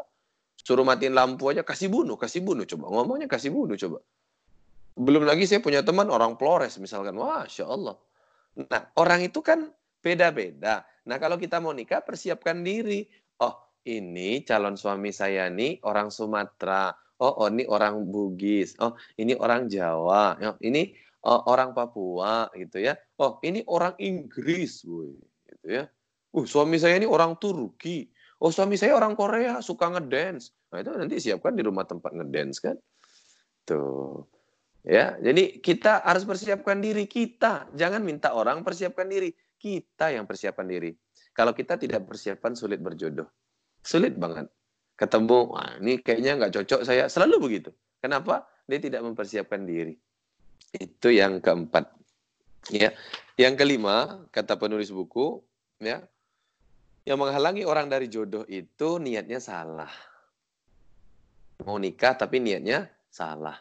Suruh 0.61 0.85
matiin 0.85 1.17
lampu 1.17 1.49
aja, 1.49 1.65
kasih 1.65 1.89
bunuh, 1.89 2.21
kasih 2.21 2.45
bunuh. 2.45 2.69
Coba 2.69 2.93
ngomongnya 2.93 3.27
kasih 3.27 3.49
bunuh, 3.49 3.81
coba. 3.81 4.05
Belum 5.01 5.25
lagi 5.25 5.49
saya 5.49 5.65
punya 5.65 5.81
teman 5.81 6.13
orang 6.13 6.37
Flores 6.37 6.77
misalkan. 6.77 7.17
Wah, 7.17 7.49
Masya 7.49 7.65
Allah. 7.65 7.97
Nah, 8.61 8.83
orang 9.01 9.25
itu 9.25 9.41
kan 9.41 9.73
beda-beda. 10.05 10.85
Nah, 11.09 11.17
kalau 11.17 11.41
kita 11.41 11.63
mau 11.63 11.73
nikah, 11.73 12.05
persiapkan 12.05 12.61
diri. 12.61 13.09
Oh, 13.41 13.57
ini 13.89 14.45
calon 14.45 14.77
suami 14.77 15.09
saya 15.15 15.49
nih 15.49 15.81
orang 15.89 16.13
Sumatera. 16.13 16.93
Oh, 17.21 17.45
oh 17.45 17.49
ini 17.49 17.65
orang 17.65 18.05
Bugis. 18.09 18.77
Oh, 18.85 18.93
ini 19.17 19.33
orang 19.37 19.69
Jawa. 19.73 20.37
Oh, 20.41 20.57
ini 20.61 20.93
oh, 21.25 21.41
orang 21.49 21.73
Papua 21.73 22.53
gitu 22.53 22.81
ya. 22.85 22.97
Oh, 23.17 23.41
ini 23.41 23.65
orang 23.65 23.97
Inggris, 23.97 24.85
woy. 24.85 25.17
gitu 25.49 25.67
ya. 25.69 25.85
Uh, 26.31 26.47
suami 26.47 26.79
saya 26.79 27.01
ini 27.01 27.09
orang 27.09 27.37
Turki. 27.41 28.07
Oh 28.41 28.49
suami 28.49 28.80
saya 28.80 28.97
orang 28.97 29.12
Korea 29.12 29.61
suka 29.61 29.93
ngedance. 29.93 30.57
Nah 30.72 30.80
itu 30.80 30.91
nanti 30.97 31.16
siapkan 31.20 31.53
di 31.53 31.61
rumah 31.61 31.84
tempat 31.84 32.16
ngedance 32.16 32.57
kan. 32.64 32.76
Tuh. 33.68 34.24
Ya, 34.80 35.20
jadi 35.20 35.61
kita 35.61 36.01
harus 36.01 36.24
persiapkan 36.24 36.80
diri 36.80 37.05
kita. 37.05 37.68
Jangan 37.76 38.01
minta 38.01 38.32
orang 38.32 38.64
persiapkan 38.64 39.05
diri. 39.12 39.28
Kita 39.61 40.09
yang 40.09 40.24
persiapkan 40.24 40.64
diri. 40.64 40.97
Kalau 41.36 41.53
kita 41.53 41.76
tidak 41.76 42.09
persiapan 42.09 42.57
sulit 42.57 42.80
berjodoh. 42.80 43.28
Sulit 43.84 44.16
banget. 44.16 44.49
Ketemu, 44.97 45.38
wah 45.53 45.76
ini 45.76 46.01
kayaknya 46.01 46.41
nggak 46.41 46.53
cocok 46.57 46.80
saya. 46.88 47.12
Selalu 47.12 47.36
begitu. 47.45 47.70
Kenapa? 48.01 48.49
Dia 48.64 48.80
tidak 48.80 49.05
mempersiapkan 49.05 49.68
diri. 49.68 50.01
Itu 50.72 51.12
yang 51.12 51.45
keempat. 51.45 51.93
Ya. 52.72 52.97
Yang 53.36 53.55
kelima, 53.61 54.24
kata 54.32 54.57
penulis 54.57 54.93
buku, 54.93 55.41
ya, 55.80 56.05
yang 57.05 57.19
menghalangi 57.21 57.65
orang 57.65 57.89
dari 57.89 58.07
jodoh 58.13 58.45
itu 58.49 59.01
niatnya 59.01 59.41
salah. 59.41 59.91
Mau 61.65 61.77
nikah 61.77 62.17
tapi 62.17 62.41
niatnya 62.41 62.89
salah. 63.09 63.57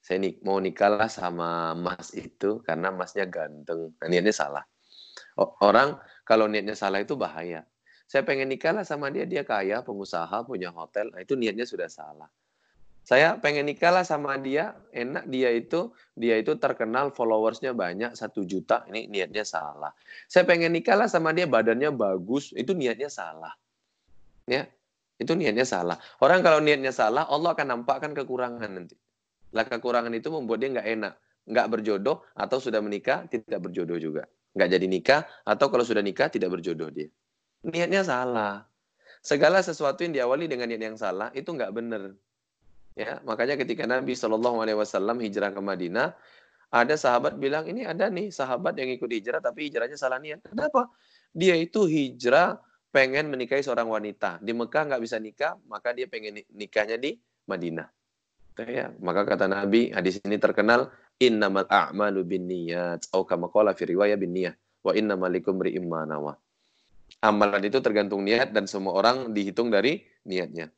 Saya 0.00 0.22
nik 0.22 0.38
mau 0.46 0.62
nikahlah 0.62 1.10
sama 1.10 1.74
mas 1.74 2.14
itu 2.14 2.62
karena 2.62 2.94
masnya 2.94 3.26
ganteng. 3.26 3.90
Nah, 3.98 4.08
niatnya 4.08 4.34
salah. 4.34 4.64
Orang 5.36 5.98
kalau 6.22 6.46
niatnya 6.46 6.78
salah 6.78 7.02
itu 7.02 7.18
bahaya. 7.18 7.66
Saya 8.06 8.22
pengen 8.22 8.46
nikahlah 8.46 8.86
sama 8.86 9.10
dia, 9.10 9.26
dia 9.26 9.42
kaya, 9.42 9.82
pengusaha, 9.82 10.46
punya 10.46 10.70
hotel. 10.70 11.10
Nah, 11.10 11.20
itu 11.26 11.34
niatnya 11.34 11.66
sudah 11.66 11.90
salah 11.90 12.30
saya 13.06 13.38
pengen 13.38 13.70
nikah 13.70 13.94
lah 13.94 14.02
sama 14.02 14.34
dia. 14.34 14.74
Enak 14.90 15.30
dia 15.30 15.54
itu 15.54 15.94
dia 16.18 16.42
itu 16.42 16.58
terkenal 16.58 17.14
followersnya 17.14 17.70
banyak 17.70 18.18
satu 18.18 18.42
juta. 18.42 18.82
Ini 18.90 19.06
niatnya 19.06 19.46
salah. 19.46 19.94
Saya 20.26 20.42
pengen 20.42 20.74
nikah 20.74 20.98
lah 20.98 21.06
sama 21.06 21.30
dia 21.30 21.46
badannya 21.46 21.94
bagus. 21.94 22.50
Itu 22.50 22.74
niatnya 22.74 23.06
salah. 23.06 23.54
Ya 24.50 24.66
itu 25.22 25.38
niatnya 25.38 25.62
salah. 25.62 26.02
Orang 26.18 26.42
kalau 26.42 26.58
niatnya 26.58 26.90
salah 26.90 27.30
Allah 27.30 27.54
akan 27.54 27.78
nampakkan 27.78 28.10
kekurangan 28.10 28.74
nanti. 28.74 28.98
Lah 29.54 29.62
kekurangan 29.62 30.10
itu 30.10 30.26
membuat 30.34 30.66
dia 30.66 30.74
nggak 30.74 30.88
enak 30.98 31.14
nggak 31.46 31.66
berjodoh 31.70 32.26
atau 32.34 32.58
sudah 32.58 32.82
menikah 32.82 33.22
tidak 33.30 33.62
berjodoh 33.62 34.02
juga. 34.02 34.26
Nggak 34.58 34.68
jadi 34.74 34.86
nikah 34.90 35.20
atau 35.46 35.70
kalau 35.70 35.86
sudah 35.86 36.02
nikah 36.02 36.26
tidak 36.26 36.50
berjodoh 36.58 36.90
dia. 36.90 37.06
Niatnya 37.62 38.02
salah. 38.02 38.66
Segala 39.22 39.62
sesuatu 39.62 40.02
yang 40.02 40.10
diawali 40.10 40.50
dengan 40.50 40.66
niat 40.66 40.82
yang 40.82 40.98
salah 40.98 41.30
itu 41.38 41.54
nggak 41.54 41.70
benar 41.70 42.18
Ya, 42.96 43.20
makanya 43.28 43.60
ketika 43.60 43.84
Nabi 43.84 44.16
Shallallahu 44.16 44.64
Alaihi 44.64 44.80
Wasallam 44.80 45.20
hijrah 45.20 45.52
ke 45.52 45.60
Madinah, 45.60 46.16
ada 46.72 46.94
sahabat 46.96 47.36
bilang 47.36 47.68
ini 47.68 47.84
ada 47.84 48.08
nih 48.08 48.32
sahabat 48.32 48.72
yang 48.80 48.88
ikut 48.88 49.06
hijrah 49.06 49.38
tapi 49.44 49.68
hijrahnya 49.68 50.00
salah 50.00 50.16
niat. 50.16 50.40
Kenapa? 50.48 50.88
Dia 51.36 51.60
itu 51.60 51.84
hijrah 51.84 52.56
pengen 52.88 53.28
menikahi 53.28 53.60
seorang 53.60 53.92
wanita 53.92 54.40
di 54.40 54.56
Mekah 54.56 54.88
nggak 54.88 55.02
bisa 55.04 55.20
nikah, 55.20 55.60
maka 55.68 55.92
dia 55.92 56.08
pengen 56.08 56.40
nikahnya 56.56 56.96
di 56.96 57.20
Madinah. 57.44 57.86
Ya, 58.64 58.88
maka 59.04 59.28
kata 59.28 59.44
Nabi 59.44 59.92
hadis 59.92 60.16
ini 60.24 60.40
terkenal 60.40 60.88
innamal 61.20 61.68
a'malu 61.68 62.24
binniyat 62.24 63.12
atau 63.12 63.28
kama 63.28 63.52
qala 63.52 63.76
fi 63.76 63.84
riwayat 63.92 64.16
binniyah 64.16 64.56
wa 64.80 64.96
innamal 64.96 65.28
likumri 65.28 65.76
imanawa. 65.76 66.40
Amalan 67.20 67.60
itu 67.60 67.76
tergantung 67.84 68.24
niat 68.24 68.56
dan 68.56 68.64
semua 68.64 68.96
orang 68.96 69.36
dihitung 69.36 69.68
dari 69.68 70.00
niatnya. 70.24 70.72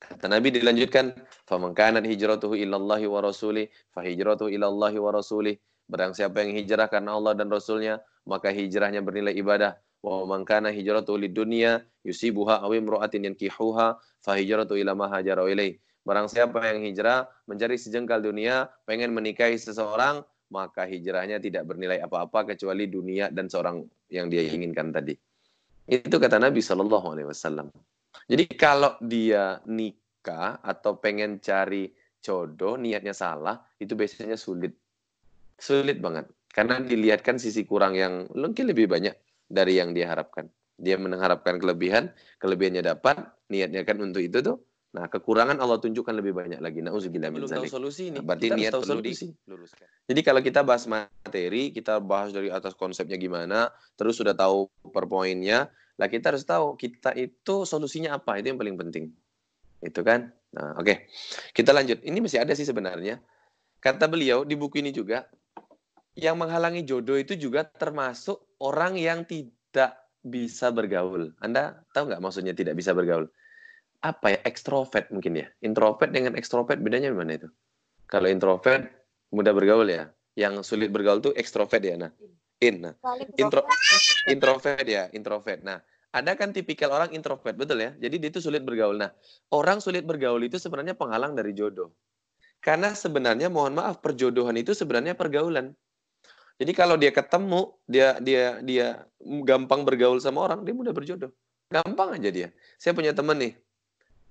Kata 0.00 0.26
Nabi 0.32 0.48
dilanjutkan, 0.56 1.12
"Faman 1.44 1.76
kanat 1.76 2.08
hijratuhu 2.08 2.56
ilallahi 2.56 3.04
wa 3.04 3.20
rasuli, 3.20 3.68
fa 3.92 4.00
hijratuhu 4.00 4.48
ilallahi 4.48 4.96
wa 4.96 5.12
rasuli." 5.12 5.60
Barang 5.90 6.14
siapa 6.14 6.46
yang 6.46 6.54
hijrah 6.54 6.86
karena 6.86 7.18
Allah 7.18 7.34
dan 7.34 7.50
Rasulnya, 7.50 7.98
maka 8.22 8.54
hijrahnya 8.54 9.02
bernilai 9.02 9.34
ibadah. 9.34 9.74
Wa 10.00 10.22
man 10.22 10.46
kana 10.46 10.70
hijratuhu 10.70 11.28
dunya 11.28 11.82
yusibuha 12.06 12.62
aw 12.62 12.70
imra'atin 12.72 13.26
yankihuha, 13.26 13.98
fa 13.98 14.32
hijratuhu 14.38 14.78
ila 14.80 14.94
ma 14.94 15.10
hajara 15.10 15.44
ilaih. 15.50 15.76
Barang 16.06 16.30
siapa 16.30 16.62
yang 16.64 16.80
hijrah 16.86 17.28
mencari 17.44 17.76
sejengkal 17.76 18.24
dunia, 18.24 18.70
pengen 18.88 19.12
menikahi 19.12 19.58
seseorang, 19.60 20.24
maka 20.48 20.86
hijrahnya 20.88 21.42
tidak 21.42 21.68
bernilai 21.68 22.00
apa-apa 22.00 22.54
kecuali 22.54 22.88
dunia 22.88 23.28
dan 23.28 23.50
seorang 23.50 23.84
yang 24.08 24.32
dia 24.32 24.46
inginkan 24.46 24.94
tadi. 24.94 25.12
Itu 25.90 26.16
kata 26.22 26.38
Nabi 26.38 26.62
Shallallahu 26.62 27.06
Alaihi 27.18 27.28
Wasallam. 27.28 27.68
Jadi 28.30 28.44
kalau 28.54 28.94
dia 29.02 29.58
nikah 29.66 30.62
atau 30.62 30.98
pengen 30.98 31.38
cari 31.42 31.90
jodoh, 32.20 32.76
niatnya 32.76 33.16
salah, 33.16 33.58
itu 33.80 33.96
biasanya 33.96 34.36
sulit. 34.36 34.76
Sulit 35.56 35.98
banget. 35.98 36.28
Karena 36.50 36.82
dilihatkan 36.82 37.38
sisi 37.38 37.62
kurang 37.62 37.94
yang 37.94 38.26
mungkin 38.34 38.66
lebih 38.66 38.90
banyak 38.90 39.14
dari 39.46 39.78
yang 39.78 39.94
dia 39.94 40.10
harapkan. 40.10 40.50
Dia 40.80 40.96
mengharapkan 40.96 41.60
kelebihan, 41.60 42.10
kelebihannya 42.40 42.82
dapat, 42.82 43.20
niatnya 43.52 43.84
kan 43.86 44.00
untuk 44.00 44.24
itu 44.24 44.40
tuh. 44.40 44.58
Nah, 44.90 45.06
kekurangan 45.06 45.62
Allah 45.62 45.78
tunjukkan 45.78 46.10
lebih 46.18 46.34
banyak 46.34 46.58
lagi. 46.58 46.82
Nah, 46.82 46.90
Belum 46.90 47.46
tahu 47.46 47.70
solusi 47.70 48.10
ini. 48.10 48.18
Nah, 48.18 48.26
berarti 48.26 48.46
kita 48.50 48.58
niat 48.58 48.72
tahu 48.74 48.82
perlu 48.82 48.94
solusi. 48.98 49.26
diluruskan. 49.46 49.86
Jadi 50.10 50.20
kalau 50.26 50.40
kita 50.42 50.60
bahas 50.66 50.84
materi, 50.90 51.70
kita 51.70 52.02
bahas 52.02 52.34
dari 52.34 52.50
atas 52.50 52.74
konsepnya 52.74 53.14
gimana, 53.14 53.70
terus 53.94 54.18
sudah 54.18 54.34
tahu 54.34 54.66
per 54.90 55.06
poinnya, 55.06 55.70
lah 56.00 56.08
kita 56.08 56.32
harus 56.32 56.48
tahu 56.48 56.80
kita 56.80 57.12
itu 57.12 57.68
solusinya 57.68 58.16
apa, 58.16 58.40
itu 58.40 58.48
yang 58.48 58.56
paling 58.56 58.80
penting. 58.80 59.12
Itu 59.84 60.00
kan? 60.00 60.32
Nah, 60.56 60.80
oke. 60.80 60.88
Okay. 60.88 60.96
Kita 61.52 61.76
lanjut. 61.76 62.00
Ini 62.00 62.16
masih 62.24 62.40
ada 62.40 62.56
sih 62.56 62.64
sebenarnya. 62.64 63.20
Kata 63.84 64.08
beliau 64.08 64.48
di 64.48 64.56
buku 64.56 64.80
ini 64.80 64.96
juga, 64.96 65.28
yang 66.16 66.40
menghalangi 66.40 66.88
jodoh 66.88 67.20
itu 67.20 67.36
juga 67.36 67.68
termasuk 67.68 68.56
orang 68.64 68.96
yang 68.96 69.28
tidak 69.28 70.00
bisa 70.24 70.72
bergaul. 70.72 71.36
Anda 71.44 71.84
tahu 71.92 72.08
nggak 72.08 72.24
maksudnya 72.24 72.56
tidak 72.56 72.80
bisa 72.80 72.96
bergaul? 72.96 73.28
Apa 74.00 74.36
ya? 74.36 74.38
Ekstrovert 74.48 75.12
mungkin 75.12 75.36
ya. 75.36 75.52
Introvert 75.60 76.16
dengan 76.16 76.32
ekstrovert 76.32 76.80
bedanya 76.80 77.12
mana 77.12 77.36
itu? 77.36 77.48
Kalau 78.08 78.24
introvert 78.32 78.88
mudah 79.36 79.52
bergaul 79.52 79.84
ya. 79.84 80.08
Yang 80.32 80.64
sulit 80.64 80.88
bergaul 80.88 81.20
tuh 81.20 81.36
ekstrovert 81.36 81.84
ya. 81.84 82.00
Nah, 82.00 82.12
in. 82.60 82.84
Nah, 82.84 82.94
intro, 83.40 83.64
introvert 84.28 84.86
ya, 84.86 85.08
introvert. 85.16 85.60
Nah, 85.64 85.80
ada 86.12 86.32
kan 86.36 86.52
tipikal 86.52 86.92
orang 86.92 87.10
introvert, 87.16 87.56
betul 87.56 87.80
ya? 87.80 87.96
Jadi 87.96 88.16
dia 88.20 88.30
itu 88.30 88.40
sulit 88.44 88.60
bergaul. 88.62 89.00
Nah, 89.00 89.10
orang 89.50 89.80
sulit 89.80 90.04
bergaul 90.04 90.40
itu 90.44 90.60
sebenarnya 90.60 90.94
penghalang 90.94 91.32
dari 91.32 91.56
jodoh. 91.56 91.90
Karena 92.60 92.92
sebenarnya 92.92 93.48
mohon 93.48 93.72
maaf 93.72 94.04
perjodohan 94.04 94.52
itu 94.60 94.76
sebenarnya 94.76 95.16
pergaulan. 95.16 95.72
Jadi 96.60 96.72
kalau 96.76 97.00
dia 97.00 97.08
ketemu, 97.08 97.72
dia 97.88 98.20
dia 98.20 98.60
dia 98.60 98.86
gampang 99.48 99.80
bergaul 99.80 100.20
sama 100.20 100.44
orang, 100.44 100.60
dia 100.60 100.76
mudah 100.76 100.92
berjodoh. 100.92 101.32
Gampang 101.72 102.20
aja 102.20 102.28
dia. 102.28 102.48
Saya 102.76 102.92
punya 102.92 103.16
teman 103.16 103.40
nih. 103.40 103.56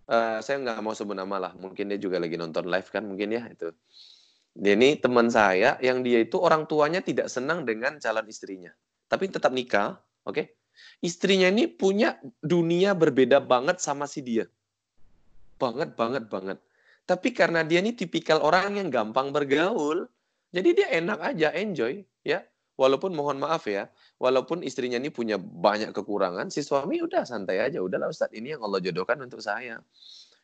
Uh, 0.10 0.38
saya 0.46 0.62
nggak 0.62 0.78
mau 0.86 0.94
sebut 0.94 1.18
nama 1.18 1.50
lah. 1.50 1.52
Mungkin 1.58 1.90
dia 1.90 1.98
juga 1.98 2.22
lagi 2.22 2.38
nonton 2.38 2.70
live 2.70 2.90
kan, 2.94 3.02
mungkin 3.02 3.34
ya 3.34 3.50
itu. 3.50 3.74
Ini 4.58 4.98
teman 4.98 5.30
saya 5.30 5.78
yang 5.80 6.02
dia 6.02 6.26
itu 6.26 6.42
orang 6.42 6.66
tuanya 6.66 7.06
tidak 7.06 7.30
senang 7.30 7.64
dengan 7.64 8.02
calon 8.02 8.26
istrinya, 8.26 8.74
tapi 9.06 9.30
tetap 9.30 9.54
nikah, 9.54 10.02
oke? 10.26 10.36
Okay? 10.36 10.46
Istrinya 11.00 11.48
ini 11.52 11.68
punya 11.68 12.18
dunia 12.44 12.96
berbeda 12.96 13.40
banget 13.44 13.80
sama 13.84 14.08
si 14.08 14.24
dia. 14.24 14.48
Banget, 15.60 15.96
banget, 15.96 16.28
banget. 16.32 16.58
Tapi 17.08 17.32
karena 17.36 17.64
dia 17.64 17.80
ini 17.84 17.96
tipikal 17.96 18.40
orang 18.44 18.80
yang 18.80 18.90
gampang 18.92 19.32
bergaul, 19.32 20.08
jadi 20.52 20.70
dia 20.76 20.88
enak 20.98 21.20
aja, 21.36 21.50
enjoy, 21.56 22.04
ya. 22.26 22.44
Walaupun 22.80 23.12
mohon 23.12 23.44
maaf 23.44 23.68
ya, 23.68 23.92
walaupun 24.24 24.64
istrinya 24.64 24.96
ini 24.96 25.12
punya 25.12 25.36
banyak 25.36 25.92
kekurangan, 25.92 26.48
si 26.48 26.64
suami 26.64 27.04
udah 27.04 27.28
santai 27.28 27.60
aja, 27.60 27.84
udahlah 27.84 28.08
Ustadz, 28.08 28.32
ini 28.32 28.56
yang 28.56 28.64
Allah 28.64 28.80
jodohkan 28.80 29.20
untuk 29.20 29.44
saya. 29.44 29.84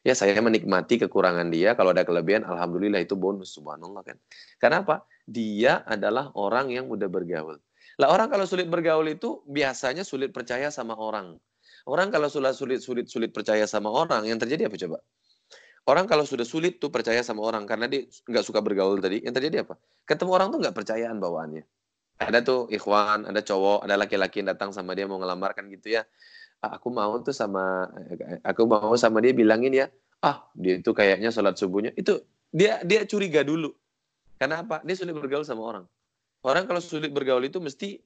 Ya 0.05 0.13
saya 0.13 0.37
menikmati 0.37 1.01
kekurangan 1.01 1.49
dia, 1.49 1.73
kalau 1.73 1.89
ada 1.89 2.05
kelebihan, 2.05 2.45
alhamdulillah 2.45 3.01
itu 3.01 3.17
bonus, 3.17 3.57
subhanallah 3.57 4.05
kan. 4.05 4.21
Kenapa? 4.61 5.01
Dia 5.25 5.81
adalah 5.81 6.29
orang 6.37 6.69
yang 6.69 6.85
mudah 6.85 7.09
bergaul. 7.09 7.57
Lah 7.97 8.13
orang 8.13 8.29
kalau 8.29 8.45
sulit 8.45 8.69
bergaul 8.69 9.09
itu 9.09 9.41
biasanya 9.49 10.05
sulit 10.05 10.29
percaya 10.29 10.69
sama 10.69 10.93
orang. 10.93 11.41
Orang 11.89 12.13
kalau 12.13 12.29
sulit 12.29 12.53
sulit 12.53 12.85
sulit 12.85 13.09
sulit 13.09 13.33
percaya 13.33 13.65
sama 13.65 13.89
orang, 13.89 14.29
yang 14.29 14.37
terjadi 14.37 14.69
apa 14.69 14.77
coba? 14.77 14.97
Orang 15.85 16.05
kalau 16.05 16.25
sudah 16.25 16.45
sulit 16.45 16.77
tuh 16.77 16.93
percaya 16.93 17.25
sama 17.25 17.45
orang 17.45 17.65
karena 17.65 17.89
dia 17.89 18.05
nggak 18.05 18.45
suka 18.45 18.61
bergaul 18.61 19.01
tadi, 19.01 19.25
yang 19.25 19.33
terjadi 19.33 19.65
apa? 19.65 19.77
Ketemu 20.05 20.31
orang 20.33 20.47
tuh 20.53 20.59
nggak 20.61 20.75
percayaan 20.77 21.17
bawaannya. 21.17 21.65
Ada 22.21 22.45
tuh 22.45 22.69
ikhwan, 22.73 23.25
ada 23.29 23.41
cowok, 23.41 23.85
ada 23.89 23.97
laki-laki 23.97 24.41
yang 24.41 24.53
datang 24.53 24.69
sama 24.69 24.93
dia 24.93 25.09
mau 25.09 25.17
ngelamarkan 25.21 25.69
gitu 25.73 25.97
ya. 25.97 26.05
Aku 26.73 26.89
mau 26.89 27.17
tuh 27.21 27.35
sama, 27.35 27.89
aku 28.41 28.65
mau 28.65 28.93
sama 28.97 29.21
dia 29.21 29.33
bilangin 29.35 29.73
ya, 29.73 29.87
ah 30.25 30.47
dia 30.57 30.81
itu 30.81 30.91
kayaknya 30.95 31.29
sholat 31.29 31.59
subuhnya 31.59 31.93
itu 31.93 32.21
dia 32.49 32.81
dia 32.81 33.03
curiga 33.05 33.45
dulu. 33.45 33.73
Karena 34.35 34.63
apa? 34.63 34.83
Dia 34.83 34.95
sulit 34.97 35.15
bergaul 35.15 35.47
sama 35.47 35.63
orang. 35.63 35.85
Orang 36.45 36.67
kalau 36.67 36.81
sulit 36.83 37.09
bergaul 37.09 37.43
itu 37.47 37.57
mesti 37.63 37.99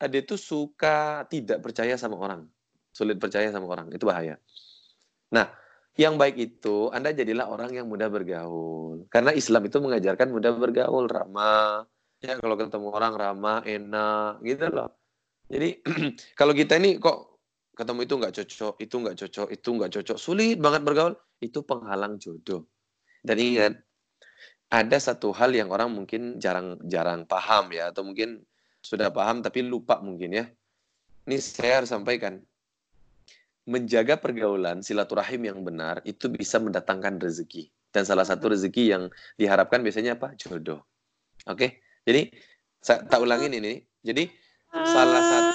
dia 0.00 0.22
tuh 0.24 0.40
suka 0.40 1.24
tidak 1.28 1.60
percaya 1.60 1.96
sama 1.96 2.16
orang. 2.16 2.48
Sulit 2.90 3.20
percaya 3.20 3.48
sama 3.52 3.70
orang, 3.70 3.92
itu 3.94 4.02
bahaya. 4.02 4.36
Nah, 5.30 5.46
yang 5.94 6.16
baik 6.16 6.36
itu 6.40 6.90
Anda 6.90 7.12
jadilah 7.12 7.46
orang 7.46 7.76
yang 7.76 7.86
mudah 7.86 8.08
bergaul. 8.08 9.06
Karena 9.12 9.30
Islam 9.36 9.68
itu 9.68 9.78
mengajarkan 9.78 10.28
mudah 10.32 10.52
bergaul, 10.56 11.06
ramah. 11.06 11.86
Ya 12.20 12.36
kalau 12.36 12.56
ketemu 12.56 12.88
orang 12.92 13.14
ramah, 13.16 13.60
enak, 13.64 14.42
gitu 14.44 14.66
loh. 14.68 14.90
Jadi 15.50 15.82
kalau 16.38 16.54
kita 16.54 16.78
ini 16.78 16.96
kok 16.96 17.29
ketemu 17.76 18.00
itu 18.04 18.14
nggak 18.18 18.34
cocok, 18.34 18.74
itu 18.82 18.94
nggak 19.00 19.16
cocok, 19.16 19.48
itu 19.54 19.68
nggak 19.72 19.90
cocok, 19.94 20.16
sulit 20.20 20.56
banget 20.60 20.82
bergaul, 20.84 21.14
itu 21.40 21.58
penghalang 21.64 22.20
jodoh. 22.20 22.66
Dan 23.24 23.36
ingat, 23.40 23.72
ada 24.70 24.98
satu 25.02 25.34
hal 25.34 25.50
yang 25.50 25.68
orang 25.74 25.90
mungkin 25.90 26.38
jarang-jarang 26.38 27.26
paham 27.26 27.74
ya, 27.74 27.90
atau 27.90 28.06
mungkin 28.06 28.42
sudah 28.80 29.12
paham 29.12 29.44
tapi 29.44 29.60
lupa 29.66 30.00
mungkin 30.00 30.30
ya. 30.32 30.44
Ini 31.28 31.36
saya 31.36 31.82
harus 31.82 31.92
sampaikan 31.92 32.40
menjaga 33.68 34.16
pergaulan 34.16 34.80
silaturahim 34.80 35.46
yang 35.46 35.60
benar 35.62 36.00
itu 36.08 36.32
bisa 36.32 36.56
mendatangkan 36.58 37.20
rezeki. 37.20 37.68
Dan 37.90 38.06
salah 38.06 38.24
satu 38.24 38.54
rezeki 38.54 38.84
yang 38.94 39.02
diharapkan 39.36 39.82
biasanya 39.82 40.16
apa? 40.16 40.32
Jodoh. 40.38 40.82
Oke. 41.50 41.82
Jadi 42.06 42.30
saya 42.80 43.04
tak 43.04 43.20
ulangin 43.20 43.52
ini. 43.52 43.82
Jadi 44.00 44.30
salah 44.72 45.22
satu 45.22 45.49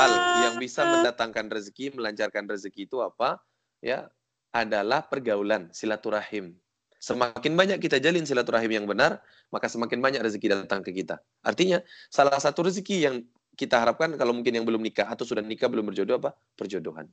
hal 0.00 0.12
yang 0.48 0.54
bisa 0.56 0.80
mendatangkan 0.80 1.52
rezeki, 1.52 1.92
melancarkan 1.92 2.48
rezeki 2.48 2.88
itu 2.88 3.04
apa? 3.04 3.36
Ya, 3.84 4.08
adalah 4.50 5.04
pergaulan 5.04 5.68
silaturahim. 5.76 6.56
Semakin 7.00 7.56
banyak 7.56 7.78
kita 7.80 7.96
jalin 7.96 8.24
silaturahim 8.24 8.72
yang 8.72 8.86
benar, 8.88 9.24
maka 9.48 9.68
semakin 9.68 10.04
banyak 10.04 10.20
rezeki 10.20 10.52
datang 10.52 10.84
ke 10.84 10.92
kita. 10.92 11.20
Artinya, 11.40 11.80
salah 12.12 12.36
satu 12.36 12.68
rezeki 12.68 12.96
yang 13.08 13.14
kita 13.56 13.80
harapkan 13.80 14.12
kalau 14.16 14.36
mungkin 14.36 14.56
yang 14.56 14.64
belum 14.68 14.80
nikah 14.80 15.08
atau 15.08 15.24
sudah 15.24 15.44
nikah 15.44 15.68
belum 15.68 15.92
berjodoh 15.92 16.20
apa? 16.20 16.36
Perjodohan. 16.56 17.08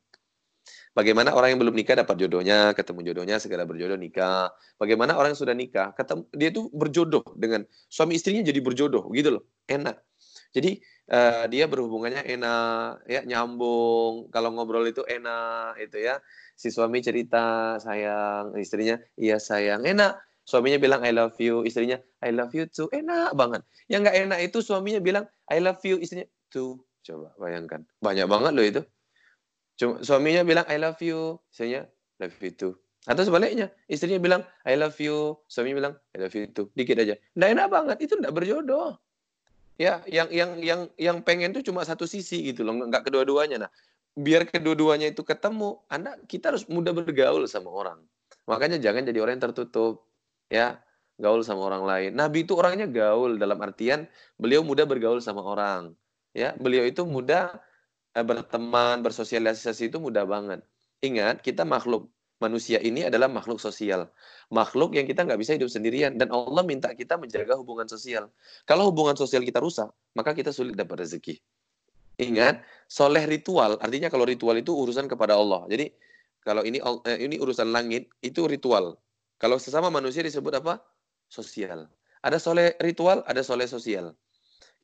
Bagaimana 0.92 1.32
orang 1.32 1.56
yang 1.56 1.62
belum 1.64 1.76
nikah 1.78 1.96
dapat 1.96 2.20
jodohnya, 2.20 2.76
ketemu 2.76 3.00
jodohnya, 3.12 3.40
segera 3.40 3.64
berjodoh 3.64 3.96
nikah. 3.96 4.52
Bagaimana 4.76 5.16
orang 5.16 5.32
yang 5.32 5.40
sudah 5.40 5.56
nikah, 5.56 5.96
ketemu, 5.96 6.28
dia 6.36 6.50
itu 6.52 6.68
berjodoh 6.74 7.24
dengan 7.40 7.64
suami 7.88 8.20
istrinya 8.20 8.44
jadi 8.44 8.60
berjodoh, 8.60 9.08
gitu 9.16 9.40
loh, 9.40 9.44
enak. 9.72 10.04
Jadi 10.56 10.80
uh, 11.12 11.46
dia 11.52 11.66
berhubungannya 11.68 12.24
enak, 12.24 13.04
ya 13.08 13.22
nyambung. 13.24 14.32
Kalau 14.32 14.52
ngobrol 14.56 14.88
itu 14.88 15.04
enak, 15.08 15.80
itu 15.82 16.04
ya. 16.04 16.20
Si 16.58 16.74
suami 16.74 17.04
cerita 17.06 17.78
sayang, 17.78 18.58
istrinya 18.58 18.98
iya 19.20 19.38
sayang, 19.38 19.86
enak. 19.86 20.18
Suaminya 20.48 20.80
bilang 20.80 21.04
I 21.04 21.12
love 21.12 21.36
you, 21.44 21.68
istrinya 21.68 22.00
I 22.24 22.32
love 22.32 22.56
you 22.56 22.72
too, 22.72 22.88
enak 22.96 23.36
banget. 23.36 23.68
Yang 23.92 24.00
nggak 24.08 24.18
enak 24.26 24.40
itu 24.48 24.58
suaminya 24.64 25.04
bilang 25.04 25.28
I 25.52 25.60
love 25.60 25.84
you, 25.84 26.00
istrinya 26.00 26.24
too. 26.48 26.80
Coba 27.04 27.36
bayangkan, 27.36 27.84
banyak 28.00 28.28
banget 28.32 28.52
loh 28.56 28.66
itu. 28.66 28.82
Cuma 29.76 30.00
suaminya 30.02 30.48
bilang 30.48 30.64
I 30.72 30.80
love 30.80 30.98
you, 31.04 31.38
istrinya 31.52 31.84
love 32.18 32.36
you 32.40 32.52
too. 32.56 32.74
Atau 33.08 33.24
sebaliknya, 33.28 33.72
istrinya 33.88 34.20
bilang 34.20 34.42
I 34.64 34.80
love 34.80 34.96
you, 35.04 35.36
suaminya 35.52 35.76
bilang 35.84 35.94
I 36.16 36.18
love 36.24 36.36
you 36.36 36.48
too. 36.52 36.72
Dikit 36.74 37.00
aja. 37.00 37.16
Nggak 37.36 37.50
enak 37.52 37.68
banget, 37.68 37.98
itu 38.08 38.14
nggak 38.16 38.34
berjodoh. 38.34 39.00
Ya, 39.78 40.02
yang 40.10 40.30
yang 40.34 40.52
yang 40.58 40.82
yang 40.98 41.18
pengen 41.22 41.54
tuh 41.54 41.62
cuma 41.62 41.86
satu 41.86 42.10
sisi 42.10 42.42
gitu 42.50 42.66
loh, 42.66 42.74
nggak 42.90 43.10
kedua-duanya. 43.10 43.70
Nah, 43.70 43.72
biar 44.18 44.50
kedua-duanya 44.50 45.14
itu 45.14 45.22
ketemu, 45.22 45.86
Anda 45.86 46.18
kita 46.26 46.50
harus 46.54 46.66
mudah 46.66 46.94
bergaul 46.98 47.46
sama 47.46 47.70
orang. 47.70 48.02
Makanya 48.50 48.82
jangan 48.82 49.06
jadi 49.06 49.20
orang 49.22 49.38
yang 49.38 49.46
tertutup. 49.54 50.10
Ya, 50.50 50.82
gaul 51.22 51.46
sama 51.46 51.68
orang 51.70 51.84
lain. 51.86 52.12
Nabi 52.18 52.48
itu 52.48 52.58
orangnya 52.58 52.88
gaul 52.90 53.38
dalam 53.38 53.60
artian 53.62 54.10
beliau 54.42 54.66
mudah 54.66 54.88
bergaul 54.90 55.22
sama 55.22 55.44
orang. 55.46 55.94
Ya, 56.34 56.58
beliau 56.58 56.88
itu 56.88 57.06
mudah 57.06 57.62
Eh, 58.18 58.26
berteman, 58.26 59.06
bersosialisasi 59.06 59.94
itu 59.94 59.98
mudah 60.02 60.26
banget. 60.26 60.66
Ingat, 61.06 61.46
kita 61.46 61.62
makhluk. 61.64 62.10
Manusia 62.38 62.78
ini 62.78 63.02
adalah 63.02 63.26
makhluk 63.26 63.58
sosial. 63.58 64.14
Makhluk 64.54 64.94
yang 64.94 65.10
kita 65.10 65.26
nggak 65.26 65.42
bisa 65.42 65.58
hidup 65.58 65.74
sendirian. 65.74 66.22
Dan 66.22 66.30
Allah 66.30 66.62
minta 66.62 66.94
kita 66.94 67.18
menjaga 67.18 67.58
hubungan 67.58 67.90
sosial. 67.90 68.30
Kalau 68.70 68.94
hubungan 68.94 69.18
sosial 69.18 69.42
kita 69.42 69.58
rusak, 69.58 69.90
maka 70.14 70.38
kita 70.38 70.54
sulit 70.54 70.78
dapat 70.78 71.02
rezeki. 71.02 71.42
Ingat, 72.18 72.62
soleh 72.90 73.26
ritual, 73.30 73.78
artinya 73.78 74.10
kalau 74.10 74.26
ritual 74.26 74.58
itu 74.58 74.74
urusan 74.74 75.06
kepada 75.06 75.38
Allah. 75.38 75.70
Jadi, 75.70 75.94
kalau 76.42 76.66
ini 76.66 76.82
eh, 77.06 77.20
ini 77.22 77.38
urusan 77.38 77.70
langit, 77.70 78.10
itu 78.26 78.46
ritual. 78.50 78.98
Kalau 79.38 79.62
sesama 79.62 79.94
manusia 79.94 80.26
disebut 80.26 80.62
apa? 80.62 80.82
Sosial. 81.30 81.86
Ada 82.26 82.42
soleh 82.42 82.74
ritual, 82.82 83.22
ada 83.30 83.46
soleh 83.46 83.70
sosial. 83.70 84.18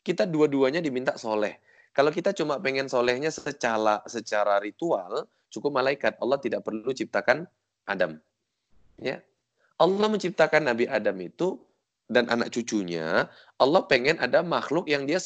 Kita 0.06 0.30
dua-duanya 0.30 0.78
diminta 0.82 1.18
soleh. 1.18 1.58
Kalau 1.94 2.10
kita 2.10 2.34
cuma 2.38 2.58
pengen 2.62 2.86
solehnya 2.90 3.34
secara 3.34 4.02
secara 4.06 4.62
ritual, 4.62 5.26
cukup 5.54 5.78
malaikat. 5.78 6.18
Allah 6.18 6.42
tidak 6.42 6.66
perlu 6.66 6.90
ciptakan 6.90 7.46
Adam. 7.86 8.18
Ya, 8.98 9.22
Allah 9.78 10.08
menciptakan 10.10 10.66
Nabi 10.66 10.90
Adam 10.90 11.18
itu 11.22 11.62
dan 12.10 12.26
anak 12.34 12.50
cucunya. 12.50 13.30
Allah 13.62 13.82
pengen 13.86 14.18
ada 14.18 14.42
makhluk 14.42 14.90
yang 14.90 15.06
dia 15.06 15.22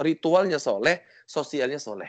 ritualnya 0.00 0.56
soleh, 0.56 1.00
sosialnya 1.28 1.76
soleh. 1.80 2.08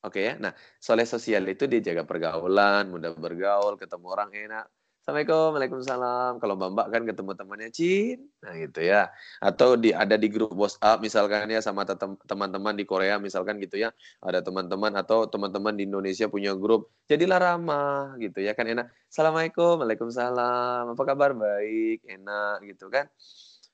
Oke 0.00 0.32
ya. 0.32 0.34
Nah, 0.40 0.56
soleh 0.80 1.04
sosial 1.04 1.44
itu 1.50 1.68
dia 1.68 1.80
jaga 1.84 2.08
pergaulan, 2.08 2.88
mudah 2.88 3.12
bergaul, 3.12 3.76
ketemu 3.76 4.06
orang 4.08 4.30
enak. 4.32 4.66
Assalamualaikum, 5.10 5.58
Waalaikumsalam. 5.58 6.32
Kalau 6.38 6.54
Mbak 6.54 6.86
kan 6.86 7.02
ketemu 7.02 7.30
temannya 7.34 7.70
Cin, 7.74 8.30
nah 8.46 8.54
gitu 8.54 8.78
ya. 8.78 9.10
Atau 9.42 9.74
di 9.74 9.90
ada 9.90 10.14
di 10.14 10.30
grup 10.30 10.54
WhatsApp 10.54 11.02
misalkan 11.02 11.50
ya 11.50 11.58
sama 11.58 11.82
teman-teman 12.30 12.78
di 12.78 12.86
Korea 12.86 13.18
misalkan 13.18 13.58
gitu 13.58 13.74
ya. 13.74 13.90
Ada 14.22 14.38
teman-teman 14.38 14.94
atau 14.94 15.26
teman-teman 15.26 15.74
di 15.74 15.90
Indonesia 15.90 16.30
punya 16.30 16.54
grup. 16.54 16.94
Jadilah 17.10 17.42
ramah 17.42 18.14
gitu 18.22 18.38
ya 18.38 18.54
kan 18.54 18.70
enak. 18.70 18.86
Assalamualaikum, 19.10 19.82
Waalaikumsalam. 19.82 20.94
Apa 20.94 21.02
kabar? 21.02 21.34
Baik, 21.34 22.06
enak 22.06 22.70
gitu 22.70 22.86
kan. 22.86 23.10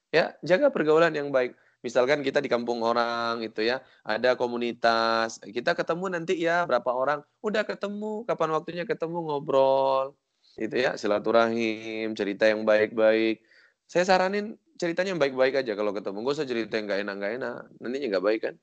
Ya, 0.08 0.40
jaga 0.40 0.72
pergaulan 0.72 1.12
yang 1.12 1.28
baik. 1.28 1.52
Misalkan 1.84 2.24
kita 2.24 2.40
di 2.40 2.48
kampung 2.48 2.80
orang 2.80 3.44
itu 3.44 3.60
ya, 3.60 3.84
ada 4.08 4.40
komunitas. 4.40 5.36
Kita 5.44 5.76
ketemu 5.76 6.16
nanti 6.16 6.40
ya 6.40 6.64
berapa 6.64 6.96
orang, 6.96 7.20
udah 7.44 7.60
ketemu, 7.68 8.24
kapan 8.24 8.56
waktunya 8.56 8.88
ketemu 8.88 9.20
ngobrol 9.20 10.16
itu 10.56 10.72
ya 10.72 10.96
silaturahim 10.96 12.16
cerita 12.16 12.48
yang 12.48 12.64
baik-baik. 12.64 13.44
Saya 13.84 14.08
saranin 14.08 14.56
ceritanya 14.80 15.12
yang 15.12 15.20
baik-baik 15.20 15.60
aja. 15.60 15.76
Kalau 15.76 15.92
ketemu 15.92 16.24
gak 16.24 16.36
usah 16.40 16.48
cerita 16.48 16.80
yang 16.80 16.88
gak 16.88 17.00
enak 17.04 17.14
gak 17.20 17.32
enak. 17.36 17.58
Nantinya 17.76 18.06
gak 18.16 18.24
baik 18.24 18.40
kan? 18.40 18.54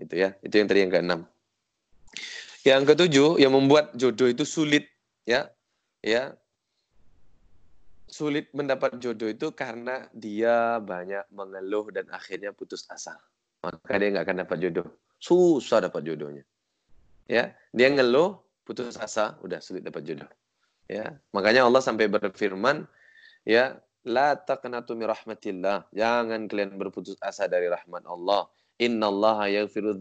Itu 0.00 0.14
ya. 0.16 0.32
Itu 0.40 0.54
yang 0.56 0.68
tadi 0.72 0.80
yang 0.80 0.92
keenam. 0.92 1.20
Yang 2.64 2.82
ketujuh 2.94 3.30
yang 3.36 3.52
membuat 3.52 3.92
jodoh 3.92 4.32
itu 4.32 4.48
sulit 4.48 4.88
ya. 5.28 5.52
Ya. 6.00 6.32
Sulit 8.08 8.48
mendapat 8.56 8.96
jodoh 8.96 9.28
itu 9.28 9.52
karena 9.52 10.08
dia 10.16 10.80
banyak 10.80 11.28
mengeluh 11.28 11.92
dan 11.92 12.08
akhirnya 12.08 12.56
putus 12.56 12.88
asa. 12.88 13.20
Maka 13.60 14.00
dia 14.00 14.08
nggak 14.08 14.24
akan 14.24 14.38
dapat 14.48 14.56
jodoh. 14.56 14.88
Susah 15.20 15.84
dapat 15.84 16.00
jodohnya. 16.00 16.48
Ya. 17.28 17.52
Dia 17.76 17.92
ngeluh 17.92 18.40
putus 18.64 18.96
asa 18.96 19.36
udah 19.44 19.60
sulit 19.60 19.84
dapat 19.84 20.08
jodoh 20.08 20.32
Ya, 20.90 21.18
makanya 21.30 21.66
Allah 21.66 21.82
sampai 21.82 22.10
berfirman, 22.10 22.84
ya, 23.46 23.78
la 24.02 24.34
taqnatu 24.34 24.98
rahmatillah. 24.98 25.90
Jangan 25.94 26.50
kalian 26.50 26.78
berputus 26.78 27.18
asa 27.22 27.46
dari 27.46 27.70
rahmat 27.70 28.02
Allah. 28.06 28.50
Innallaha 28.82 29.46
yaghfiru 29.46 29.94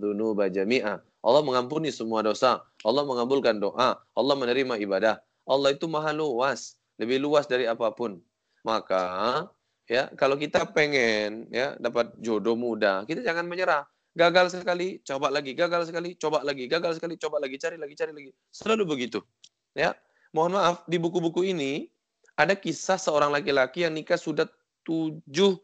jami'a. 0.49 1.01
Allah 1.21 1.41
mengampuni 1.45 1.93
semua 1.93 2.25
dosa. 2.25 2.65
Allah 2.81 3.05
mengabulkan 3.05 3.61
doa. 3.61 4.01
Allah 4.01 4.35
menerima 4.35 4.81
ibadah. 4.81 5.21
Allah 5.45 5.73
itu 5.73 5.85
maha 5.89 6.13
luas, 6.13 6.77
lebih 7.01 7.21
luas 7.21 7.45
dari 7.49 7.65
apa 7.65 7.89
pun. 7.93 8.21
Maka 8.61 9.45
ya, 9.89 10.09
kalau 10.17 10.37
kita 10.37 10.69
pengen 10.69 11.49
ya 11.49 11.73
dapat 11.81 12.13
jodoh 12.21 12.53
muda, 12.53 13.05
kita 13.09 13.25
jangan 13.25 13.45
menyerah. 13.49 13.85
Gagal 14.11 14.51
sekali, 14.51 14.99
coba 15.07 15.31
lagi, 15.31 15.55
gagal 15.55 15.87
sekali, 15.87 16.19
coba 16.19 16.43
lagi, 16.43 16.67
gagal 16.67 16.99
sekali, 16.99 17.15
coba 17.15 17.39
lagi, 17.39 17.55
cari 17.55 17.79
lagi, 17.79 17.95
cari 17.95 18.11
lagi. 18.11 18.31
Selalu 18.51 18.83
begitu. 18.83 19.23
Ya, 19.71 19.95
mohon 20.31 20.57
maaf, 20.57 20.83
di 20.87 20.97
buku-buku 20.97 21.47
ini 21.47 21.87
ada 22.35 22.55
kisah 22.55 22.97
seorang 22.97 23.31
laki-laki 23.31 23.83
yang 23.85 23.93
nikah 23.93 24.17
sudah 24.17 24.47
72 24.87 25.61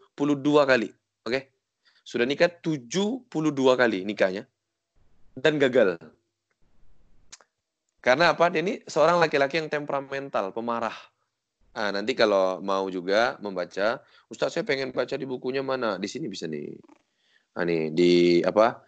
kali. 0.64 0.94
Oke? 1.26 1.32
Okay? 1.32 1.42
Sudah 2.08 2.24
nikah 2.24 2.48
72 2.48 3.28
kali 3.76 4.08
nikahnya. 4.08 4.48
Dan 5.36 5.60
gagal. 5.60 6.00
Karena 8.00 8.32
apa? 8.32 8.48
Dia 8.48 8.64
ini 8.64 8.80
seorang 8.88 9.20
laki-laki 9.20 9.60
yang 9.60 9.68
temperamental, 9.68 10.56
pemarah. 10.56 10.96
Nah, 11.78 11.94
nanti 11.94 12.18
kalau 12.18 12.58
mau 12.64 12.88
juga 12.90 13.36
membaca, 13.38 14.02
Ustaz 14.32 14.56
saya 14.56 14.64
pengen 14.66 14.90
baca 14.90 15.14
di 15.14 15.28
bukunya 15.28 15.62
mana? 15.62 16.00
Di 16.02 16.10
sini 16.10 16.26
bisa 16.32 16.50
nih. 16.50 16.74
Nah, 17.54 17.64
nih 17.68 17.94
di 17.94 18.12
apa? 18.42 18.87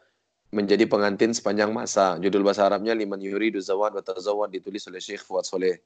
Menjadi 0.50 0.90
pengantin 0.90 1.32
sepanjang 1.34 1.70
masa. 1.70 2.18
Judul 2.18 2.42
bahasa 2.42 2.66
Arabnya 2.66 2.98
Liman 2.98 3.22
Yuridu 3.22 3.62
Zawad 3.62 3.94
wa 3.94 4.02
Tazawad 4.02 4.50
ditulis 4.50 4.82
oleh 4.90 5.02
Syekh 5.02 5.22
Fuad 5.22 5.46
Soleh. 5.46 5.78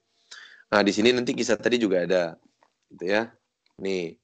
Nah, 0.71 0.81
di 0.81 0.91
sini 0.95 1.11
nanti 1.11 1.35
kisah 1.35 1.59
tadi 1.59 1.75
juga 1.75 2.07
ada. 2.07 2.39
Gitu 2.87 3.11
ya. 3.11 3.27
Nih. 3.83 4.15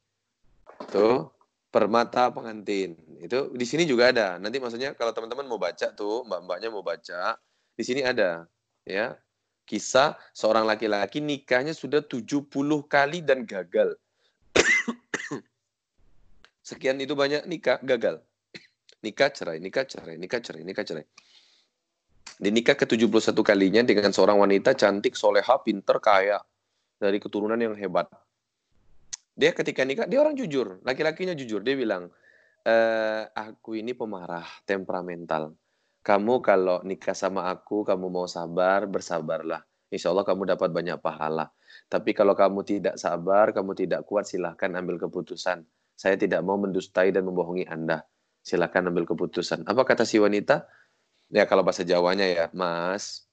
Tuh, 0.88 1.28
permata 1.68 2.32
pengantin. 2.32 2.96
Itu 3.20 3.52
di 3.52 3.68
sini 3.68 3.84
juga 3.84 4.16
ada. 4.16 4.40
Nanti 4.40 4.64
maksudnya 4.64 4.96
kalau 4.96 5.12
teman-teman 5.12 5.44
mau 5.44 5.60
baca 5.60 5.92
tuh, 5.92 6.24
mbak-mbaknya 6.24 6.72
mau 6.72 6.82
baca, 6.82 7.36
di 7.76 7.84
sini 7.84 8.02
ada, 8.02 8.48
ya. 8.88 9.20
Kisah 9.68 10.18
seorang 10.34 10.66
laki-laki 10.66 11.22
nikahnya 11.22 11.78
sudah 11.78 12.02
70 12.02 12.48
kali 12.90 13.22
dan 13.22 13.46
gagal. 13.46 13.94
Sekian 16.66 16.98
itu 16.98 17.14
banyak 17.14 17.46
nikah 17.46 17.78
gagal 17.86 18.24
nikah 19.00 19.32
cerai, 19.32 19.58
nikah 19.64 19.86
cerai, 19.88 20.16
nikah 20.20 20.40
cerai, 20.44 20.64
nikah 20.64 20.86
cerai. 20.86 21.06
Di 22.40 22.50
nikah 22.56 22.76
ke-71 22.76 23.36
kalinya 23.44 23.82
dengan 23.84 24.16
seorang 24.16 24.40
wanita 24.40 24.72
cantik, 24.76 25.16
soleha, 25.16 25.60
pinter, 25.60 26.00
kaya. 26.00 26.40
Dari 27.00 27.20
keturunan 27.20 27.60
yang 27.60 27.76
hebat. 27.76 28.08
Dia 29.36 29.56
ketika 29.56 29.88
nikah, 29.88 30.08
dia 30.08 30.20
orang 30.20 30.36
jujur. 30.36 30.84
Laki-lakinya 30.84 31.32
jujur. 31.36 31.64
Dia 31.64 31.76
bilang, 31.80 32.12
e, 32.64 32.76
aku 33.32 33.80
ini 33.80 33.96
pemarah, 33.96 34.48
temperamental. 34.68 35.56
Kamu 36.04 36.44
kalau 36.44 36.84
nikah 36.84 37.16
sama 37.16 37.48
aku, 37.52 37.88
kamu 37.88 38.08
mau 38.08 38.28
sabar, 38.28 38.88
bersabarlah. 38.88 39.64
Insya 39.92 40.12
Allah 40.12 40.28
kamu 40.28 40.48
dapat 40.48 40.70
banyak 40.72 41.00
pahala. 41.00 41.52
Tapi 41.88 42.12
kalau 42.12 42.36
kamu 42.36 42.64
tidak 42.68 42.96
sabar, 43.00 43.52
kamu 43.56 43.76
tidak 43.80 44.04
kuat, 44.08 44.28
silahkan 44.28 44.76
ambil 44.76 45.00
keputusan. 45.00 45.64
Saya 45.96 46.16
tidak 46.16 46.40
mau 46.44 46.56
mendustai 46.56 47.12
dan 47.12 47.28
membohongi 47.28 47.68
Anda 47.68 48.04
silakan 48.44 48.92
ambil 48.94 49.06
keputusan. 49.10 49.68
Apa 49.68 49.84
kata 49.86 50.04
si 50.08 50.18
wanita? 50.18 50.66
Ya 51.30 51.46
kalau 51.46 51.62
bahasa 51.62 51.86
Jawanya 51.86 52.26
ya, 52.26 52.46
Mas, 52.56 53.30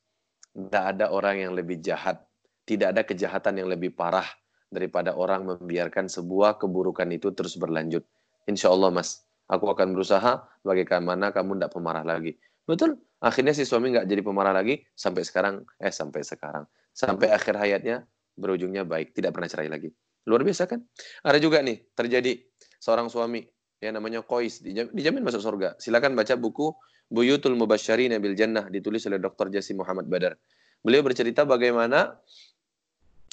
tidak 0.52 0.84
ada 0.96 1.12
orang 1.12 1.36
yang 1.48 1.52
lebih 1.56 1.80
jahat, 1.80 2.20
tidak 2.68 2.92
ada 2.92 3.02
kejahatan 3.04 3.60
yang 3.60 3.68
lebih 3.72 3.92
parah 3.96 4.26
daripada 4.68 5.16
orang 5.16 5.48
membiarkan 5.48 6.10
sebuah 6.10 6.60
keburukan 6.60 7.08
itu 7.12 7.32
terus 7.32 7.56
berlanjut. 7.56 8.04
Insya 8.44 8.68
Allah 8.68 8.92
Mas, 8.92 9.24
aku 9.48 9.70
akan 9.72 9.96
berusaha 9.96 10.44
bagaimana 10.60 11.32
kamu 11.32 11.56
tidak 11.56 11.72
pemarah 11.72 12.04
lagi. 12.04 12.36
Betul, 12.66 12.98
akhirnya 13.22 13.54
si 13.54 13.62
suami 13.62 13.94
nggak 13.94 14.06
jadi 14.10 14.20
pemarah 14.20 14.52
lagi 14.52 14.82
sampai 14.92 15.22
sekarang, 15.22 15.62
eh 15.80 15.94
sampai 15.94 16.20
sekarang, 16.26 16.66
sampai 16.90 17.30
akhir 17.30 17.54
hayatnya 17.56 18.04
berujungnya 18.36 18.84
baik, 18.84 19.16
tidak 19.16 19.32
pernah 19.32 19.48
cerai 19.48 19.70
lagi. 19.70 19.88
Luar 20.26 20.42
biasa 20.42 20.66
kan? 20.66 20.82
Ada 21.22 21.38
juga 21.38 21.62
nih 21.62 21.94
terjadi 21.94 22.42
seorang 22.82 23.06
suami 23.06 23.46
ya 23.80 23.90
namanya 23.92 24.24
Qais 24.24 24.62
dijamin 24.64 25.22
masuk 25.22 25.42
surga. 25.42 25.76
Silakan 25.80 26.16
baca 26.16 26.34
buku 26.34 26.72
Buyutul 27.06 27.54
Mubasysyirin 27.54 28.16
bil 28.18 28.34
Jannah 28.34 28.66
ditulis 28.66 29.06
oleh 29.06 29.22
Dr. 29.22 29.52
Jasim 29.52 29.78
Muhammad 29.78 30.10
Badar. 30.10 30.34
Beliau 30.82 31.06
bercerita 31.06 31.46
bagaimana 31.46 32.18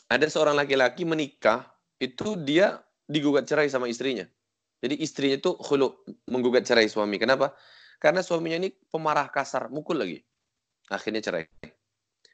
ada 0.09 0.27
seorang 0.29 0.53
laki-laki 0.53 1.09
menikah 1.09 1.73
itu 1.97 2.37
dia 2.37 2.81
digugat 3.09 3.49
cerai 3.49 3.69
sama 3.69 3.89
istrinya. 3.89 4.29
Jadi 4.83 4.99
istrinya 4.99 5.39
itu 5.39 5.55
khulu 5.55 6.05
menggugat 6.27 6.67
cerai 6.67 6.91
suami. 6.91 7.15
Kenapa? 7.15 7.55
Karena 8.03 8.19
suaminya 8.19 8.67
ini 8.67 8.69
pemarah 8.91 9.31
kasar, 9.31 9.71
mukul 9.71 10.03
lagi. 10.03 10.19
Akhirnya 10.91 11.23
cerai. 11.23 11.47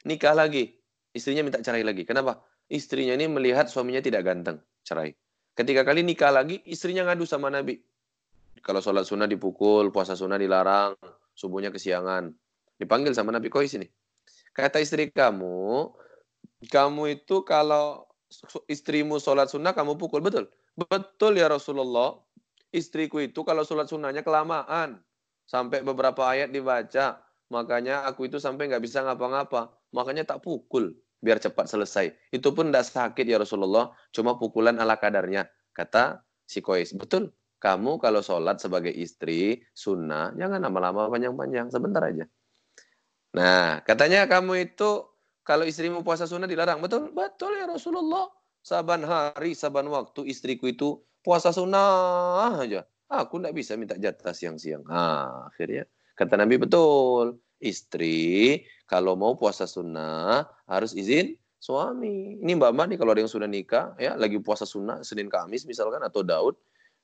Nikah 0.09 0.33
lagi, 0.33 0.73
istrinya 1.13 1.45
minta 1.45 1.61
cerai 1.61 1.85
lagi. 1.85 2.09
Kenapa? 2.09 2.41
Istrinya 2.65 3.13
ini 3.13 3.29
melihat 3.29 3.69
suaminya 3.69 4.01
tidak 4.01 4.25
ganteng, 4.25 4.57
cerai. 4.81 5.13
Ketika 5.53 5.85
kali 5.85 6.01
nikah 6.01 6.33
lagi, 6.33 6.57
istrinya 6.65 7.05
ngadu 7.05 7.29
sama 7.29 7.53
Nabi. 7.53 7.77
Kalau 8.59 8.83
sholat 8.83 9.07
sunnah 9.07 9.25
dipukul, 9.25 9.89
puasa 9.89 10.13
sunnah 10.13 10.35
dilarang, 10.35 10.95
subuhnya 11.35 11.71
kesiangan. 11.71 12.31
Dipanggil 12.79 13.15
sama 13.15 13.31
Nabi 13.31 13.51
Qais 13.51 13.75
ini. 13.75 13.87
Kata 14.55 14.79
istri 14.83 15.11
kamu, 15.11 15.91
kamu 16.67 17.03
itu 17.19 17.43
kalau 17.47 18.07
istrimu 18.67 19.19
sholat 19.19 19.47
sunnah 19.47 19.71
kamu 19.71 19.95
pukul. 19.95 20.19
Betul? 20.19 20.51
Betul 20.75 21.39
ya 21.39 21.47
Rasulullah. 21.47 22.19
Istriku 22.69 23.23
itu 23.23 23.41
kalau 23.47 23.63
sholat 23.63 23.89
sunnahnya 23.89 24.21
kelamaan. 24.21 25.01
Sampai 25.49 25.81
beberapa 25.81 26.27
ayat 26.29 26.53
dibaca. 26.53 27.23
Makanya 27.49 28.05
aku 28.05 28.29
itu 28.29 28.37
sampai 28.37 28.69
nggak 28.69 28.83
bisa 28.83 29.01
ngapa-ngapa. 29.01 29.73
Makanya 29.95 30.27
tak 30.27 30.45
pukul 30.45 30.93
biar 31.19 31.41
cepat 31.41 31.67
selesai. 31.67 32.13
Itu 32.29 32.53
pun 32.53 32.69
tidak 32.69 32.87
sakit 32.87 33.25
ya 33.25 33.41
Rasulullah, 33.41 33.91
cuma 34.13 34.37
pukulan 34.37 34.77
ala 34.77 34.95
kadarnya. 35.01 35.49
Kata 35.73 36.21
si 36.45 36.61
Qais. 36.61 36.93
Betul 36.93 37.33
kamu 37.59 37.99
kalau 37.99 38.23
sholat 38.23 38.57
sebagai 38.57 38.91
istri 38.91 39.61
sunnah 39.75 40.31
jangan 40.35 40.63
lama-lama 40.63 41.11
panjang-panjang 41.11 41.69
sebentar 41.69 42.03
aja 42.07 42.25
nah 43.35 43.83
katanya 43.85 44.25
kamu 44.25 44.71
itu 44.71 45.05
kalau 45.45 45.67
istrimu 45.67 46.01
puasa 46.01 46.25
sunnah 46.25 46.49
dilarang 46.49 46.81
betul 46.81 47.13
betul 47.13 47.53
ya 47.53 47.69
Rasulullah 47.69 48.27
saban 48.69 49.01
hari, 49.07 49.55
saban 49.55 49.87
waktu 49.87 50.27
istriku 50.27 50.69
itu 50.69 50.99
puasa 51.23 51.49
sunnah 51.49 52.59
aja. 52.59 52.85
Aku 53.09 53.41
tidak 53.41 53.57
bisa 53.57 53.73
minta 53.73 53.97
jatah 53.97 54.35
siang-siang. 54.35 54.85
Ah, 54.85 55.49
akhirnya 55.49 55.89
kata 56.13 56.37
Nabi 56.37 56.61
betul. 56.61 57.41
Istri 57.59 58.63
kalau 58.87 59.19
mau 59.19 59.35
puasa 59.35 59.67
sunnah 59.67 60.47
harus 60.63 60.95
izin 60.95 61.35
suami. 61.59 62.39
Ini 62.39 62.55
Mbak 62.55 62.71
Mbak 62.71 62.85
nih 62.95 62.97
kalau 63.01 63.11
ada 63.11 63.19
yang 63.19 63.31
sudah 63.31 63.51
nikah 63.51 63.91
ya 63.99 64.15
lagi 64.15 64.39
puasa 64.39 64.63
sunnah 64.63 65.03
Senin 65.03 65.27
Kamis 65.27 65.67
misalkan 65.67 65.99
atau 65.99 66.23
Daud 66.23 66.55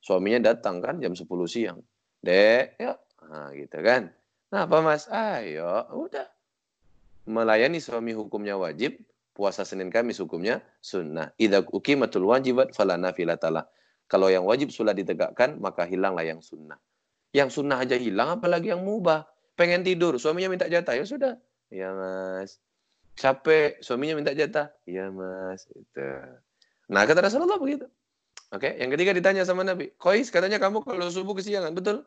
suaminya 0.06 0.54
datang 0.54 0.86
kan 0.86 1.02
jam 1.02 1.18
10 1.18 1.26
siang. 1.50 1.82
Dek, 2.22 2.78
ya. 2.78 2.94
Nah, 3.26 3.50
gitu 3.58 3.82
kan. 3.82 4.14
Nah, 4.54 4.70
apa 4.70 4.78
Mas? 4.86 5.10
Ayo, 5.10 5.66
udah. 5.90 6.30
Melayani 7.26 7.82
suami 7.82 8.14
hukumnya 8.14 8.54
wajib, 8.54 9.02
puasa 9.34 9.66
Senin 9.66 9.90
Kamis 9.90 10.22
hukumnya 10.22 10.62
sunnah. 10.78 11.34
Idza 11.42 11.66
uqimatul 11.74 12.30
wajibat 12.30 12.78
fala 12.78 13.02
nafilatalah. 13.02 13.66
Kalau 14.06 14.30
yang 14.30 14.46
wajib 14.46 14.70
sudah 14.70 14.94
ditegakkan, 14.94 15.58
maka 15.58 15.90
hilanglah 15.90 16.22
yang 16.22 16.38
sunnah. 16.38 16.78
Yang 17.34 17.58
sunnah 17.58 17.82
aja 17.82 17.98
hilang, 17.98 18.38
apalagi 18.38 18.70
yang 18.70 18.86
mubah. 18.86 19.26
Pengen 19.58 19.82
tidur, 19.82 20.22
suaminya 20.22 20.54
minta 20.54 20.70
jatah, 20.70 20.94
ya 20.94 21.06
sudah. 21.10 21.34
Ya 21.74 21.90
mas. 21.98 22.62
Capek, 23.18 23.82
suaminya 23.82 24.22
minta 24.22 24.38
jatah. 24.38 24.70
Ya 24.86 25.10
mas. 25.10 25.66
Itu. 25.74 26.06
Nah 26.94 27.02
kata 27.10 27.26
Rasulullah 27.26 27.58
begitu. 27.58 27.90
Oke, 28.54 28.78
yang 28.78 28.94
ketiga 28.94 29.12
ditanya 29.16 29.42
sama 29.42 29.66
Nabi. 29.66 29.90
Kois, 29.98 30.30
katanya 30.30 30.62
kamu 30.62 30.86
kalau 30.86 31.10
subuh 31.10 31.34
kesiangan, 31.34 31.74
betul? 31.74 32.06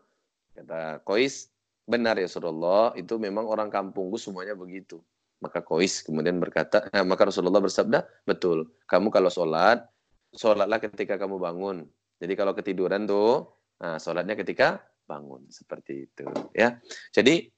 Kata 0.55 1.03
Kois, 1.03 1.51
benar 1.89 2.15
ya 2.15 2.31
Rasulullah, 2.31 2.95
itu 2.95 3.19
memang 3.19 3.47
orang 3.47 3.73
kampungku 3.73 4.21
semuanya 4.21 4.55
begitu. 4.55 5.03
Maka 5.43 5.63
Kois 5.63 6.03
kemudian 6.03 6.39
berkata, 6.39 6.87
eh, 6.91 7.03
maka 7.03 7.27
Rasulullah 7.27 7.63
bersabda, 7.63 8.07
betul. 8.27 8.71
Kamu 8.87 9.11
kalau 9.11 9.31
sholat, 9.31 9.87
sholatlah 10.35 10.79
ketika 10.83 11.19
kamu 11.19 11.39
bangun. 11.39 11.87
Jadi 12.19 12.33
kalau 12.35 12.55
ketiduran 12.55 13.07
tuh, 13.07 13.47
nah, 13.79 13.99
sholatnya 13.99 14.35
ketika 14.35 14.83
bangun 15.07 15.47
seperti 15.51 16.11
itu, 16.11 16.27
ya. 16.55 16.79
Jadi 17.15 17.49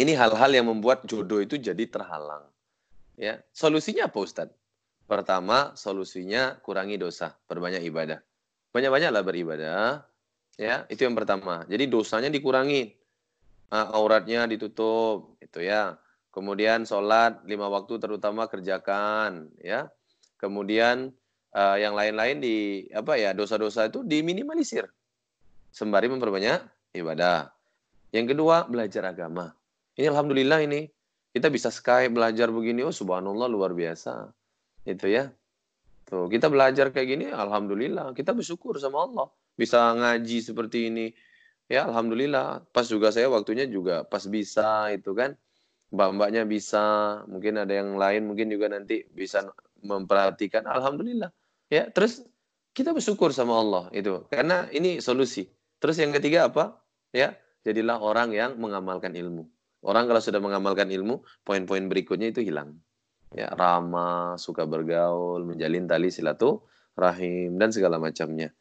ini 0.00 0.12
hal-hal 0.16 0.50
yang 0.50 0.66
membuat 0.66 1.06
jodoh 1.06 1.38
itu 1.38 1.60
jadi 1.60 1.84
terhalang. 1.86 2.48
Ya, 3.14 3.38
solusinya 3.54 4.10
apa 4.10 4.18
Ustadz? 4.18 4.63
Pertama, 5.04 5.76
solusinya 5.76 6.56
kurangi 6.64 6.96
dosa, 6.96 7.36
perbanyak 7.44 7.84
ibadah. 7.84 8.24
Banyak-banyaklah 8.72 9.22
beribadah, 9.22 10.02
ya. 10.56 10.88
Itu 10.88 11.04
yang 11.04 11.14
pertama. 11.14 11.62
Jadi 11.68 11.84
dosanya 11.86 12.32
dikurangi, 12.32 12.88
uh, 13.70 13.88
auratnya 13.92 14.48
ditutup, 14.48 15.36
itu 15.44 15.60
ya. 15.60 16.00
Kemudian 16.32 16.82
sholat 16.88 17.44
lima 17.46 17.68
waktu 17.68 18.00
terutama 18.00 18.48
kerjakan, 18.48 19.52
ya. 19.60 19.92
Kemudian 20.40 21.12
uh, 21.54 21.76
yang 21.78 21.94
lain-lain 21.94 22.42
di 22.42 22.56
apa 22.90 23.14
ya 23.16 23.30
dosa-dosa 23.32 23.86
itu 23.88 24.02
diminimalisir 24.02 24.84
sembari 25.70 26.10
memperbanyak 26.10 26.60
ibadah. 26.98 27.50
Yang 28.10 28.34
kedua 28.34 28.66
belajar 28.66 29.10
agama. 29.10 29.54
Ini 29.94 30.10
alhamdulillah 30.10 30.62
ini 30.66 30.86
kita 31.34 31.50
bisa 31.50 31.70
Skype 31.70 32.14
belajar 32.14 32.50
begini, 32.50 32.86
oh 32.86 32.94
subhanallah 32.94 33.50
luar 33.50 33.74
biasa. 33.74 34.30
Itu 34.84 35.08
ya. 35.08 35.32
Tuh, 36.04 36.28
kita 36.28 36.52
belajar 36.52 36.92
kayak 36.92 37.08
gini 37.08 37.26
alhamdulillah, 37.32 38.12
kita 38.12 38.36
bersyukur 38.36 38.76
sama 38.76 39.08
Allah 39.08 39.26
bisa 39.56 39.80
ngaji 39.96 40.38
seperti 40.44 40.92
ini. 40.92 41.06
Ya 41.64 41.88
alhamdulillah, 41.88 42.68
pas 42.76 42.84
juga 42.84 43.08
saya 43.08 43.32
waktunya 43.32 43.64
juga 43.64 44.04
pas 44.04 44.20
bisa 44.28 44.92
itu 44.92 45.16
kan. 45.16 45.32
Mbak-mbaknya 45.94 46.42
bisa, 46.44 47.22
mungkin 47.30 47.54
ada 47.56 47.70
yang 47.70 47.94
lain 47.94 48.26
mungkin 48.26 48.50
juga 48.50 48.66
nanti 48.66 49.06
bisa 49.14 49.46
memperhatikan 49.80 50.66
alhamdulillah. 50.68 51.30
Ya, 51.72 51.88
terus 51.88 52.20
kita 52.74 52.90
bersyukur 52.90 53.30
sama 53.30 53.56
Allah 53.56 53.84
itu 53.94 54.26
karena 54.28 54.68
ini 54.74 54.98
solusi. 55.00 55.48
Terus 55.80 55.96
yang 56.02 56.12
ketiga 56.12 56.50
apa? 56.50 56.82
Ya, 57.14 57.38
jadilah 57.64 57.96
orang 58.02 58.34
yang 58.34 58.58
mengamalkan 58.60 59.14
ilmu. 59.16 59.48
Orang 59.84 60.08
kalau 60.10 60.20
sudah 60.20 60.40
mengamalkan 60.40 60.88
ilmu, 60.90 61.22
poin-poin 61.44 61.84
berikutnya 61.86 62.32
itu 62.32 62.40
hilang. 62.40 62.80
Ya, 63.34 63.50
ramah, 63.50 64.38
suka 64.38 64.62
bergaul, 64.62 65.42
menjalin 65.42 65.90
tali 65.90 66.14
silaturahim 66.14 67.58
dan 67.58 67.74
segala 67.74 67.98
macamnya. 67.98 68.54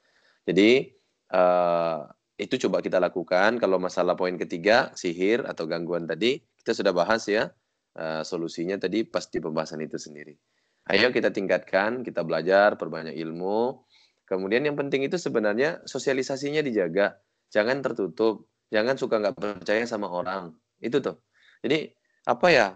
Jadi 0.49 0.89
uh, 1.29 2.09
itu 2.41 2.57
coba 2.67 2.81
kita 2.81 2.97
lakukan. 2.97 3.61
Kalau 3.61 3.77
masalah 3.77 4.17
poin 4.17 4.33
ketiga, 4.33 4.89
sihir 4.97 5.45
atau 5.45 5.69
gangguan 5.69 6.09
tadi, 6.09 6.41
kita 6.57 6.73
sudah 6.73 6.89
bahas 6.89 7.29
ya. 7.29 7.53
Uh, 7.93 8.25
solusinya 8.25 8.81
tadi 8.81 9.05
pasti 9.05 9.37
pembahasan 9.37 9.85
itu 9.85 10.01
sendiri. 10.01 10.33
Ayo 10.89 11.15
kita 11.15 11.31
tingkatkan, 11.31 12.03
kita 12.03 12.25
belajar, 12.27 12.75
perbanyak 12.75 13.15
ilmu. 13.15 13.87
Kemudian 14.27 14.67
yang 14.67 14.75
penting 14.75 15.05
itu 15.07 15.15
sebenarnya 15.15 15.85
sosialisasinya 15.87 16.59
dijaga. 16.59 17.15
Jangan 17.53 17.79
tertutup, 17.79 18.49
jangan 18.73 18.99
suka 18.99 19.21
nggak 19.21 19.37
percaya 19.37 19.85
sama 19.87 20.09
orang. 20.11 20.51
Itu 20.81 20.99
tuh. 20.99 21.23
Jadi 21.63 21.87
apa 22.27 22.47
ya? 22.51 22.67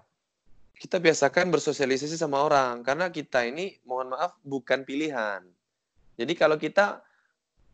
Kita 0.77 1.01
biasakan 1.01 1.49
bersosialisasi 1.49 2.17
sama 2.21 2.45
orang 2.45 2.85
karena 2.85 3.09
kita 3.09 3.41
ini 3.45 3.81
mohon 3.89 4.13
maaf 4.13 4.37
bukan 4.45 4.85
pilihan. 4.85 5.41
Jadi 6.17 6.33
kalau 6.37 6.57
kita 6.57 7.01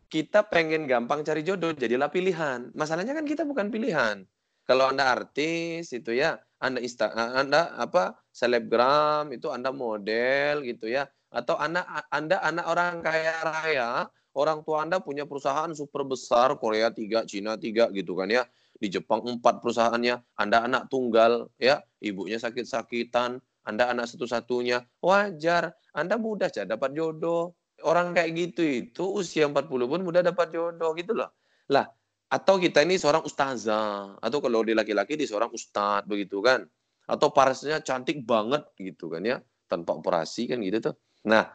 kita 0.08 0.46
pengen 0.48 0.88
gampang 0.88 1.20
cari 1.20 1.44
jodoh, 1.44 1.76
jadilah 1.76 2.08
pilihan. 2.08 2.72
Masalahnya 2.72 3.12
kan 3.12 3.28
kita 3.28 3.44
bukan 3.44 3.68
pilihan. 3.68 4.24
Kalau 4.64 4.88
Anda 4.88 5.12
artis 5.12 5.92
itu 5.92 6.16
ya, 6.16 6.40
Anda 6.56 6.80
insta, 6.80 7.12
Anda 7.12 7.76
apa 7.76 8.16
selebgram 8.32 9.28
itu 9.36 9.52
Anda 9.52 9.68
model 9.68 10.64
gitu 10.64 10.88
ya 10.88 11.04
atau 11.34 11.58
Anda 11.58 11.82
Anda 12.08 12.38
anak 12.40 12.66
orang 12.70 12.94
kaya 13.02 13.34
raya, 13.42 13.90
orang 14.38 14.62
tua 14.62 14.86
Anda 14.86 15.02
punya 15.02 15.26
perusahaan 15.26 15.68
super 15.74 16.06
besar 16.06 16.54
Korea 16.62 16.94
tiga, 16.94 17.26
Cina 17.26 17.58
tiga 17.58 17.90
gitu 17.90 18.14
kan 18.14 18.30
ya. 18.30 18.46
Di 18.84 18.92
Jepang 18.92 19.24
empat 19.24 19.64
perusahaannya, 19.64 20.36
Anda 20.36 20.68
anak 20.68 20.92
tunggal 20.92 21.48
ya, 21.56 21.80
ibunya 22.04 22.36
sakit-sakitan, 22.36 23.40
Anda 23.64 23.88
anak 23.88 24.12
satu-satunya, 24.12 24.84
wajar. 25.00 25.72
Anda 25.96 26.20
mudah 26.20 26.52
saja 26.52 26.68
dapat 26.68 26.92
jodoh. 26.92 27.56
Orang 27.80 28.12
kayak 28.12 28.36
gitu 28.36 28.60
itu 28.60 29.08
usia 29.08 29.48
40 29.48 29.88
pun 29.88 30.04
mudah 30.04 30.20
dapat 30.20 30.52
jodoh 30.52 30.92
gitu 31.00 31.16
loh. 31.16 31.32
Lah, 31.72 31.88
atau 32.28 32.60
kita 32.60 32.84
ini 32.84 33.00
seorang 33.00 33.24
ustazah, 33.24 34.20
atau 34.20 34.38
kalau 34.44 34.60
di 34.60 34.76
laki-laki 34.76 35.16
di 35.16 35.24
seorang 35.24 35.48
ustadz 35.48 36.04
begitu 36.04 36.44
kan. 36.44 36.68
Atau 37.08 37.32
parasnya 37.32 37.80
cantik 37.80 38.20
banget 38.28 38.68
gitu 38.76 39.08
kan 39.08 39.24
ya, 39.24 39.40
tanpa 39.64 39.96
operasi 39.96 40.44
kan 40.44 40.60
gitu 40.60 40.92
tuh. 40.92 40.94
Nah, 41.24 41.48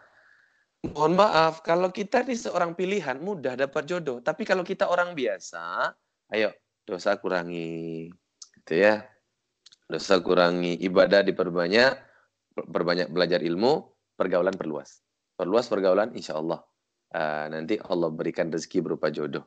mohon 0.81 1.13
maaf 1.13 1.61
kalau 1.61 1.93
kita 1.93 2.25
ini 2.25 2.33
seorang 2.33 2.73
pilihan 2.73 3.21
mudah 3.21 3.53
dapat 3.53 3.85
jodoh, 3.85 4.17
tapi 4.17 4.49
kalau 4.49 4.65
kita 4.65 4.89
orang 4.89 5.13
biasa, 5.13 5.93
ayo 6.33 6.49
dosa 6.89 7.15
kurangi. 7.21 8.09
Gitu 8.59 8.73
ya. 8.73 9.05
Dosa 9.89 10.21
kurangi, 10.21 10.77
ibadah 10.81 11.25
diperbanyak, 11.25 11.93
perbanyak 12.53 13.09
belajar 13.09 13.41
ilmu, 13.41 13.89
pergaulan 14.17 14.53
perluas. 14.53 15.01
Perluas 15.37 15.65
pergaulan 15.69 16.13
insya 16.13 16.37
Allah. 16.37 16.61
Uh, 17.09 17.49
nanti 17.49 17.81
Allah 17.81 18.13
berikan 18.13 18.53
rezeki 18.53 18.85
berupa 18.85 19.09
jodoh. 19.09 19.45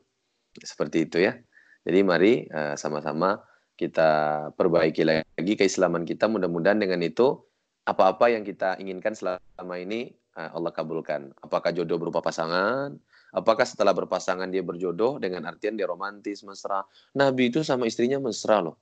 Seperti 0.59 1.07
itu 1.07 1.23
ya. 1.23 1.39
Jadi 1.83 1.99
mari 1.99 2.47
eh, 2.47 2.75
sama-sama 2.79 3.43
kita 3.75 4.09
perbaiki 4.55 5.03
lagi 5.03 5.53
keislaman 5.59 6.07
kita. 6.07 6.31
Mudah-mudahan 6.31 6.79
dengan 6.79 7.03
itu 7.03 7.43
apa-apa 7.83 8.31
yang 8.31 8.47
kita 8.47 8.79
inginkan 8.79 9.11
selama 9.11 9.75
ini 9.75 10.15
eh, 10.15 10.49
Allah 10.55 10.71
kabulkan. 10.71 11.35
Apakah 11.43 11.75
jodoh 11.75 11.99
berupa 11.99 12.23
pasangan? 12.23 12.95
Apakah 13.33 13.65
setelah 13.65 13.97
berpasangan 13.97 14.45
dia 14.53 14.61
berjodoh 14.61 15.17
dengan 15.17 15.49
artian 15.49 15.73
dia 15.73 15.89
romantis, 15.89 16.45
mesra? 16.45 16.85
Nabi 17.17 17.49
itu 17.49 17.65
sama 17.65 17.89
istrinya 17.89 18.21
mesra 18.21 18.61
loh. 18.61 18.77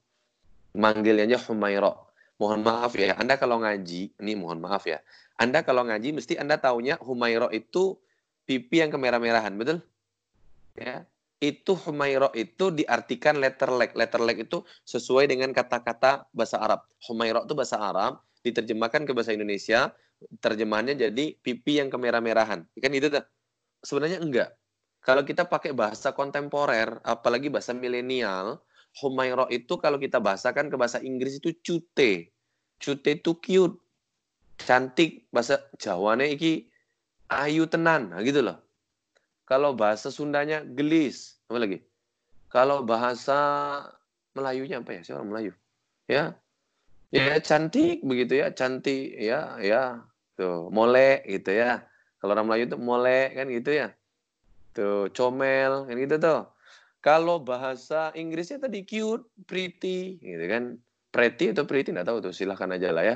Manggilnya 0.75 1.23
aja 1.23 1.39
Humaira. 1.47 1.95
Mohon 2.35 2.59
maaf 2.67 2.91
ya, 2.97 3.15
Anda 3.15 3.39
kalau 3.39 3.63
ngaji, 3.63 4.17
ini 4.17 4.33
mohon 4.35 4.59
maaf 4.59 4.83
ya. 4.83 4.99
Anda 5.39 5.63
kalau 5.63 5.87
ngaji 5.87 6.11
mesti 6.17 6.35
Anda 6.35 6.59
taunya 6.59 6.99
Humaira 6.99 7.47
itu 7.55 7.95
pipi 8.43 8.83
yang 8.83 8.91
kemerah-merahan, 8.91 9.55
betul? 9.55 9.79
Ya, 10.75 11.05
itu 11.39 11.73
Humairo 11.73 12.33
itu 12.35 12.75
diartikan 12.75 13.39
letter 13.39 13.71
leg. 13.71 13.95
Letter 13.95 14.21
leg 14.21 14.43
itu 14.43 14.67
sesuai 14.83 15.31
dengan 15.31 15.55
kata-kata 15.55 16.27
bahasa 16.35 16.59
Arab. 16.59 16.83
Humairo 17.07 17.45
itu 17.47 17.53
bahasa 17.55 17.79
Arab, 17.79 18.19
diterjemahkan 18.43 19.05
ke 19.07 19.11
bahasa 19.15 19.31
Indonesia, 19.31 19.93
terjemahannya 20.41 20.97
jadi 20.97 21.25
pipi 21.39 21.79
yang 21.79 21.87
kemerah-merahan. 21.87 22.67
Kan 22.67 22.91
itu 22.91 23.07
tuh. 23.07 23.23
Sebenarnya 23.81 24.21
enggak. 24.21 24.49
Kalau 25.01 25.25
kita 25.25 25.49
pakai 25.49 25.73
bahasa 25.73 26.13
kontemporer, 26.13 27.01
apalagi 27.01 27.49
bahasa 27.49 27.73
milenial, 27.73 28.61
Humairo 29.01 29.49
itu 29.49 29.79
kalau 29.81 29.97
kita 29.97 30.21
bahasakan 30.21 30.69
ke 30.69 30.75
bahasa 30.77 31.01
Inggris 31.01 31.41
itu 31.41 31.55
cute. 31.65 32.29
Cute 32.77 33.07
itu 33.17 33.31
cute. 33.41 33.77
Cantik. 34.61 35.25
Bahasa 35.33 35.63
Jawane 35.81 36.37
iki 36.37 36.69
ayu 37.31 37.65
tenan. 37.65 38.13
Nah, 38.13 38.21
gitu 38.21 38.45
loh. 38.45 38.61
Kalau 39.47 39.73
bahasa 39.73 40.13
Sundanya 40.13 40.61
gelis. 40.61 41.41
Apa 41.49 41.59
lagi? 41.63 41.81
Kalau 42.51 42.83
bahasa 42.83 43.39
Melayunya 44.31 44.79
apa 44.79 44.95
ya? 44.95 45.01
Siapa 45.03 45.23
Melayu? 45.27 45.51
Ya. 46.07 46.35
Ya 47.11 47.35
cantik 47.43 47.99
begitu 48.07 48.39
ya, 48.39 48.55
cantik 48.55 49.11
ya, 49.19 49.59
ya. 49.59 49.99
Tuh, 50.39 50.71
molek 50.71 51.27
gitu 51.27 51.51
ya. 51.51 51.83
Kalau 52.21 52.37
orang 52.37 52.47
Melayu 52.47 52.69
itu 52.69 52.77
molek 52.77 53.33
kan 53.33 53.49
gitu 53.49 53.71
ya. 53.73 53.87
Tuh, 54.77 55.09
comel 55.11 55.89
kan 55.89 55.95
gitu 55.97 56.15
tuh. 56.21 56.45
Kalau 57.01 57.41
bahasa 57.41 58.13
Inggrisnya 58.13 58.61
tadi 58.61 58.85
cute, 58.85 59.25
pretty 59.49 60.21
gitu 60.21 60.45
kan. 60.45 60.77
Pretty 61.11 61.51
atau 61.51 61.65
pretty 61.65 61.91
nggak 61.91 62.07
tahu 62.07 62.23
tuh, 62.23 62.31
silahkan 62.31 62.69
aja 62.71 62.93
lah 62.93 63.03
ya. 63.03 63.15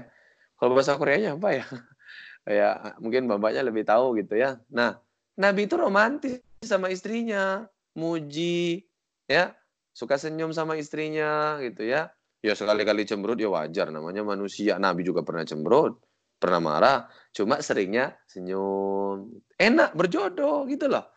Kalau 0.57 0.73
bahasa 0.73 0.97
Koreanya 0.97 1.37
apa 1.37 1.49
ya? 1.53 1.65
ya 2.59 2.69
mungkin 2.97 3.29
bapaknya 3.29 3.61
lebih 3.61 3.85
tahu 3.85 4.17
gitu 4.17 4.35
ya. 4.35 4.57
Nah, 4.73 4.97
Nabi 5.37 5.69
itu 5.69 5.77
romantis 5.77 6.41
sama 6.65 6.89
istrinya, 6.89 7.69
muji, 7.93 8.83
ya, 9.29 9.53
suka 9.93 10.17
senyum 10.19 10.51
sama 10.51 10.75
istrinya 10.75 11.61
gitu 11.61 11.85
ya. 11.85 12.09
Ya 12.43 12.53
sekali-kali 12.53 13.07
cemberut 13.07 13.39
ya 13.39 13.49
wajar 13.49 13.89
namanya 13.89 14.21
manusia. 14.21 14.77
Nabi 14.77 15.01
juga 15.01 15.25
pernah 15.25 15.47
cemberut, 15.47 15.97
pernah 16.37 16.61
marah, 16.61 16.97
cuma 17.31 17.59
seringnya 17.63 18.15
senyum. 18.27 19.29
Enak 19.55 19.95
berjodoh 19.95 20.67
gitu 20.69 20.91
loh. 20.91 21.07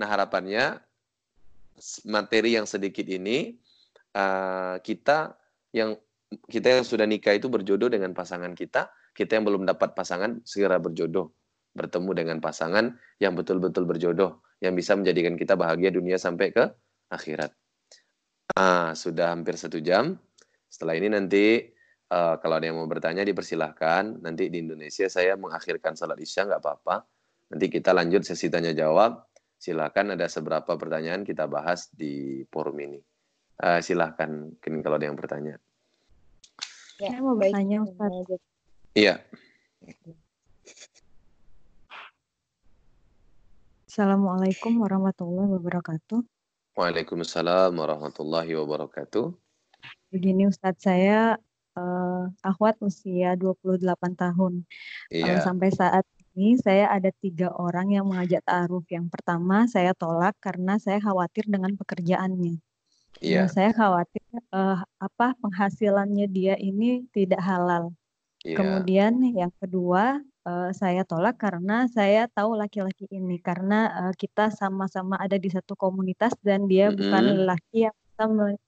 Nah, 0.00 0.08
harapannya 0.10 0.80
materi 2.06 2.54
yang 2.54 2.66
sedikit 2.66 3.06
ini 3.06 3.54
uh, 4.14 4.78
kita 4.78 5.34
yang 5.74 5.98
kita 6.50 6.80
yang 6.80 6.84
sudah 6.86 7.06
nikah 7.06 7.34
itu 7.36 7.46
berjodoh 7.46 7.86
dengan 7.90 8.10
pasangan 8.14 8.54
kita, 8.58 8.90
kita 9.14 9.38
yang 9.38 9.44
belum 9.46 9.62
dapat 9.68 9.94
pasangan 9.94 10.42
segera 10.42 10.82
berjodoh, 10.82 11.30
bertemu 11.74 12.10
dengan 12.14 12.38
pasangan 12.42 12.94
yang 13.22 13.38
betul-betul 13.38 13.86
berjodoh, 13.86 14.42
yang 14.58 14.74
bisa 14.74 14.98
menjadikan 14.98 15.38
kita 15.38 15.54
bahagia 15.54 15.94
dunia 15.94 16.18
sampai 16.18 16.50
ke 16.50 16.64
akhirat. 17.10 17.54
Ah, 18.54 18.94
sudah 18.94 19.34
hampir 19.34 19.54
satu 19.54 19.78
jam. 19.78 20.18
Setelah 20.66 20.94
ini 20.98 21.08
nanti 21.14 21.73
uh, 22.14 22.34
kalau 22.38 22.54
ada 22.62 22.70
yang 22.70 22.78
mau 22.78 22.86
bertanya 22.86 23.26
dipersilahkan. 23.26 24.22
Nanti 24.22 24.46
di 24.46 24.62
Indonesia 24.62 25.10
saya 25.10 25.34
mengakhirkan 25.34 25.98
salat 25.98 26.22
isya 26.22 26.46
nggak 26.46 26.62
apa-apa. 26.62 27.02
Nanti 27.50 27.66
kita 27.66 27.90
lanjut 27.90 28.22
sesi 28.22 28.46
tanya 28.46 28.70
jawab. 28.70 29.26
Silahkan 29.58 30.14
ada 30.14 30.28
seberapa 30.28 30.76
pertanyaan 30.78 31.26
kita 31.26 31.50
bahas 31.50 31.90
di 31.90 32.44
forum 32.54 32.78
ini. 32.78 33.00
Uh, 33.58 33.78
silahkan 33.82 34.30
mungkin 34.30 34.82
kalau 34.82 34.96
ada 34.98 35.06
yang 35.10 35.18
bertanya. 35.18 35.54
Ya, 37.02 37.10
saya 37.10 37.20
mau 37.22 37.34
bertanya 37.34 37.82
Ustaz. 37.82 38.38
Iya. 38.94 39.14
Assalamualaikum 43.90 44.82
warahmatullahi 44.82 45.54
wabarakatuh. 45.54 46.22
Waalaikumsalam 46.74 47.70
warahmatullahi 47.78 48.58
wabarakatuh. 48.58 49.30
Begini 50.10 50.50
Ustadz, 50.50 50.82
saya 50.82 51.38
uh, 51.76 52.30
akhwat 52.42 52.78
usia 52.82 53.34
28 53.38 53.80
tahun. 54.14 54.66
Iya. 55.10 55.38
Uh, 55.38 55.40
sampai 55.42 55.70
saat 55.74 56.04
ini 56.34 56.58
saya 56.58 56.90
ada 56.90 57.14
tiga 57.22 57.54
orang 57.54 57.94
yang 57.94 58.06
mengajak 58.10 58.42
ta'aruf. 58.42 58.86
Yang 58.90 59.06
pertama 59.10 59.70
saya 59.70 59.94
tolak 59.94 60.34
karena 60.42 60.78
saya 60.82 60.98
khawatir 60.98 61.46
dengan 61.46 61.74
pekerjaannya. 61.78 62.58
Iya. 63.22 63.46
saya 63.46 63.70
khawatir 63.70 64.20
uh, 64.50 64.82
apa 64.98 65.38
penghasilannya 65.38 66.26
dia 66.28 66.58
ini 66.58 67.06
tidak 67.14 67.38
halal. 67.38 67.94
Iya. 68.42 68.58
Kemudian 68.58 69.22
yang 69.32 69.54
kedua 69.62 70.18
uh, 70.44 70.70
saya 70.74 71.06
tolak 71.06 71.38
karena 71.40 71.86
saya 71.88 72.28
tahu 72.28 72.58
laki-laki 72.58 73.08
ini 73.08 73.40
karena 73.40 74.10
uh, 74.10 74.14
kita 74.18 74.50
sama-sama 74.52 75.16
ada 75.16 75.38
di 75.40 75.48
satu 75.48 75.78
komunitas 75.78 76.34
dan 76.42 76.66
dia 76.68 76.90
mm 76.90 76.92
-hmm. 76.92 77.00
bukan 77.00 77.24
lelaki 77.38 77.78
yang 77.88 77.96
bisa 77.96 78.24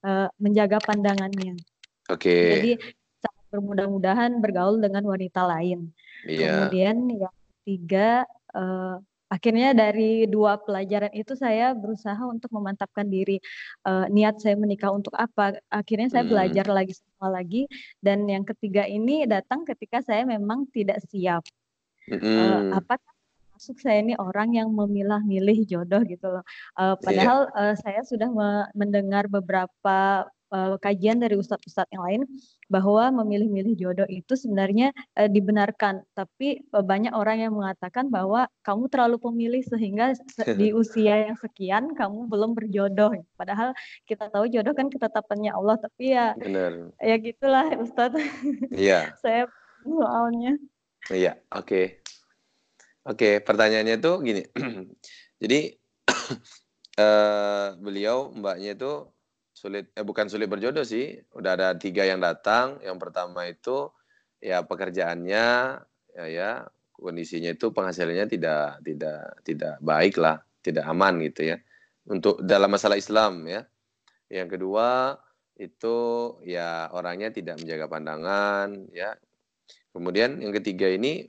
uh, 0.07 0.27
menjaga 0.41 0.77
pandangannya. 0.81 1.59
Oke. 2.07 2.31
Okay. 2.31 2.47
Jadi 2.55 2.71
sangat 3.19 3.45
bermudah-mudahan 3.51 4.31
bergaul 4.39 4.79
dengan 4.79 5.03
wanita 5.03 5.41
lain. 5.43 5.91
Yeah. 6.23 6.71
Kemudian 6.71 6.97
yang 7.11 7.35
ketiga 7.63 8.23
uh, 8.55 8.99
akhirnya 9.27 9.75
dari 9.75 10.23
dua 10.23 10.55
pelajaran 10.55 11.11
itu 11.11 11.35
saya 11.35 11.75
berusaha 11.75 12.19
untuk 12.23 12.47
memantapkan 12.55 13.03
diri 13.03 13.43
uh, 13.83 14.07
niat 14.07 14.39
saya 14.39 14.55
menikah 14.55 14.87
untuk 14.91 15.11
apa 15.19 15.59
akhirnya 15.67 16.07
saya 16.07 16.23
hmm. 16.23 16.31
belajar 16.31 16.65
lagi 16.71 16.93
semua 16.95 17.29
lagi 17.35 17.67
dan 17.99 18.23
yang 18.23 18.47
ketiga 18.47 18.87
ini 18.87 19.27
datang 19.27 19.67
ketika 19.67 19.99
saya 19.99 20.23
memang 20.23 20.63
tidak 20.71 21.03
siap 21.11 21.43
hmm. 22.07 22.23
uh, 22.23 22.79
apa 22.79 22.95
masuk 23.57 23.81
saya 23.81 24.05
ini 24.05 24.13
orang 24.21 24.53
yang 24.53 24.69
memilah-milih 24.69 25.65
jodoh 25.65 26.05
gitu 26.05 26.29
loh. 26.29 26.45
Uh, 26.77 26.93
padahal 27.01 27.49
yeah. 27.57 27.73
uh, 27.73 27.75
saya 27.81 28.05
sudah 28.05 28.29
me 28.29 28.69
mendengar 28.77 29.25
beberapa 29.25 30.29
uh, 30.51 30.75
kajian 30.79 31.19
dari 31.19 31.35
ustadz-ustadz 31.39 31.91
yang 31.91 32.03
lain 32.03 32.21
bahwa 32.67 33.23
memilih-milih 33.23 33.79
jodoh 33.79 34.07
itu 34.11 34.35
sebenarnya 34.35 34.91
uh, 35.15 35.29
dibenarkan, 35.31 36.03
tapi 36.11 36.63
uh, 36.75 36.83
banyak 36.83 37.15
orang 37.15 37.43
yang 37.43 37.53
mengatakan 37.55 38.11
bahwa 38.11 38.51
kamu 38.63 38.91
terlalu 38.91 39.17
pemilih 39.19 39.63
sehingga 39.63 40.15
di 40.57 40.71
usia 40.79 41.31
yang 41.31 41.37
sekian 41.39 41.95
kamu 41.95 42.27
belum 42.27 42.55
berjodoh. 42.55 43.15
Padahal 43.39 43.71
kita 44.03 44.27
tahu 44.27 44.51
jodoh 44.51 44.75
kan 44.75 44.91
ketetapannya 44.91 45.55
Allah, 45.55 45.79
tapi 45.79 46.11
ya 46.15 46.35
Benar. 46.35 46.91
ya 46.99 47.15
gitulah 47.19 47.67
ustadz. 47.79 48.19
Iya. 48.75 49.11
saya 49.23 49.47
soalnya. 49.83 50.59
Iya, 51.07 51.39
oke. 51.55 51.63
Okay. 51.63 51.85
Oke, 53.07 53.39
pertanyaannya 53.39 54.03
itu 54.03 54.11
gini. 54.19 54.43
Jadi 55.41 55.59
uh, 56.99 57.71
beliau 57.83 58.35
mbaknya 58.35 58.75
itu 58.75 59.07
sulit 59.57 59.89
eh 59.97 60.05
bukan 60.05 60.29
sulit 60.29 60.45
berjodoh 60.45 60.85
sih. 60.85 61.17
Udah 61.33 61.57
ada 61.57 61.69
tiga 61.73 62.05
yang 62.05 62.21
datang. 62.21 62.77
Yang 62.85 62.97
pertama 63.01 63.49
itu 63.49 63.89
ya 64.37 64.61
pekerjaannya 64.61 65.47
ya, 66.13 66.25
ya 66.29 66.51
kondisinya 66.93 67.49
itu 67.53 67.73
penghasilannya 67.73 68.29
tidak 68.29 68.85
tidak 68.85 69.21
tidak 69.41 69.75
baik 69.81 70.21
lah, 70.21 70.37
tidak 70.61 70.85
aman 70.85 71.17
gitu 71.25 71.49
ya. 71.49 71.57
Untuk 72.05 72.37
dalam 72.45 72.69
masalah 72.69 73.01
Islam 73.01 73.49
ya. 73.49 73.65
Yang 74.29 74.59
kedua 74.59 75.17
itu 75.57 75.97
ya 76.45 76.93
orangnya 76.93 77.33
tidak 77.33 77.57
menjaga 77.57 77.89
pandangan 77.89 78.93
ya. 78.93 79.17
Kemudian 79.89 80.37
yang 80.37 80.53
ketiga 80.53 80.85
ini 80.85 81.25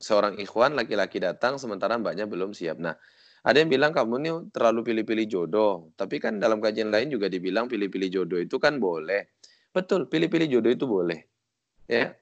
seorang 0.00 0.40
ikhwan 0.40 0.72
laki-laki 0.72 1.20
datang 1.20 1.60
sementara 1.60 2.00
mbaknya 2.00 2.24
belum 2.24 2.56
siap. 2.56 2.80
Nah, 2.80 2.96
ada 3.40 3.56
yang 3.56 3.72
bilang 3.72 3.92
kamu 3.96 4.14
ini 4.20 4.30
terlalu 4.52 4.92
pilih-pilih 4.92 5.26
jodoh. 5.28 5.88
Tapi 5.96 6.20
kan 6.20 6.36
dalam 6.36 6.60
kajian 6.60 6.92
lain 6.92 7.08
juga 7.08 7.32
dibilang 7.32 7.66
pilih-pilih 7.66 8.08
jodoh 8.12 8.40
itu 8.40 8.60
kan 8.60 8.76
boleh. 8.76 9.32
Betul, 9.72 10.08
pilih-pilih 10.10 10.60
jodoh 10.60 10.72
itu 10.72 10.84
boleh. 10.84 11.24
Ya. 11.88 12.16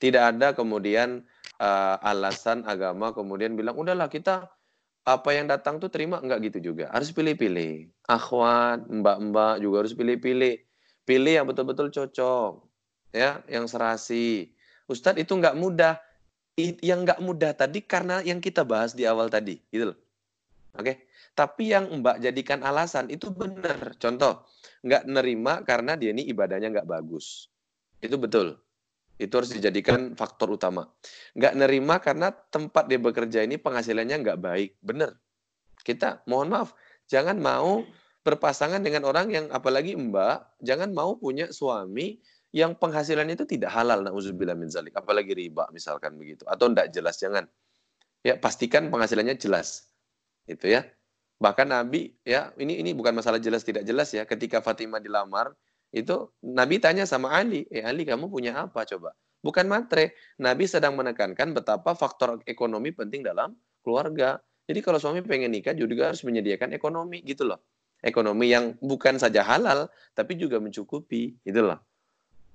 Tidak 0.00 0.22
ada 0.36 0.56
kemudian 0.56 1.28
uh, 1.60 1.96
alasan 2.00 2.64
agama 2.64 3.12
kemudian 3.12 3.52
bilang 3.52 3.76
udahlah 3.76 4.08
kita 4.08 4.48
apa 5.04 5.30
yang 5.32 5.50
datang 5.50 5.76
tuh 5.76 5.92
terima 5.92 6.22
enggak 6.22 6.52
gitu 6.52 6.72
juga. 6.72 6.88
Harus 6.88 7.12
pilih-pilih. 7.12 7.90
Akhwat, 8.08 8.88
mbak-mbak 8.88 9.60
juga 9.60 9.84
harus 9.84 9.92
pilih-pilih. 9.92 10.56
Pilih 11.04 11.32
yang 11.42 11.46
betul-betul 11.48 11.92
cocok. 11.92 12.64
Ya, 13.10 13.42
yang 13.50 13.66
serasi. 13.66 14.54
Ustadz 14.86 15.20
itu 15.20 15.34
enggak 15.34 15.58
mudah 15.58 15.98
yang 16.84 17.08
nggak 17.08 17.20
mudah 17.24 17.56
tadi 17.56 17.80
karena 17.80 18.20
yang 18.20 18.42
kita 18.42 18.66
bahas 18.66 18.92
di 18.92 19.08
awal 19.08 19.32
tadi, 19.32 19.56
gitu 19.72 19.94
loh. 19.94 19.98
Oke, 20.70 20.82
okay? 20.86 20.96
tapi 21.34 21.74
yang 21.74 21.90
Mbak 21.90 22.22
jadikan 22.22 22.62
alasan 22.62 23.10
itu 23.10 23.34
benar. 23.34 23.98
Contoh, 23.98 24.46
nggak 24.86 25.02
nerima 25.10 25.66
karena 25.66 25.98
dia 25.98 26.14
ini 26.14 26.30
ibadahnya 26.30 26.70
nggak 26.70 26.86
bagus. 26.86 27.50
Itu 27.98 28.16
betul. 28.22 28.54
Itu 29.20 29.42
harus 29.42 29.50
dijadikan 29.50 30.14
faktor 30.14 30.54
utama. 30.54 30.86
Nggak 31.34 31.54
nerima 31.58 31.98
karena 31.98 32.30
tempat 32.30 32.86
dia 32.86 33.02
bekerja 33.02 33.42
ini 33.42 33.58
penghasilannya 33.58 34.16
nggak 34.22 34.38
baik. 34.38 34.70
Benar. 34.78 35.18
Kita 35.82 36.22
mohon 36.30 36.54
maaf, 36.54 36.72
jangan 37.10 37.36
mau 37.36 37.82
berpasangan 38.22 38.80
dengan 38.84 39.08
orang 39.08 39.32
yang 39.32 39.46
apalagi 39.50 39.96
Mbak, 39.98 40.62
jangan 40.62 40.94
mau 40.94 41.18
punya 41.18 41.50
suami 41.50 42.20
yang 42.50 42.74
penghasilan 42.74 43.30
itu 43.30 43.46
tidak 43.46 43.70
halal 43.70 44.02
nauzubillah 44.02 44.58
min 44.58 44.66
zalik 44.66 44.94
apalagi 44.98 45.38
riba 45.38 45.70
misalkan 45.70 46.18
begitu 46.18 46.42
atau 46.50 46.66
tidak 46.66 46.90
jelas 46.90 47.14
jangan 47.22 47.46
ya 48.26 48.34
pastikan 48.36 48.90
penghasilannya 48.90 49.38
jelas 49.38 49.89
itu 50.50 50.66
ya. 50.66 50.82
Bahkan 51.40 51.72
Nabi 51.72 52.12
ya 52.26 52.52
ini 52.60 52.82
ini 52.84 52.92
bukan 52.92 53.16
masalah 53.16 53.40
jelas 53.40 53.64
tidak 53.64 53.86
jelas 53.86 54.12
ya. 54.12 54.28
Ketika 54.28 54.60
Fatimah 54.60 55.00
dilamar 55.00 55.54
itu 55.94 56.28
Nabi 56.44 56.76
tanya 56.82 57.08
sama 57.08 57.32
Ali 57.32 57.64
eh 57.72 57.80
Ali 57.80 58.04
kamu 58.04 58.28
punya 58.28 58.58
apa 58.58 58.84
coba? 58.84 59.16
Bukan 59.40 59.64
matre. 59.72 60.12
Nabi 60.36 60.68
sedang 60.68 61.00
menekankan 61.00 61.56
betapa 61.56 61.96
faktor 61.96 62.44
ekonomi 62.44 62.92
penting 62.92 63.24
dalam 63.24 63.56
keluarga. 63.80 64.36
Jadi 64.68 64.84
kalau 64.84 65.00
suami 65.00 65.24
pengen 65.24 65.50
nikah 65.50 65.72
juga 65.72 66.12
harus 66.12 66.20
menyediakan 66.22 66.76
ekonomi 66.76 67.24
gitu 67.24 67.48
loh. 67.48 67.58
Ekonomi 68.04 68.52
yang 68.52 68.76
bukan 68.84 69.16
saja 69.16 69.40
halal 69.40 69.88
tapi 70.12 70.36
juga 70.36 70.60
mencukupi 70.60 71.40
gitu 71.40 71.64
loh. 71.64 71.80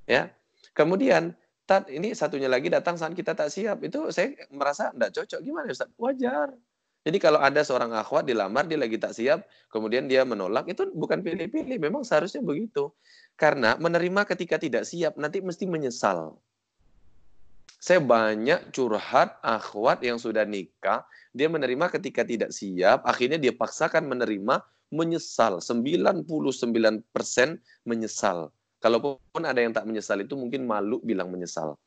Ya. 0.05 0.29
Kemudian 0.77 1.33
tat 1.65 1.89
ini 1.89 2.13
satunya 2.13 2.45
lagi 2.45 2.69
datang 2.69 3.01
saat 3.01 3.17
kita 3.17 3.33
tak 3.33 3.49
siap. 3.49 3.81
Itu 3.81 4.13
saya 4.13 4.37
merasa 4.53 4.93
tidak 4.93 5.17
cocok. 5.17 5.39
Gimana 5.41 5.67
Ustaz? 5.73 5.89
Wajar 5.97 6.53
jadi 7.05 7.17
kalau 7.21 7.37
ada 7.37 7.61
seorang 7.61 7.93
akhwat 7.93 8.25
dilamar 8.25 8.65
dia 8.65 8.81
lagi 8.81 8.97
tak 8.97 9.13
siap 9.13 9.45
kemudian 9.69 10.09
dia 10.09 10.25
menolak 10.25 10.65
itu 10.65 10.89
bukan 10.91 11.21
pilih-pilih 11.21 11.77
memang 11.77 12.01
seharusnya 12.01 12.41
begitu 12.41 12.89
karena 13.37 13.77
menerima 13.77 14.25
ketika 14.25 14.57
tidak 14.57 14.83
siap 14.89 15.13
nanti 15.15 15.39
mesti 15.39 15.69
menyesal 15.69 16.41
Saya 17.85 18.01
banyak 18.01 18.73
curhat 18.73 19.37
akhwat 19.45 20.01
yang 20.01 20.17
sudah 20.17 20.41
nikah, 20.41 21.05
dia 21.37 21.45
menerima 21.45 21.85
ketika 21.93 22.25
tidak 22.25 22.49
siap, 22.49 23.05
akhirnya 23.05 23.37
dia 23.37 23.53
paksakan 23.53 24.09
menerima, 24.09 24.65
menyesal. 24.89 25.61
99% 25.61 26.25
menyesal. 27.85 28.49
Kalaupun 28.81 29.41
ada 29.45 29.61
yang 29.61 29.69
tak 29.69 29.85
menyesal 29.85 30.17
itu 30.21 30.33
mungkin 30.33 30.65
malu 30.65 30.97
bilang 31.05 31.29
menyesal. 31.29 31.77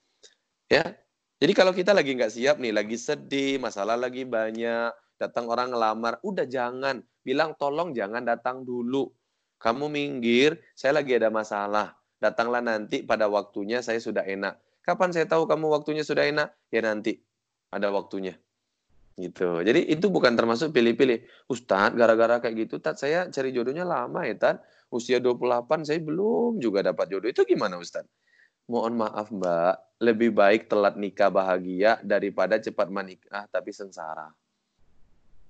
Ya. 0.71 0.95
Jadi 1.39 1.53
kalau 1.55 1.71
kita 1.71 1.95
lagi 1.95 2.19
nggak 2.19 2.35
siap 2.35 2.59
nih, 2.59 2.75
lagi 2.75 2.99
sedih, 2.99 3.63
masalah 3.63 3.95
lagi 3.95 4.27
banyak, 4.27 4.91
datang 5.19 5.51
orang 5.51 5.75
ngelamar, 5.75 6.23
udah 6.23 6.47
jangan. 6.47 7.03
Bilang 7.21 7.59
tolong 7.59 7.93
jangan 7.93 8.25
datang 8.25 8.63
dulu. 8.63 9.11
Kamu 9.59 9.91
minggir, 9.91 10.57
saya 10.79 11.03
lagi 11.03 11.19
ada 11.19 11.29
masalah. 11.29 11.99
Datanglah 12.23 12.63
nanti 12.63 13.03
pada 13.03 13.27
waktunya 13.27 13.83
saya 13.83 13.99
sudah 13.99 14.23
enak. 14.23 14.59
Kapan 14.87 15.11
saya 15.13 15.27
tahu 15.27 15.45
kamu 15.45 15.69
waktunya 15.69 16.07
sudah 16.07 16.25
enak? 16.25 16.55
Ya 16.71 16.81
nanti 16.81 17.19
ada 17.75 17.93
waktunya. 17.93 18.39
Gitu. 19.19 19.67
Jadi 19.67 19.91
itu 19.91 20.07
bukan 20.09 20.39
termasuk 20.39 20.71
pilih-pilih. 20.71 21.27
Ustadz, 21.51 21.99
gara-gara 21.99 22.39
kayak 22.39 22.55
gitu, 22.71 22.79
Tat, 22.79 23.03
saya 23.03 23.27
cari 23.27 23.51
jodohnya 23.51 23.83
lama 23.83 24.23
ya, 24.23 24.39
Tat. 24.39 24.63
Usia 24.89 25.19
28 25.19 25.85
saya 25.85 25.99
belum 26.01 26.63
juga 26.63 26.87
dapat 26.87 27.11
jodoh. 27.11 27.29
Itu 27.29 27.43
gimana, 27.43 27.77
Ustadz? 27.83 28.09
Mohon 28.71 29.05
maaf, 29.05 29.29
Mbak. 29.35 29.75
Lebih 29.99 30.31
baik 30.31 30.71
telat 30.71 30.95
nikah 30.95 31.35
bahagia 31.35 31.99
daripada 32.07 32.63
cepat 32.63 32.87
menikah 32.89 33.51
tapi 33.51 33.75
sengsara. 33.75 34.31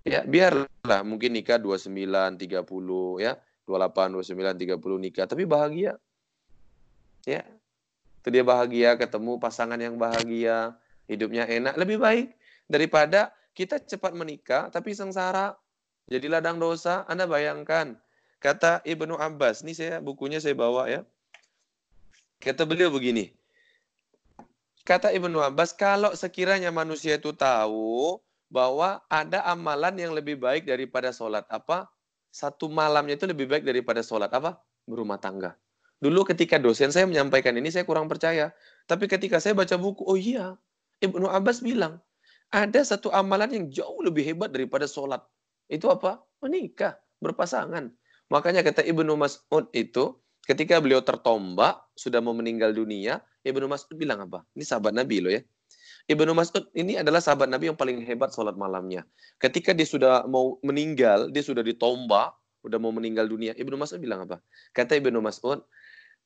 Ya, 0.09 0.24
biarlah 0.24 1.04
mungkin 1.04 1.36
nikah 1.36 1.61
29, 1.61 2.40
30 2.40 3.20
ya. 3.20 3.36
28, 3.68 4.16
29, 4.16 4.56
30 4.56 5.04
nikah 5.04 5.28
tapi 5.28 5.44
bahagia. 5.44 6.00
Ya. 7.28 7.44
Itu 8.24 8.32
dia 8.32 8.40
bahagia, 8.40 8.96
ketemu 8.96 9.36
pasangan 9.36 9.76
yang 9.76 10.00
bahagia, 10.00 10.72
hidupnya 11.04 11.44
enak, 11.44 11.76
lebih 11.76 12.00
baik 12.00 12.32
daripada 12.64 13.36
kita 13.52 13.76
cepat 13.76 14.16
menikah 14.16 14.72
tapi 14.72 14.96
sengsara. 14.96 15.52
Jadi 16.09 16.24
ladang 16.32 16.56
dosa, 16.56 17.04
Anda 17.04 17.28
bayangkan. 17.28 18.00
Kata 18.40 18.80
Ibnu 18.88 19.20
Abbas, 19.20 19.61
ini 19.61 19.76
saya 19.76 20.00
bukunya 20.00 20.40
saya 20.40 20.56
bawa 20.56 20.88
ya. 20.88 21.04
Kata 22.40 22.64
beliau 22.64 22.88
begini. 22.88 23.34
Kata 24.88 25.12
Ibnu 25.12 25.42
Abbas, 25.44 25.76
kalau 25.76 26.16
sekiranya 26.16 26.72
manusia 26.72 27.20
itu 27.20 27.34
tahu 27.36 28.16
bahwa 28.49 29.05
ada 29.12 29.44
amalan 29.44 29.94
yang 29.96 30.12
lebih 30.16 30.40
baik 30.40 30.64
daripada 30.64 31.12
sholat 31.12 31.44
apa? 31.53 31.88
Satu 32.32 32.68
malamnya 32.68 33.16
itu 33.16 33.28
lebih 33.28 33.49
baik 33.49 33.64
daripada 33.64 34.01
sholat 34.05 34.32
apa? 34.32 34.61
Berumah 34.88 35.20
tangga. 35.20 35.57
Dulu 35.99 36.24
ketika 36.28 36.57
dosen 36.57 36.94
saya 36.94 37.05
menyampaikan 37.05 37.57
ini, 37.59 37.68
saya 37.68 37.82
kurang 37.84 38.07
percaya. 38.07 38.55
Tapi 38.86 39.11
ketika 39.11 39.42
saya 39.42 39.53
baca 39.53 39.74
buku, 39.74 40.07
oh 40.07 40.14
iya, 40.14 40.55
Ibnu 41.03 41.26
Abbas 41.26 41.61
bilang, 41.61 41.99
ada 42.49 42.80
satu 42.80 43.12
amalan 43.12 43.51
yang 43.53 43.64
jauh 43.68 44.01
lebih 44.01 44.24
hebat 44.24 44.49
daripada 44.55 44.88
sholat. 44.88 45.20
Itu 45.68 45.92
apa? 45.92 46.22
Menikah, 46.40 46.96
berpasangan. 47.20 47.92
Makanya 48.32 48.62
kata 48.64 48.86
Ibnu 48.86 49.18
Mas'ud 49.18 49.68
itu, 49.74 50.16
ketika 50.46 50.78
beliau 50.78 51.03
tertombak, 51.03 51.82
sudah 51.99 52.22
mau 52.22 52.32
meninggal 52.32 52.72
dunia, 52.72 53.20
Ibnu 53.42 53.66
Mas'ud 53.66 53.99
bilang 53.99 54.24
apa? 54.24 54.46
Ini 54.55 54.64
sahabat 54.64 54.94
Nabi 54.94 55.20
loh 55.20 55.32
ya. 55.34 55.42
Ibnu 56.09 56.32
Mas'ud 56.32 56.64
ini 56.72 56.96
adalah 56.96 57.20
sahabat 57.20 57.52
Nabi 57.52 57.68
yang 57.68 57.76
paling 57.76 58.00
hebat 58.00 58.32
sholat 58.32 58.56
malamnya. 58.56 59.04
Ketika 59.36 59.76
dia 59.76 59.84
sudah 59.84 60.24
mau 60.24 60.56
meninggal, 60.64 61.28
dia 61.28 61.44
sudah 61.44 61.61
ditombak, 61.61 62.32
sudah 62.64 62.80
mau 62.80 62.88
meninggal 62.88 63.28
dunia. 63.28 63.52
Ibnu 63.52 63.76
Mas'ud 63.76 64.00
bilang 64.00 64.24
apa? 64.24 64.40
Kata 64.72 64.96
Ibnu 64.96 65.20
Mas'ud, 65.20 65.61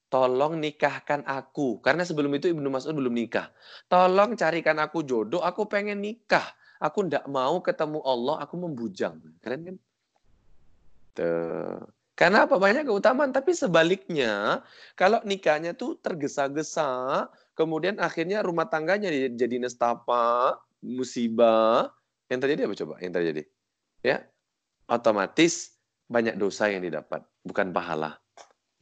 tolong 0.06 0.62
nikahkan 0.62 1.26
aku. 1.26 1.82
Karena 1.82 2.06
sebelum 2.06 2.30
itu 2.38 2.54
Ibnu 2.54 2.70
Mas'ud 2.70 2.94
belum 2.94 3.10
nikah. 3.10 3.50
Tolong 3.90 4.38
carikan 4.38 4.78
aku 4.78 5.02
jodoh, 5.02 5.42
aku 5.42 5.66
pengen 5.66 5.98
nikah. 5.98 6.46
Aku 6.78 7.02
tidak 7.02 7.26
mau 7.26 7.58
ketemu 7.58 7.98
Allah, 8.06 8.38
aku 8.38 8.54
membujang. 8.62 9.18
Keren 9.42 9.60
kan? 9.66 9.76
Tuh. 11.18 11.82
Karena 12.14 12.46
apa? 12.46 12.54
Banyak 12.54 12.86
keutamaan. 12.86 13.34
Tapi 13.34 13.50
sebaliknya, 13.50 14.62
kalau 14.94 15.18
nikahnya 15.26 15.74
tuh 15.74 15.98
tergesa-gesa, 15.98 17.26
kemudian 17.54 18.00
akhirnya 18.00 18.40
rumah 18.44 18.68
tangganya 18.68 19.12
jadi 19.32 19.56
nestapa, 19.62 20.58
musibah. 20.82 21.92
Yang 22.28 22.40
terjadi 22.48 22.60
apa 22.64 22.74
coba? 22.78 22.94
Yang 23.00 23.12
terjadi? 23.18 23.42
Ya, 24.02 24.16
otomatis 24.90 25.78
banyak 26.10 26.36
dosa 26.36 26.68
yang 26.68 26.82
didapat, 26.82 27.22
bukan 27.46 27.70
pahala. 27.70 28.18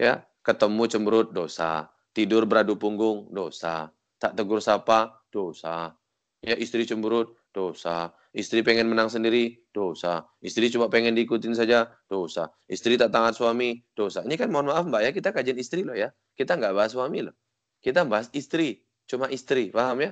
Ya, 0.01 0.25
ketemu 0.43 0.89
cemberut 0.89 1.29
dosa, 1.37 1.93
tidur 2.16 2.49
beradu 2.49 2.75
punggung 2.81 3.29
dosa, 3.31 3.93
tak 4.16 4.35
tegur 4.35 4.64
sapa 4.64 5.21
dosa. 5.29 5.95
Ya 6.41 6.57
istri 6.57 6.89
cemberut 6.89 7.37
dosa, 7.53 8.16
istri 8.33 8.64
pengen 8.64 8.89
menang 8.89 9.12
sendiri 9.12 9.61
dosa, 9.77 10.25
istri 10.41 10.73
cuma 10.73 10.89
pengen 10.89 11.12
diikutin 11.12 11.53
saja 11.53 11.93
dosa, 12.09 12.49
istri 12.64 12.97
tak 12.97 13.12
taat 13.12 13.37
suami 13.37 13.85
dosa. 13.93 14.25
Ini 14.25 14.41
kan 14.41 14.49
mohon 14.49 14.73
maaf 14.73 14.89
mbak 14.89 15.03
ya 15.05 15.11
kita 15.12 15.37
kajian 15.37 15.61
istri 15.61 15.85
loh 15.85 15.93
ya, 15.93 16.09
kita 16.33 16.57
nggak 16.57 16.73
bahas 16.73 16.97
suami 16.97 17.29
loh, 17.29 17.37
kita 17.81 18.05
bahas 18.05 18.28
istri, 18.37 18.85
cuma 19.09 19.28
istri, 19.33 19.72
paham 19.72 20.05
ya? 20.05 20.11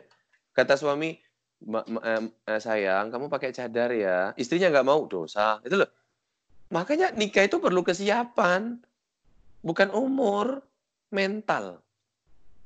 Kata 0.56 0.74
suami, 0.74 1.16
eh, 1.62 2.60
sayang 2.60 3.12
kamu 3.12 3.28
pakai 3.28 3.52
cadar 3.54 3.92
ya, 3.94 4.32
istrinya 4.34 4.72
nggak 4.72 4.88
mau 4.88 5.04
dosa, 5.06 5.60
itu 5.62 5.76
loh. 5.78 5.90
Makanya 6.68 7.16
nikah 7.16 7.48
itu 7.48 7.56
perlu 7.60 7.80
kesiapan. 7.80 8.76
Bukan 9.64 9.90
umur, 9.90 10.62
mental, 11.10 11.82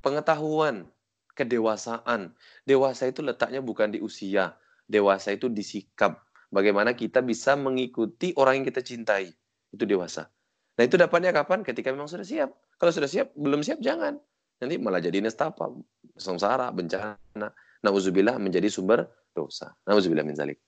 pengetahuan, 0.03 0.84
kedewasaan. 1.32 2.34
Dewasa 2.68 3.09
itu 3.09 3.24
letaknya 3.24 3.64
bukan 3.64 3.94
di 3.94 4.03
usia, 4.03 4.59
dewasa 4.90 5.32
itu 5.32 5.48
di 5.48 5.64
sikap. 5.64 6.20
Bagaimana 6.53 6.92
kita 6.92 7.24
bisa 7.24 7.57
mengikuti 7.57 8.36
orang 8.36 8.61
yang 8.61 8.66
kita 8.68 8.84
cintai. 8.84 9.32
Itu 9.72 9.88
dewasa. 9.88 10.28
Nah 10.76 10.84
itu 10.84 11.00
dapatnya 11.00 11.32
kapan? 11.32 11.64
Ketika 11.64 11.88
memang 11.88 12.12
sudah 12.12 12.28
siap. 12.28 12.53
Kalau 12.76 12.92
sudah 12.92 13.09
siap, 13.09 13.32
belum 13.32 13.64
siap 13.64 13.80
jangan. 13.80 14.20
Nanti 14.62 14.78
malah 14.78 15.02
jadi 15.02 15.18
nestapa, 15.18 15.74
sengsara, 16.14 16.70
bencana. 16.70 17.50
Nauzubillah 17.82 18.38
menjadi 18.38 18.70
sumber 18.70 19.10
dosa. 19.34 19.74
Nauzubillah 19.90 20.22
min 20.22 20.38
zalik. 20.38 20.62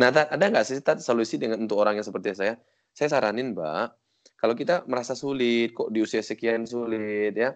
Nah, 0.00 0.08
ada 0.08 0.40
nggak 0.40 0.64
sih 0.64 0.80
solusi 1.04 1.36
dengan 1.36 1.60
untuk 1.60 1.76
orang 1.76 2.00
yang 2.00 2.06
seperti 2.08 2.32
saya? 2.32 2.56
Saya 2.96 3.12
saranin, 3.12 3.52
Mbak, 3.52 3.86
kalau 4.40 4.56
kita 4.56 4.88
merasa 4.88 5.12
sulit, 5.12 5.76
kok 5.76 5.92
di 5.92 6.00
usia 6.00 6.24
sekian 6.24 6.64
sulit 6.64 7.36
ya, 7.36 7.52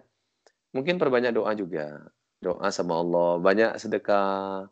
mungkin 0.69 1.01
perbanyak 1.01 1.33
doa 1.33 1.53
juga. 1.57 2.05
Doa 2.37 2.69
sama 2.69 3.01
Allah, 3.01 3.41
banyak 3.41 3.77
sedekah, 3.81 4.69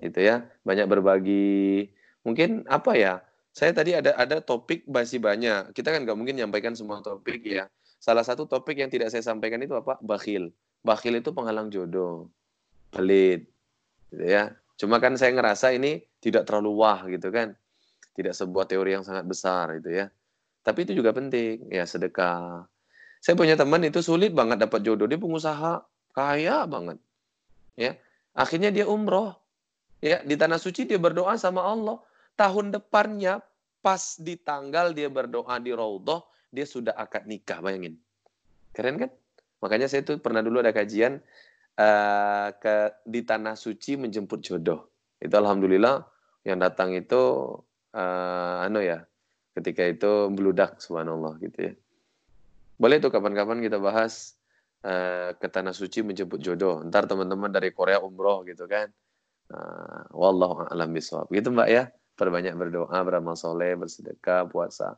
gitu 0.00 0.20
ya, 0.24 0.48
banyak 0.64 0.88
berbagi. 0.88 1.88
Mungkin 2.24 2.64
apa 2.68 2.96
ya? 2.96 3.14
Saya 3.56 3.72
tadi 3.72 3.96
ada 3.96 4.12
ada 4.16 4.40
topik 4.44 4.84
masih 4.84 5.20
banyak. 5.20 5.72
Kita 5.72 5.92
kan 5.92 6.04
nggak 6.04 6.16
mungkin 6.16 6.36
nyampaikan 6.36 6.76
semua 6.76 7.00
topik 7.00 7.40
ya. 7.44 7.68
Salah 7.98 8.22
satu 8.22 8.44
topik 8.44 8.78
yang 8.78 8.92
tidak 8.92 9.10
saya 9.10 9.24
sampaikan 9.24 9.60
itu 9.60 9.74
apa? 9.74 9.98
Bakhil. 10.04 10.52
Bakhil 10.84 11.18
itu 11.18 11.32
penghalang 11.32 11.72
jodoh. 11.72 12.30
Pelit. 12.92 13.48
Gitu 14.12 14.24
ya. 14.24 14.54
Cuma 14.76 15.00
kan 15.00 15.16
saya 15.16 15.32
ngerasa 15.32 15.72
ini 15.72 16.04
tidak 16.20 16.46
terlalu 16.46 16.70
wah 16.76 17.00
gitu 17.08 17.32
kan. 17.32 17.56
Tidak 18.12 18.32
sebuah 18.32 18.68
teori 18.68 18.96
yang 18.96 19.04
sangat 19.04 19.24
besar 19.24 19.76
itu 19.76 19.92
ya. 19.92 20.06
Tapi 20.66 20.82
itu 20.82 20.98
juga 20.98 21.14
penting, 21.14 21.70
ya 21.70 21.86
sedekah. 21.86 22.66
Saya 23.22 23.34
punya 23.38 23.54
teman 23.54 23.82
itu 23.86 24.02
sulit 24.02 24.34
banget 24.34 24.66
dapat 24.66 24.82
jodoh, 24.82 25.06
dia 25.06 25.18
pengusaha 25.18 25.82
kaya 26.10 26.66
banget. 26.66 26.98
Ya. 27.78 27.94
Akhirnya 28.36 28.68
dia 28.74 28.84
umroh. 28.84 29.36
Ya, 30.04 30.20
di 30.20 30.36
tanah 30.36 30.60
suci 30.60 30.84
dia 30.84 31.00
berdoa 31.00 31.40
sama 31.40 31.64
Allah. 31.64 31.96
Tahun 32.36 32.68
depannya 32.68 33.40
pas 33.80 34.20
di 34.20 34.36
tanggal 34.36 34.92
dia 34.92 35.08
berdoa 35.08 35.56
di 35.56 35.72
Raudhah, 35.72 36.20
dia 36.56 36.64
sudah 36.64 36.96
akad 36.96 37.28
nikah, 37.28 37.60
bayangin. 37.60 38.00
Keren 38.72 38.96
kan? 38.96 39.12
Makanya 39.60 39.92
saya 39.92 40.00
tuh 40.08 40.16
pernah 40.16 40.40
dulu 40.40 40.64
ada 40.64 40.72
kajian 40.72 41.20
uh, 41.76 42.48
ke 42.56 42.96
di 43.04 43.20
tanah 43.20 43.52
suci 43.52 44.00
menjemput 44.00 44.40
jodoh. 44.40 44.88
Itu 45.20 45.36
alhamdulillah 45.36 46.00
yang 46.48 46.56
datang 46.64 46.96
itu 46.96 47.20
uh, 47.92 48.64
anu 48.64 48.80
ya, 48.80 49.04
ketika 49.52 49.84
itu 49.84 50.32
meludak 50.32 50.80
subhanallah 50.80 51.36
gitu 51.44 51.72
ya. 51.72 51.72
Boleh 52.80 53.00
tuh 53.00 53.12
kapan-kapan 53.12 53.60
kita 53.60 53.76
bahas 53.80 54.36
uh, 54.84 55.32
ke 55.36 55.48
tanah 55.48 55.76
suci 55.76 56.04
menjemput 56.04 56.40
jodoh. 56.40 56.84
Ntar 56.84 57.08
teman-teman 57.08 57.52
dari 57.52 57.72
Korea 57.72 58.00
umroh 58.00 58.44
gitu 58.48 58.64
kan. 58.64 58.88
Uh, 59.52 60.04
wallahu 60.12 60.68
a'lam. 60.68 60.92
Gitu 60.96 61.48
Mbak 61.52 61.68
ya. 61.68 61.92
Perbanyak 62.16 62.56
berdoa, 62.56 62.96
beramal 63.04 63.36
soleh, 63.36 63.76
bersedekah, 63.76 64.48
puasa. 64.48 64.96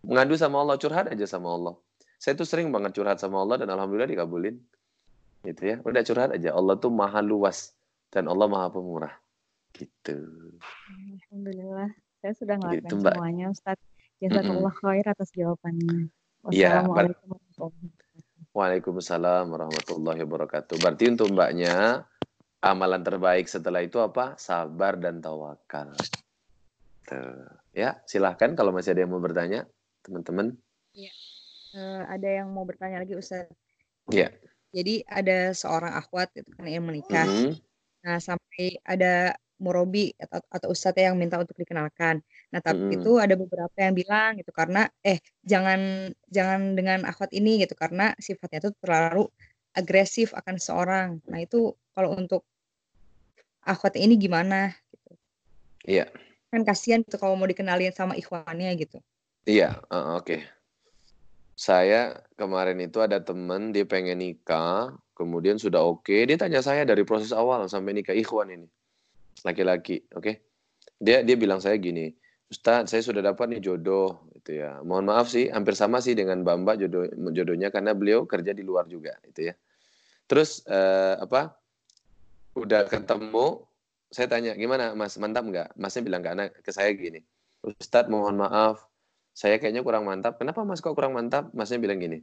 Mengadu 0.00 0.34
sama 0.36 0.64
Allah, 0.64 0.76
curhat 0.80 1.12
aja 1.12 1.26
sama 1.28 1.52
Allah. 1.52 1.74
Saya 2.20 2.36
tuh 2.36 2.48
sering 2.48 2.68
banget 2.72 2.96
curhat 2.96 3.20
sama 3.20 3.40
Allah 3.40 3.60
dan 3.64 3.68
alhamdulillah 3.72 4.08
dikabulin. 4.08 4.56
Gitu 5.44 5.62
ya. 5.64 5.76
Udah 5.80 6.04
curhat 6.04 6.36
aja. 6.36 6.52
Allah 6.52 6.76
tuh 6.76 6.92
maha 6.92 7.20
luas 7.24 7.72
dan 8.12 8.28
Allah 8.28 8.48
maha 8.48 8.68
pemurah. 8.68 9.12
Gitu. 9.72 10.16
Alhamdulillah. 11.28 11.88
Saya 12.20 12.32
sudah 12.36 12.54
ngelakuin 12.60 12.84
gitu, 12.84 12.96
semuanya, 13.00 13.46
Ustaz. 13.48 13.80
Jazakallah 14.20 14.74
khair 14.84 15.04
atas 15.08 15.32
jawabannya. 15.32 16.12
Iya, 16.52 16.84
Wassalamualaikum 16.84 17.26
warahmatullahi 17.32 17.72
wabarakatuh. 17.80 18.52
Waalaikumsalam 18.52 19.44
warahmatullahi 19.48 20.20
wabarakatuh. 20.28 20.76
Berarti 20.80 21.04
untuk 21.08 21.28
mbaknya 21.32 22.04
amalan 22.60 23.00
terbaik 23.00 23.48
setelah 23.48 23.80
itu 23.80 23.96
apa? 24.00 24.36
Sabar 24.36 25.00
dan 25.00 25.24
tawakal. 25.24 25.96
Tuh. 27.08 27.48
Ya, 27.72 28.04
silahkan 28.04 28.52
kalau 28.52 28.76
masih 28.76 28.92
ada 28.92 29.08
yang 29.08 29.12
mau 29.16 29.22
bertanya, 29.22 29.64
teman-teman. 30.04 30.56
Ya. 30.94 31.12
Uh, 31.70 32.02
ada 32.10 32.28
yang 32.42 32.50
mau 32.50 32.66
bertanya 32.66 33.02
lagi, 33.02 33.14
Ustaz? 33.14 33.46
Iya. 34.10 34.34
Jadi 34.70 35.02
ada 35.06 35.50
seorang 35.54 35.94
akhwat 35.94 36.30
itu 36.34 36.50
kan 36.54 36.66
yang 36.66 36.86
menikah. 36.86 37.26
Mm 37.26 37.38
-hmm. 37.38 37.52
Nah, 38.00 38.18
sampai 38.18 38.78
ada 38.86 39.34
murobi 39.60 40.16
atau, 40.16 40.40
atau 40.48 40.68
ustadz 40.72 41.04
yang 41.04 41.14
minta 41.20 41.36
untuk 41.36 41.54
dikenalkan. 41.58 42.24
Nah, 42.50 42.60
tapi 42.64 42.80
mm 42.80 42.88
-hmm. 42.90 42.96
itu 43.02 43.12
ada 43.20 43.34
beberapa 43.36 43.76
yang 43.76 43.94
bilang 43.94 44.30
gitu 44.40 44.50
karena 44.56 44.88
eh 45.04 45.20
jangan 45.44 46.10
jangan 46.32 46.74
dengan 46.74 47.04
akhwat 47.04 47.30
ini 47.36 47.60
gitu 47.60 47.76
karena 47.76 48.16
sifatnya 48.16 48.66
itu 48.66 48.70
terlalu 48.80 49.28
agresif 49.76 50.32
akan 50.34 50.56
seorang. 50.56 51.08
Nah, 51.28 51.38
itu 51.44 51.76
kalau 51.92 52.16
untuk 52.16 52.42
akhwat 53.62 54.00
ini 54.00 54.16
gimana 54.16 54.72
gitu. 54.90 55.10
Iya. 55.86 56.06
Kan 56.50 56.66
kasihan 56.66 57.04
gitu 57.04 57.20
kalau 57.20 57.38
mau 57.38 57.46
dikenalin 57.46 57.92
sama 57.94 58.16
ikhwannya 58.18 58.74
gitu. 58.80 58.98
Iya, 59.48 59.80
uh, 59.88 60.20
oke. 60.20 60.26
Okay. 60.26 60.40
Saya 61.56 62.24
kemarin 62.40 62.80
itu 62.80 63.00
ada 63.04 63.20
temen 63.20 63.72
dia 63.72 63.84
pengen 63.84 64.20
nikah, 64.20 64.96
kemudian 65.16 65.60
sudah 65.60 65.80
oke, 65.80 66.08
okay. 66.08 66.24
dia 66.24 66.40
tanya 66.40 66.64
saya 66.64 66.88
dari 66.88 67.04
proses 67.04 67.32
awal 67.32 67.68
sampai 67.68 67.96
nikah 67.96 68.16
ikhwan 68.16 68.52
ini. 68.52 68.68
Laki-laki, 69.44 70.04
oke. 70.12 70.24
Okay? 70.24 70.34
Dia 71.00 71.24
dia 71.24 71.36
bilang 71.36 71.60
saya 71.60 71.80
gini, 71.80 72.12
Ustaz, 72.50 72.90
saya 72.92 73.00
sudah 73.00 73.22
dapat 73.22 73.46
nih 73.56 73.62
jodoh 73.62 74.26
itu 74.36 74.60
ya. 74.60 74.82
Mohon 74.84 75.14
maaf 75.14 75.32
sih, 75.32 75.48
hampir 75.48 75.78
sama 75.78 76.02
sih 76.02 76.18
dengan 76.18 76.42
Mbak 76.42 76.76
jodoh 76.82 77.04
jodohnya 77.32 77.70
karena 77.72 77.96
beliau 77.96 78.28
kerja 78.28 78.50
di 78.50 78.66
luar 78.66 78.90
juga 78.90 79.16
itu 79.22 79.52
ya. 79.52 79.54
Terus 80.26 80.66
eh, 80.66 81.14
apa? 81.14 81.54
Udah 82.58 82.90
ketemu, 82.90 83.62
saya 84.10 84.26
tanya, 84.26 84.58
"Gimana, 84.58 84.98
Mas? 84.98 85.14
Mantap 85.22 85.46
nggak?" 85.46 85.78
Masnya 85.78 86.02
bilang 86.02 86.22
ke 86.26 86.30
anak 86.34 86.48
ke 86.66 86.70
saya 86.74 86.90
gini, 86.90 87.22
"Ustadz, 87.62 88.10
mohon 88.10 88.42
maaf, 88.42 88.89
saya 89.40 89.56
kayaknya 89.56 89.80
kurang 89.80 90.04
mantap." 90.04 90.36
"Kenapa 90.36 90.60
Mas 90.68 90.84
kok 90.84 90.92
kurang 90.92 91.16
mantap?" 91.16 91.48
Masnya 91.56 91.80
bilang 91.80 91.96
gini, 91.96 92.20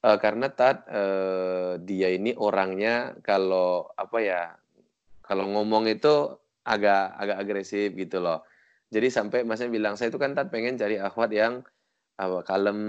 e, 0.00 0.08
"Karena 0.24 0.48
Tat 0.48 0.88
eh, 0.88 1.76
dia 1.84 2.08
ini 2.16 2.32
orangnya 2.40 3.12
kalau 3.20 3.92
apa 3.92 4.18
ya, 4.24 4.42
kalau 5.20 5.44
ngomong 5.52 5.84
itu 5.92 6.14
agak 6.64 7.04
agak 7.20 7.36
agresif 7.44 7.92
gitu 7.92 8.24
loh." 8.24 8.40
Jadi 8.88 9.08
sampai 9.12 9.44
masnya 9.44 9.68
bilang, 9.68 9.94
"Saya 10.00 10.08
itu 10.12 10.16
kan 10.20 10.32
Tat 10.32 10.48
pengen 10.48 10.80
cari 10.80 10.96
akhwat 10.96 11.30
yang 11.36 11.60
apa, 12.18 12.42
kalem 12.48 12.80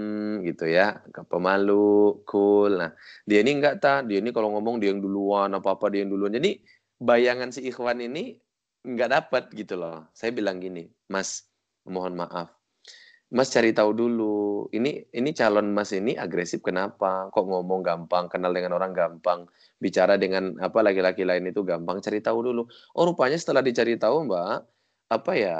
gitu 0.48 0.66
ya, 0.68 1.04
pemalu, 1.28 2.24
cool." 2.24 2.80
Nah, 2.80 2.92
dia 3.28 3.44
ini 3.44 3.60
enggak 3.60 3.76
tak, 3.84 4.08
dia 4.08 4.18
ini 4.24 4.32
kalau 4.32 4.50
ngomong 4.56 4.80
dia 4.80 4.90
yang 4.92 5.04
duluan, 5.04 5.52
apa-apa 5.54 5.92
dia 5.92 6.02
yang 6.04 6.12
duluan. 6.16 6.32
Jadi 6.34 6.60
bayangan 7.00 7.52
si 7.52 7.68
ikhwan 7.68 8.00
ini 8.00 8.36
enggak 8.88 9.10
dapat 9.12 9.44
gitu 9.56 9.76
loh. 9.80 10.08
Saya 10.16 10.32
bilang 10.32 10.58
gini, 10.60 10.88
"Mas, 11.12 11.48
mohon 11.88 12.16
maaf. 12.16 12.59
Mas 13.30 13.50
cari 13.54 13.70
tahu 13.70 13.94
dulu. 13.94 14.66
Ini 14.74 15.14
ini 15.14 15.30
calon 15.30 15.70
Mas 15.70 15.94
ini 15.94 16.18
agresif 16.18 16.60
kenapa? 16.66 17.30
Kok 17.30 17.46
ngomong 17.46 17.80
gampang, 17.86 18.26
kenal 18.26 18.50
dengan 18.50 18.74
orang 18.74 18.90
gampang, 18.90 19.46
bicara 19.78 20.18
dengan 20.18 20.58
apa 20.58 20.82
laki-laki 20.82 21.22
lain 21.22 21.46
itu 21.46 21.62
gampang. 21.62 22.02
Cari 22.02 22.18
tahu 22.18 22.50
dulu." 22.50 22.62
Oh, 22.98 23.06
rupanya 23.06 23.38
setelah 23.38 23.62
dicari 23.62 23.94
tahu, 23.94 24.26
Mbak, 24.26 24.56
apa 25.14 25.32
ya? 25.38 25.58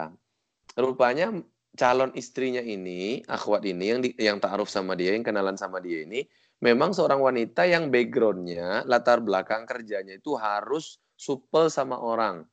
rupanya 0.78 1.34
calon 1.74 2.10
istrinya 2.14 2.62
ini, 2.62 3.22
akhwat 3.26 3.62
ini 3.66 3.84
yang 3.90 4.00
di, 4.02 4.10
yang 4.18 4.38
ta'aruf 4.38 4.70
sama 4.70 4.94
dia, 4.98 5.14
yang 5.14 5.26
kenalan 5.26 5.54
sama 5.58 5.78
dia 5.82 6.02
ini, 6.02 6.26
memang 6.62 6.94
seorang 6.94 7.22
wanita 7.22 7.66
yang 7.66 7.88
backgroundnya, 7.88 8.84
latar 8.86 9.22
belakang 9.22 9.64
kerjanya 9.66 10.18
itu 10.18 10.34
harus 10.36 10.98
supel 11.14 11.70
sama 11.70 11.98
orang, 11.98 12.44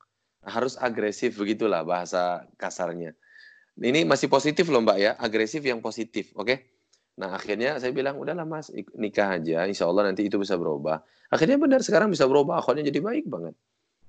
harus 0.45 0.77
agresif 0.79 1.35
begitulah 1.37 1.83
bahasa 1.83 2.45
kasarnya. 2.61 3.13
Ini 3.77 4.09
masih 4.09 4.25
positif 4.25 4.65
loh 4.73 4.81
mbak 4.81 4.97
ya, 4.97 5.11
agresif 5.21 5.61
yang 5.61 5.79
positif, 5.85 6.33
oke? 6.33 6.49
Okay? 6.49 6.57
Nah 7.21 7.37
akhirnya 7.37 7.77
saya 7.77 7.93
bilang 7.93 8.17
udahlah 8.17 8.45
mas 8.45 8.73
nikah 8.97 9.37
aja, 9.37 9.65
insya 9.69 9.85
Allah 9.85 10.09
nanti 10.09 10.25
itu 10.25 10.37
bisa 10.41 10.57
berubah. 10.57 11.01
Akhirnya 11.29 11.61
benar 11.61 11.85
sekarang 11.85 12.09
bisa 12.09 12.25
berubah, 12.25 12.61
akhwatnya 12.61 12.89
jadi 12.89 13.01
baik 13.01 13.25
banget. 13.29 13.53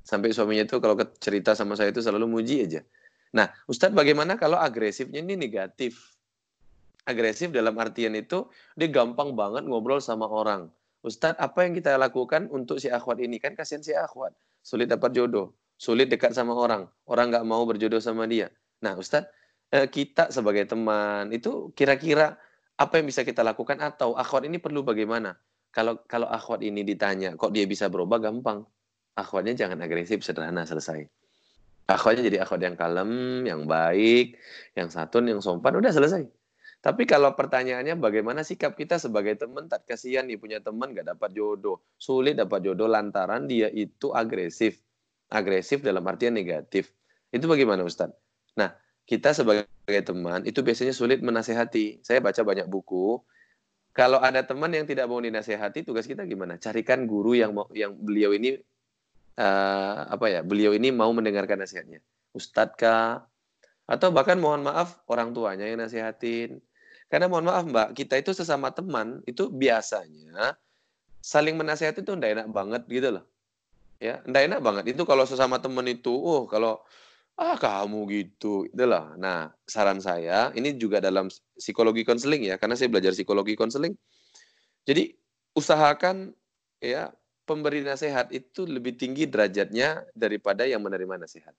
Sampai 0.04 0.32
suaminya 0.32 0.64
itu 0.64 0.80
kalau 0.80 0.96
cerita 1.20 1.52
sama 1.52 1.76
saya 1.76 1.92
itu 1.92 2.00
selalu 2.00 2.24
muji 2.24 2.64
aja 2.64 2.80
Nah, 3.36 3.52
Ustadz 3.68 3.92
bagaimana 3.92 4.40
kalau 4.40 4.56
agresifnya 4.56 5.20
ini 5.20 5.36
negatif? 5.36 6.16
Agresif 7.04 7.52
dalam 7.52 7.76
artian 7.76 8.16
itu 8.16 8.48
dia 8.76 8.88
gampang 8.88 9.36
banget 9.36 9.68
ngobrol 9.68 10.00
sama 10.00 10.24
orang. 10.28 10.72
Ustadz, 11.04 11.40
apa 11.40 11.64
yang 11.64 11.76
kita 11.76 11.96
lakukan 12.00 12.48
untuk 12.48 12.80
si 12.80 12.88
akhwat 12.88 13.20
ini? 13.20 13.36
Kan 13.36 13.52
kasihan 13.52 13.84
si 13.84 13.92
akhwat. 13.92 14.32
Sulit 14.64 14.88
dapat 14.88 15.12
jodoh. 15.12 15.52
Sulit 15.78 16.08
dekat 16.08 16.34
sama 16.34 16.56
orang. 16.56 16.88
Orang 17.06 17.30
nggak 17.30 17.44
mau 17.46 17.62
berjodoh 17.68 18.00
sama 18.00 18.24
dia. 18.24 18.48
Nah, 18.80 18.96
Ustadz, 18.96 19.28
kita 19.68 20.32
sebagai 20.32 20.64
teman, 20.64 21.28
itu 21.32 21.72
kira-kira 21.76 22.40
apa 22.78 22.94
yang 23.00 23.06
bisa 23.08 23.22
kita 23.22 23.44
lakukan? 23.44 23.78
Atau 23.80 24.16
akhwat 24.16 24.48
ini 24.48 24.56
perlu 24.56 24.80
bagaimana? 24.84 25.36
Kalau 25.68 26.00
kalau 26.08 26.26
akhwat 26.28 26.64
ini 26.64 26.82
ditanya, 26.82 27.36
kok 27.36 27.52
dia 27.52 27.68
bisa 27.68 27.92
berubah? 27.92 28.18
Gampang. 28.18 28.64
Akhwatnya 29.18 29.52
jangan 29.58 29.82
agresif, 29.84 30.24
sederhana, 30.24 30.64
selesai 30.64 31.04
akhwatnya 31.88 32.22
jadi 32.28 32.38
akhwat 32.44 32.60
yang 32.60 32.76
kalem, 32.76 33.10
yang 33.48 33.64
baik, 33.64 34.36
yang 34.76 34.92
santun, 34.92 35.24
yang 35.24 35.40
sopan, 35.40 35.72
udah 35.80 35.88
selesai. 35.88 36.28
Tapi 36.78 37.10
kalau 37.10 37.34
pertanyaannya 37.34 37.98
bagaimana 37.98 38.46
sikap 38.46 38.78
kita 38.78 39.02
sebagai 39.02 39.34
teman, 39.34 39.66
tak 39.66 39.88
kasihan 39.88 40.22
nih 40.28 40.38
punya 40.38 40.62
teman 40.62 40.94
gak 40.94 41.10
dapat 41.10 41.34
jodoh, 41.34 41.82
sulit 41.98 42.38
dapat 42.38 42.62
jodoh 42.62 42.86
lantaran 42.86 43.50
dia 43.50 43.66
itu 43.72 44.14
agresif. 44.14 44.78
Agresif 45.26 45.82
dalam 45.82 46.06
artian 46.06 46.38
negatif. 46.38 46.94
Itu 47.34 47.50
bagaimana 47.50 47.82
Ustaz? 47.82 48.14
Nah, 48.54 48.70
kita 49.08 49.32
sebagai 49.32 49.66
teman 50.04 50.44
itu 50.44 50.60
biasanya 50.60 50.92
sulit 50.92 51.24
menasehati. 51.24 52.04
Saya 52.04 52.20
baca 52.20 52.44
banyak 52.44 52.68
buku. 52.68 53.16
Kalau 53.96 54.20
ada 54.20 54.44
teman 54.44 54.70
yang 54.70 54.84
tidak 54.84 55.08
mau 55.08 55.18
dinasehati, 55.18 55.82
tugas 55.82 56.04
kita 56.04 56.28
gimana? 56.28 56.60
Carikan 56.60 57.08
guru 57.08 57.32
yang 57.34 57.56
mau, 57.56 57.66
yang 57.72 57.96
beliau 57.96 58.36
ini 58.36 58.60
uh, 59.38 59.98
apa 60.10 60.26
ya 60.28 60.40
beliau 60.42 60.74
ini 60.74 60.90
mau 60.90 61.08
mendengarkan 61.14 61.62
nasihatnya 61.62 62.02
ustadz 62.34 62.76
kah 62.76 63.24
atau 63.88 64.12
bahkan 64.12 64.36
mohon 64.36 64.66
maaf 64.66 65.00
orang 65.08 65.32
tuanya 65.32 65.64
yang 65.64 65.80
nasihatin 65.80 66.60
karena 67.08 67.30
mohon 67.30 67.48
maaf 67.48 67.64
mbak 67.64 67.88
kita 67.96 68.20
itu 68.20 68.36
sesama 68.36 68.74
teman 68.74 69.24
itu 69.24 69.48
biasanya 69.48 70.58
saling 71.24 71.56
menasihati 71.56 72.04
itu 72.04 72.12
ndak 72.12 72.30
enak 72.36 72.46
banget 72.52 72.82
gitu 72.90 73.08
loh 73.16 73.24
ya 74.02 74.20
ndak 74.28 74.42
enak 74.52 74.60
banget 74.60 74.84
itu 74.92 75.02
kalau 75.08 75.24
sesama 75.24 75.56
teman 75.62 75.88
itu 75.88 76.12
oh 76.12 76.44
kalau 76.44 76.84
ah 77.38 77.54
kamu 77.54 77.98
gitu 78.10 78.66
itulah 78.66 79.14
nah 79.14 79.54
saran 79.64 80.02
saya 80.02 80.50
ini 80.58 80.74
juga 80.74 80.98
dalam 80.98 81.30
psikologi 81.54 82.02
konseling 82.02 82.50
ya 82.50 82.58
karena 82.58 82.74
saya 82.74 82.90
belajar 82.90 83.14
psikologi 83.14 83.54
konseling 83.54 83.94
jadi 84.88 85.12
usahakan 85.54 86.32
ya 86.82 87.12
pemberi 87.48 87.80
nasihat 87.80 88.28
itu 88.28 88.68
lebih 88.68 89.00
tinggi 89.00 89.24
derajatnya 89.24 90.04
daripada 90.12 90.68
yang 90.68 90.84
menerima 90.84 91.24
nasihat. 91.24 91.56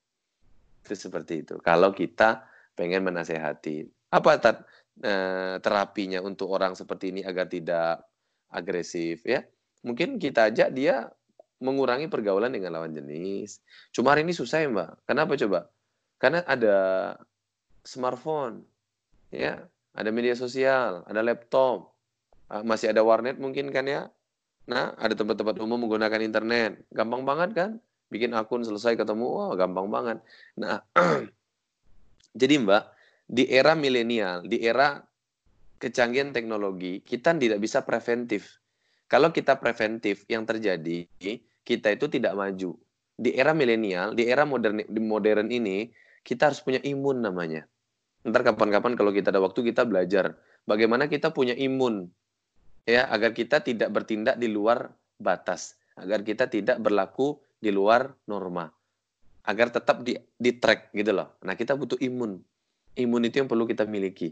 Itu 0.85 0.93
seperti 0.93 1.41
itu. 1.41 1.57
Kalau 1.61 1.89
kita 1.89 2.45
pengen 2.77 3.05
menasehati. 3.09 3.89
Apa 4.13 4.37
tat, 4.37 4.65
e, 5.01 5.13
terapinya 5.61 6.21
untuk 6.21 6.53
orang 6.53 6.77
seperti 6.77 7.13
ini 7.13 7.21
agar 7.25 7.49
tidak 7.49 8.05
agresif 8.53 9.25
ya? 9.25 9.41
Mungkin 9.81 10.21
kita 10.21 10.53
ajak 10.53 10.69
dia 10.77 11.09
mengurangi 11.59 12.07
pergaulan 12.07 12.51
dengan 12.51 12.79
lawan 12.79 12.95
jenis. 12.95 13.59
Cuma 13.91 14.15
hari 14.15 14.23
ini 14.23 14.35
susah 14.35 14.63
ya 14.63 14.67
Mbak. 14.71 14.89
Kenapa 15.07 15.35
coba? 15.35 15.59
Karena 16.19 16.39
ada 16.43 16.77
smartphone, 17.83 18.63
ya, 19.31 19.63
ada 19.95 20.09
media 20.11 20.35
sosial, 20.35 21.03
ada 21.07 21.23
laptop, 21.23 21.95
ah, 22.51 22.63
masih 22.63 22.91
ada 22.91 23.03
warnet 23.03 23.39
mungkin 23.39 23.71
kan 23.71 23.87
ya, 23.87 24.11
Nah, 24.69 24.93
ada 25.01 25.17
tempat-tempat 25.17 25.57
umum 25.57 25.81
menggunakan 25.81 26.21
internet. 26.21 26.85
Gampang 26.93 27.25
banget 27.25 27.49
kan? 27.57 27.71
Bikin 28.13 28.37
akun 28.37 28.61
selesai 28.61 28.93
ketemu, 28.93 29.25
wah 29.25 29.51
gampang 29.57 29.89
banget. 29.89 30.17
Nah, 30.53 30.85
jadi 32.39 32.61
Mbak, 32.61 32.83
di 33.25 33.49
era 33.49 33.73
milenial, 33.73 34.45
di 34.45 34.61
era 34.61 35.01
kecanggihan 35.81 36.29
teknologi, 36.29 37.01
kita 37.01 37.33
tidak 37.33 37.57
bisa 37.57 37.81
preventif. 37.81 38.61
Kalau 39.09 39.33
kita 39.33 39.57
preventif, 39.57 40.29
yang 40.29 40.45
terjadi, 40.45 41.09
kita 41.63 41.93
itu 41.93 42.07
tidak 42.07 42.35
maju. 42.35 42.75
Di 43.19 43.35
era 43.35 43.51
milenial, 43.51 44.15
di 44.15 44.27
era 44.27 44.47
modern, 44.47 44.79
di 44.87 45.01
modern 45.03 45.51
ini, 45.51 45.91
kita 46.23 46.51
harus 46.51 46.63
punya 46.63 46.79
imun 46.83 47.19
namanya. 47.19 47.67
Ntar 48.23 48.43
kapan-kapan 48.47 48.95
kalau 48.95 49.11
kita 49.11 49.31
ada 49.31 49.43
waktu, 49.43 49.71
kita 49.71 49.83
belajar. 49.83 50.39
Bagaimana 50.67 51.07
kita 51.11 51.31
punya 51.31 51.55
imun 51.55 52.07
ya 52.87 53.05
agar 53.11 53.35
kita 53.35 53.61
tidak 53.63 53.89
bertindak 53.91 54.39
di 54.39 54.47
luar 54.49 54.91
batas, 55.19 55.75
agar 55.99 56.23
kita 56.23 56.47
tidak 56.47 56.79
berlaku 56.79 57.39
di 57.59 57.69
luar 57.75 58.15
norma, 58.25 58.71
agar 59.43 59.69
tetap 59.69 60.01
di 60.03 60.15
di 60.39 60.51
track 60.55 60.95
gitu 60.95 61.11
loh. 61.11 61.35
Nah 61.43 61.59
kita 61.59 61.75
butuh 61.75 61.99
imun, 61.99 62.39
imun 62.95 63.21
itu 63.27 63.43
yang 63.43 63.49
perlu 63.51 63.67
kita 63.67 63.83
miliki. 63.83 64.31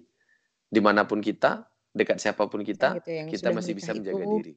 Di 0.68 0.80
mana 0.84 1.08
pun 1.08 1.24
kita, 1.24 1.64
dekat 1.96 2.20
siapa 2.20 2.48
pun 2.52 2.64
kita, 2.64 3.00
gitu, 3.00 3.36
kita 3.36 3.56
masih 3.56 3.72
bisa 3.76 3.96
menjaga 3.96 4.24
itu, 4.24 4.36
diri. 4.40 4.54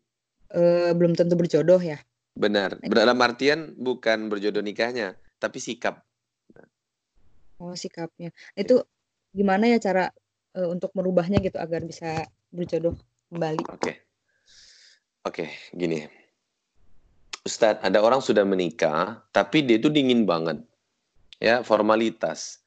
Uh, 0.51 0.91
belum 0.95 1.15
tentu 1.15 1.39
berjodoh 1.39 1.79
ya? 1.79 2.03
Benar. 2.35 2.79
Dalam 2.81 3.19
artian 3.21 3.75
bukan 3.77 4.31
berjodoh 4.31 4.63
nikahnya, 4.63 5.19
tapi 5.43 5.59
sikap. 5.59 6.05
Oh, 7.61 7.77
sikapnya. 7.77 8.33
Itu 8.57 8.87
gimana 9.35 9.69
ya 9.69 9.79
cara 9.79 10.09
uh, 10.57 10.69
untuk 10.71 10.91
merubahnya 10.97 11.39
gitu 11.45 11.61
agar 11.61 11.85
bisa 11.85 12.25
berjodoh 12.49 12.97
kembali? 13.29 13.63
Oke. 13.69 13.77
Okay. 13.77 13.97
Oke, 15.21 15.45
okay, 15.45 15.49
gini. 15.77 16.09
Ustadz, 17.45 17.85
ada 17.85 18.01
orang 18.01 18.25
sudah 18.25 18.45
menikah, 18.45 19.21
tapi 19.37 19.61
dia 19.61 19.77
itu 19.77 19.93
dingin 19.93 20.25
banget. 20.25 20.65
Ya, 21.37 21.61
formalitas. 21.61 22.65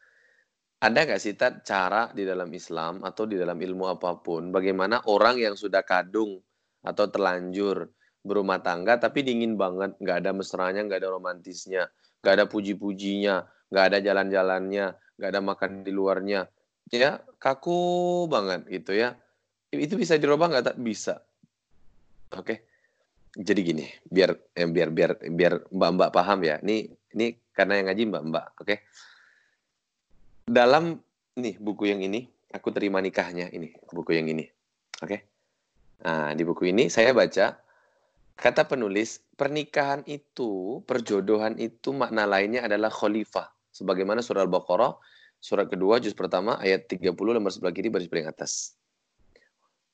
Ada 0.78 1.10
nggak 1.10 1.22
sih 1.22 1.34
Tad, 1.34 1.66
cara 1.66 2.14
di 2.14 2.26
dalam 2.26 2.54
Islam 2.54 3.02
atau 3.02 3.26
di 3.26 3.42
dalam 3.42 3.58
ilmu 3.58 3.90
apa 3.90 4.22
pun, 4.22 4.54
bagaimana 4.54 5.02
orang 5.10 5.42
yang 5.42 5.56
sudah 5.58 5.82
kadung 5.82 6.42
atau 6.86 7.06
terlanjur 7.10 7.90
berumah 8.24 8.64
tangga 8.64 8.98
tapi 8.98 9.22
dingin 9.22 9.60
banget, 9.60 9.96
nggak 10.00 10.18
ada 10.24 10.32
mesranya, 10.32 10.82
nggak 10.88 11.00
ada 11.04 11.10
romantisnya, 11.12 11.92
nggak 12.24 12.34
ada 12.40 12.46
puji-pujinya, 12.48 13.44
nggak 13.70 13.86
ada 13.92 13.98
jalan-jalannya, 14.00 14.86
nggak 15.20 15.30
ada 15.30 15.42
makan 15.44 15.72
di 15.84 15.92
luarnya, 15.92 16.48
ya 16.90 17.20
kaku 17.38 18.26
banget 18.32 18.66
gitu 18.72 18.96
ya. 18.96 19.16
Itu 19.74 19.98
bisa 20.00 20.16
dirubah 20.16 20.50
nggak? 20.50 20.66
Tak 20.74 20.78
bisa. 20.80 21.20
Oke. 22.34 22.46
Okay. 22.46 22.58
Jadi 23.34 23.62
gini, 23.66 23.86
biar 24.06 24.30
eh, 24.54 24.70
biar 24.70 24.94
biar 24.94 25.12
biar 25.26 25.54
mbak-mbak 25.74 26.10
paham 26.14 26.46
ya. 26.46 26.62
Ini 26.62 26.86
ini 27.18 27.28
karena 27.50 27.82
yang 27.82 27.86
ngaji 27.90 28.04
mbak-mbak, 28.14 28.46
oke? 28.62 28.66
Okay? 28.70 28.78
dalam 30.44 31.00
nih 31.40 31.56
buku 31.58 31.88
yang 31.88 32.04
ini 32.04 32.28
aku 32.52 32.70
terima 32.76 33.00
nikahnya 33.00 33.48
ini 33.50 33.72
buku 33.90 34.12
yang 34.14 34.28
ini 34.28 34.44
oke 35.00 35.08
okay? 35.08 35.20
nah 36.04 36.36
di 36.36 36.44
buku 36.44 36.70
ini 36.70 36.92
saya 36.92 37.16
baca 37.16 37.56
kata 38.38 38.66
penulis 38.66 39.22
pernikahan 39.38 40.02
itu 40.10 40.82
perjodohan 40.86 41.58
itu 41.62 41.94
makna 41.94 42.26
lainnya 42.26 42.66
adalah 42.66 42.90
khalifah. 42.90 43.50
Sebagaimana 43.74 44.22
surah 44.22 44.46
al-baqarah 44.46 44.94
surat 45.44 45.68
kedua 45.68 46.00
juz 46.00 46.16
pertama 46.16 46.56
ayat 46.64 46.88
30 46.88 47.12
lembar 47.20 47.52
sebelah 47.52 47.76
kiri 47.76 47.92
baris 47.92 48.08
paling 48.08 48.32
atas. 48.32 48.80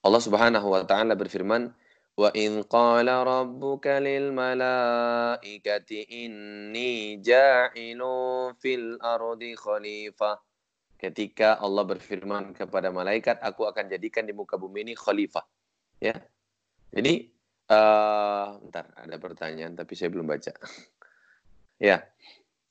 Allah 0.06 0.22
Subhanahu 0.22 0.70
wa 0.70 0.86
taala 0.86 1.18
berfirman 1.18 1.74
wa 2.20 2.30
in 2.38 2.62
qala 2.70 3.26
rabbuka 3.26 3.98
lil 3.98 4.30
malaikati 4.30 6.06
inni 6.06 7.18
ja'ilu 7.18 8.54
fil 8.62 9.02
ardi 9.02 9.58
khalifah. 9.58 10.38
Ketika 11.00 11.58
Allah 11.58 11.88
berfirman 11.88 12.54
kepada 12.54 12.92
malaikat 12.94 13.40
aku 13.42 13.66
akan 13.66 13.88
jadikan 13.88 14.28
di 14.28 14.36
muka 14.36 14.60
bumi 14.60 14.86
ini 14.86 14.94
khalifah. 14.94 15.44
Ya. 15.98 16.14
Jadi 16.94 17.39
uh, 17.70 18.58
bentar 18.60 18.90
ada 18.98 19.16
pertanyaan 19.22 19.74
tapi 19.78 19.94
saya 19.96 20.10
belum 20.12 20.28
baca. 20.28 20.54
Ya 21.80 22.04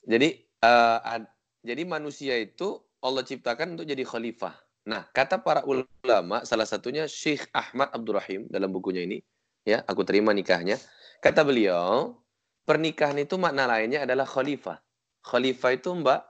jadi 0.04 0.36
uh, 0.60 1.00
ad, 1.00 1.24
jadi 1.64 1.88
manusia 1.88 2.36
itu 2.36 2.76
Allah 3.00 3.24
ciptakan 3.24 3.72
untuk 3.72 3.88
jadi 3.88 4.04
khalifah. 4.04 4.52
Nah 4.84 5.08
kata 5.16 5.40
para 5.40 5.64
ulama 5.64 6.44
salah 6.44 6.68
satunya 6.68 7.08
Syekh 7.08 7.48
Ahmad 7.56 7.88
Abdurrahim 7.96 8.52
dalam 8.52 8.68
bukunya 8.68 9.08
ini 9.08 9.24
ya 9.64 9.80
aku 9.88 10.04
terima 10.04 10.36
nikahnya. 10.36 10.76
Kata 11.24 11.40
beliau 11.40 12.20
pernikahan 12.68 13.16
itu 13.16 13.40
makna 13.40 13.64
lainnya 13.64 14.04
adalah 14.04 14.28
khalifah. 14.28 14.76
Khalifah 15.24 15.72
itu 15.72 15.88
mbak 16.04 16.20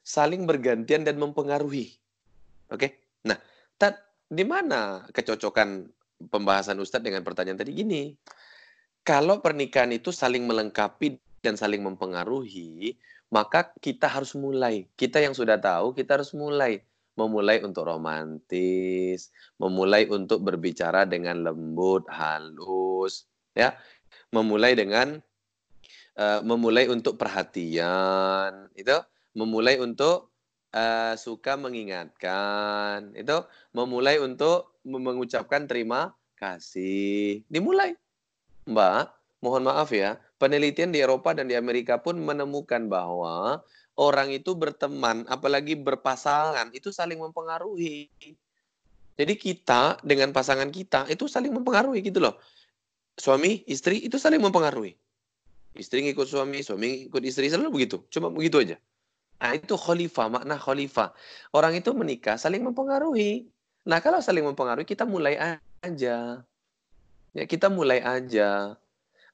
saling 0.00 0.48
bergantian 0.48 1.04
dan 1.04 1.20
mempengaruhi. 1.20 1.92
Oke? 2.72 3.12
Nah 3.28 3.36
tad 3.76 4.00
di 4.24 4.48
mana 4.48 5.04
kecocokan 5.12 5.84
pembahasan 6.28 6.78
Ustadz 6.78 7.06
dengan 7.06 7.24
pertanyaan 7.26 7.58
tadi 7.58 7.72
gini 7.74 8.02
kalau 9.02 9.42
pernikahan 9.42 9.90
itu 9.90 10.14
saling 10.14 10.46
melengkapi 10.46 11.18
dan 11.42 11.58
saling 11.58 11.82
mempengaruhi 11.82 12.94
maka 13.32 13.72
kita 13.80 14.06
harus 14.12 14.36
mulai. 14.36 14.84
Kita 14.92 15.16
yang 15.16 15.32
sudah 15.32 15.56
tahu 15.56 15.96
kita 15.96 16.20
harus 16.20 16.36
mulai. 16.36 16.84
Memulai 17.12 17.60
untuk 17.60 17.88
romantis, 17.88 19.32
memulai 19.60 20.08
untuk 20.08 20.40
berbicara 20.40 21.04
dengan 21.04 21.44
lembut, 21.44 22.08
halus, 22.08 23.28
ya, 23.52 23.76
memulai 24.32 24.72
dengan 24.72 25.20
uh, 26.16 26.40
memulai 26.40 26.88
untuk 26.88 27.20
perhatian, 27.20 28.72
itu, 28.72 28.96
memulai 29.36 29.76
untuk 29.76 30.32
uh, 30.72 31.12
suka 31.20 31.60
mengingatkan, 31.60 33.12
itu, 33.12 33.44
memulai 33.76 34.16
untuk 34.16 34.71
mengucapkan 34.86 35.66
terima 35.66 36.14
kasih, 36.38 37.46
dimulai, 37.46 37.94
Mbak. 38.66 39.22
Mohon 39.42 39.74
maaf 39.74 39.90
ya, 39.90 40.22
penelitian 40.38 40.94
di 40.94 41.02
Eropa 41.02 41.34
dan 41.34 41.50
di 41.50 41.58
Amerika 41.58 41.98
pun 41.98 42.14
menemukan 42.14 42.86
bahwa 42.86 43.58
orang 43.98 44.30
itu 44.30 44.54
berteman, 44.54 45.26
apalagi 45.26 45.74
berpasangan, 45.74 46.70
itu 46.70 46.94
saling 46.94 47.18
mempengaruhi. 47.18 48.06
Jadi 49.18 49.34
kita 49.36 49.98
dengan 50.06 50.30
pasangan 50.30 50.70
kita 50.70 51.10
itu 51.10 51.26
saling 51.26 51.50
mempengaruhi 51.52 52.06
gitu 52.06 52.22
loh. 52.22 52.38
Suami, 53.18 53.66
istri 53.68 54.00
itu 54.00 54.16
saling 54.16 54.40
mempengaruhi. 54.40 54.94
Istri 55.76 56.06
ngikut 56.06 56.28
suami, 56.28 56.64
suami 56.64 57.08
ngikut 57.08 57.22
istri, 57.26 57.52
selalu 57.52 57.82
begitu. 57.82 58.04
Cuma 58.08 58.32
begitu 58.32 58.62
aja. 58.62 58.76
Nah 59.42 59.58
itu 59.58 59.74
khalifah, 59.76 60.32
makna 60.32 60.56
khalifah. 60.56 61.12
Orang 61.52 61.76
itu 61.76 61.90
menikah 61.92 62.38
saling 62.40 62.64
mempengaruhi. 62.64 63.51
Nah 63.82 63.98
kalau 63.98 64.22
saling 64.22 64.46
mempengaruhi, 64.46 64.86
kita 64.86 65.02
mulai 65.06 65.38
aja. 65.82 66.42
Ya 67.32 67.44
kita 67.48 67.72
mulai 67.72 67.98
aja. 68.04 68.78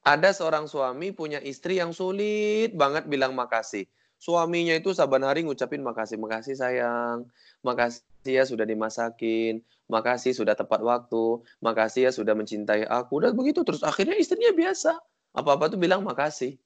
Ada 0.01 0.29
seorang 0.31 0.65
suami 0.65 1.11
punya 1.11 1.43
istri 1.43 1.77
yang 1.77 1.91
sulit 1.91 2.71
banget 2.73 3.05
bilang 3.05 3.35
makasih 3.35 3.85
suaminya 4.19 4.75
itu 4.75 4.91
saban 4.91 5.23
hari 5.23 5.47
ngucapin 5.47 5.79
makasih, 5.81 6.19
makasih 6.19 6.53
sayang, 6.59 7.25
makasih 7.63 8.03
ya 8.27 8.43
sudah 8.43 8.67
dimasakin, 8.67 9.63
makasih 9.87 10.35
sudah 10.35 10.53
tepat 10.53 10.83
waktu, 10.83 11.39
makasih 11.63 12.01
ya 12.05 12.11
sudah 12.11 12.35
mencintai 12.35 12.83
aku. 12.85 13.23
Dan 13.23 13.33
begitu 13.33 13.63
terus 13.63 13.81
akhirnya 13.81 14.19
istrinya 14.19 14.51
biasa. 14.51 14.99
Apa-apa 15.33 15.71
tuh 15.71 15.79
bilang 15.79 16.03
makasih. 16.03 16.59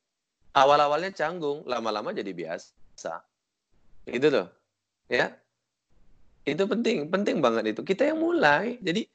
Awal-awalnya 0.57 1.14
canggung, 1.14 1.61
lama-lama 1.69 2.10
jadi 2.10 2.34
biasa. 2.34 3.22
Itu 4.10 4.27
loh. 4.34 4.49
Ya. 5.07 5.38
Itu 6.44 6.68
penting, 6.68 7.07
penting 7.07 7.40
banget 7.40 7.76
itu. 7.76 7.82
Kita 7.84 8.07
yang 8.07 8.20
mulai. 8.20 8.80
Jadi 8.84 9.07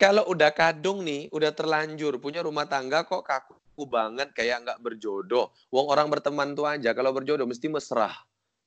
kalau 0.00 0.24
udah 0.32 0.50
kadung 0.56 1.04
nih, 1.04 1.28
udah 1.32 1.52
terlanjur 1.52 2.16
punya 2.20 2.40
rumah 2.40 2.64
tangga 2.64 3.04
kok 3.04 3.24
kaku 3.24 3.60
aku 3.80 3.88
banget 3.88 4.28
kayak 4.36 4.60
nggak 4.60 4.78
berjodoh. 4.84 5.48
Wong 5.72 5.88
orang 5.88 6.12
berteman 6.12 6.52
tuh 6.52 6.68
aja 6.68 6.92
kalau 6.92 7.16
berjodoh 7.16 7.48
mesti 7.48 7.72
mesra. 7.72 8.12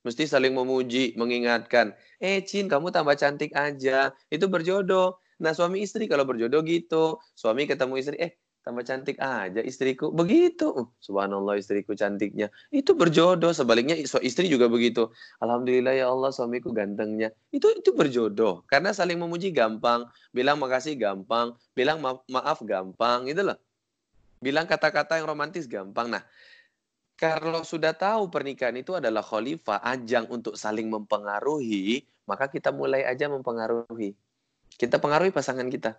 Mesti 0.02 0.26
saling 0.26 0.50
memuji, 0.50 1.14
mengingatkan. 1.14 1.94
Eh 2.18 2.42
Cin, 2.42 2.66
kamu 2.66 2.90
tambah 2.90 3.14
cantik 3.14 3.54
aja. 3.54 4.10
Itu 4.26 4.50
berjodoh. 4.50 5.14
Nah 5.38 5.54
suami 5.54 5.86
istri 5.86 6.10
kalau 6.10 6.26
berjodoh 6.26 6.66
gitu. 6.66 7.22
Suami 7.38 7.70
ketemu 7.70 7.94
istri, 8.02 8.18
eh 8.18 8.34
tambah 8.64 8.82
cantik 8.82 9.20
aja 9.20 9.60
istriku. 9.60 10.08
Begitu. 10.08 10.72
Uh, 10.72 10.88
subhanallah 10.98 11.60
istriku 11.60 11.92
cantiknya. 11.92 12.48
Itu 12.72 12.96
berjodoh. 12.96 13.52
Sebaliknya 13.52 13.94
istri 14.00 14.48
juga 14.48 14.66
begitu. 14.72 15.12
Alhamdulillah 15.44 15.92
ya 15.92 16.08
Allah 16.08 16.32
suamiku 16.32 16.72
gantengnya. 16.72 17.30
Itu 17.52 17.70
itu 17.76 17.92
berjodoh. 17.92 18.64
Karena 18.66 18.96
saling 18.96 19.20
memuji 19.20 19.52
gampang. 19.52 20.08
Bilang 20.32 20.56
makasih 20.56 20.96
gampang. 20.96 21.52
Bilang 21.76 22.00
ma 22.00 22.16
maaf 22.26 22.64
gampang. 22.64 23.28
Gitu 23.28 23.44
loh. 23.44 23.60
Bilang 24.40 24.64
kata-kata 24.64 25.20
yang 25.20 25.28
romantis 25.28 25.68
gampang. 25.68 26.08
Nah, 26.08 26.24
kalau 27.14 27.62
sudah 27.62 27.94
tahu 27.94 28.26
pernikahan 28.32 28.74
itu 28.74 28.96
adalah 28.96 29.22
khalifah, 29.22 29.78
ajang 29.86 30.26
untuk 30.28 30.58
saling 30.58 30.90
mempengaruhi, 30.90 32.02
maka 32.26 32.50
kita 32.50 32.74
mulai 32.74 33.06
aja 33.06 33.30
mempengaruhi. 33.30 34.12
Kita 34.74 34.98
pengaruhi 34.98 35.30
pasangan 35.30 35.70
kita. 35.70 35.94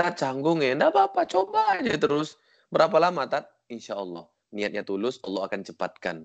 Tak 0.00 0.16
canggung 0.16 0.64
ya, 0.64 0.72
enggak 0.72 0.96
apa-apa, 0.96 1.28
coba 1.28 1.76
aja 1.76 1.92
terus. 2.00 2.40
Berapa 2.72 2.96
lama, 2.96 3.28
Tat? 3.28 3.52
Insya 3.68 4.00
Allah. 4.00 4.24
Niatnya 4.48 4.80
tulus, 4.80 5.20
Allah 5.20 5.44
akan 5.44 5.60
cepatkan. 5.60 6.24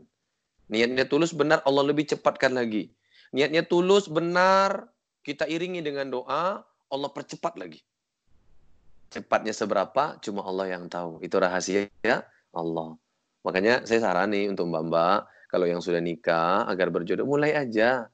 Niatnya 0.71 1.03
tulus, 1.03 1.35
benar, 1.35 1.59
Allah 1.67 1.83
lebih 1.91 2.07
cepatkan 2.07 2.55
lagi. 2.55 2.95
Niatnya 3.35 3.67
tulus, 3.67 4.07
benar, 4.07 4.87
kita 5.27 5.43
iringi 5.43 5.83
dengan 5.83 6.07
doa, 6.07 6.63
Allah 6.87 7.09
percepat 7.11 7.59
lagi. 7.59 7.83
Cepatnya 9.11 9.51
seberapa 9.51 10.15
cuma 10.23 10.47
Allah 10.47 10.71
yang 10.71 10.87
tahu. 10.87 11.19
Itu 11.19 11.35
rahasia 11.43 11.91
ya 11.99 12.23
Allah. 12.55 12.95
Makanya 13.43 13.83
saya 13.83 14.07
sarani 14.07 14.47
untuk 14.47 14.71
mbak-mbak 14.71 15.27
kalau 15.51 15.67
yang 15.67 15.83
sudah 15.83 15.99
nikah 15.99 16.63
agar 16.65 16.89
berjodoh 16.89 17.27
mulai 17.27 17.51
aja. 17.53 18.07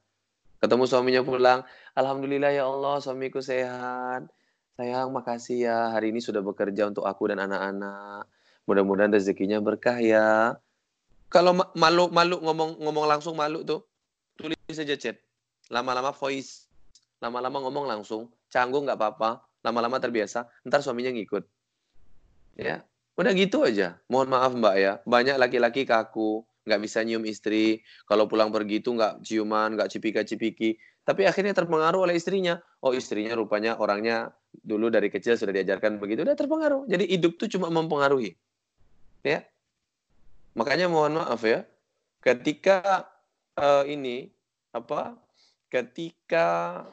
Ketemu 0.58 0.84
suaminya 0.90 1.22
pulang, 1.22 1.62
alhamdulillah 1.94 2.50
ya 2.50 2.66
Allah 2.66 2.98
suamiku 2.98 3.38
sehat. 3.38 4.26
Sayang 4.76 5.12
makasih 5.12 5.68
ya 5.68 5.92
hari 5.92 6.10
ini 6.10 6.24
sudah 6.24 6.40
bekerja 6.40 6.88
untuk 6.88 7.04
aku 7.04 7.28
dan 7.28 7.44
anak-anak. 7.44 8.24
Mudah-mudahan 8.64 9.12
rezekinya 9.12 9.60
berkah 9.60 10.00
ya. 10.00 10.56
Kalau 11.28 11.56
malu-malu 11.76 12.40
ngomong 12.40 12.80
ngomong 12.80 13.06
langsung 13.08 13.36
malu 13.36 13.64
tuh, 13.64 13.84
tulis 14.36 14.56
saja 14.68 14.96
chat. 14.96 15.16
Lama-lama 15.72 16.12
voice, 16.12 16.68
lama-lama 17.20 17.60
ngomong 17.64 17.88
langsung. 17.88 18.32
Canggung 18.52 18.84
nggak 18.84 19.00
apa-apa 19.00 19.52
lama-lama 19.62 20.02
terbiasa, 20.02 20.50
ntar 20.66 20.82
suaminya 20.82 21.14
ngikut. 21.14 21.46
Ya, 22.58 22.84
Udah 23.16 23.32
gitu 23.36 23.64
aja. 23.64 24.00
Mohon 24.08 24.28
maaf 24.32 24.52
Mbak 24.56 24.76
ya. 24.76 24.92
Banyak 25.04 25.36
laki-laki 25.36 25.84
kaku, 25.84 26.44
nggak 26.64 26.80
bisa 26.80 27.04
nyium 27.04 27.24
istri. 27.28 27.84
Kalau 28.08 28.24
pulang 28.24 28.48
pergi 28.48 28.80
itu 28.80 28.90
nggak 28.92 29.20
ciuman, 29.24 29.76
nggak 29.76 29.88
cipika-cipiki. 29.92 30.80
Tapi 31.02 31.26
akhirnya 31.26 31.50
terpengaruh 31.50 32.06
oleh 32.06 32.14
istrinya. 32.14 32.62
Oh 32.78 32.94
istrinya 32.94 33.34
rupanya 33.34 33.74
orangnya 33.78 34.30
dulu 34.54 34.86
dari 34.86 35.10
kecil 35.10 35.34
sudah 35.34 35.50
diajarkan 35.50 35.98
begitu. 35.98 36.22
Udah 36.22 36.38
terpengaruh. 36.38 36.86
Jadi 36.86 37.10
hidup 37.10 37.38
tuh 37.42 37.50
cuma 37.50 37.70
mempengaruhi. 37.74 38.38
Ya. 39.26 39.42
Makanya 40.54 40.86
mohon 40.86 41.18
maaf 41.18 41.42
ya. 41.42 41.66
Ketika 42.22 43.10
uh, 43.58 43.82
ini 43.82 44.30
apa? 44.70 45.18
Ketika 45.66 46.86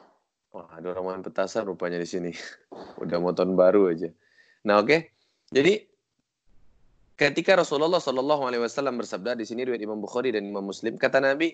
Wah, 0.49 0.65
ada 0.73 0.89
orang 0.97 1.05
main 1.05 1.21
petasan 1.21 1.69
rupanya 1.69 2.01
di 2.01 2.09
sini. 2.09 2.33
Udah 3.03 3.21
motor 3.21 3.45
baru 3.53 3.93
aja. 3.93 4.09
Nah, 4.65 4.81
oke. 4.81 4.89
Okay. 4.89 4.99
Jadi 5.53 5.73
ketika 7.17 7.57
Rasulullah 7.57 8.01
Shallallahu 8.01 8.49
Alaihi 8.49 8.65
Wasallam 8.65 8.97
bersabda 8.97 9.37
di 9.37 9.45
sini 9.45 9.65
riwayat 9.65 9.81
Imam 9.81 10.01
Bukhari 10.01 10.33
dan 10.33 10.45
Imam 10.45 10.65
Muslim 10.65 10.97
kata 10.97 11.21
Nabi 11.21 11.53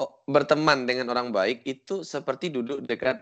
oh, 0.00 0.24
berteman 0.24 0.88
dengan 0.88 1.12
orang 1.12 1.30
baik 1.30 1.62
itu 1.68 2.00
seperti 2.00 2.48
duduk 2.48 2.80
dekat 2.88 3.20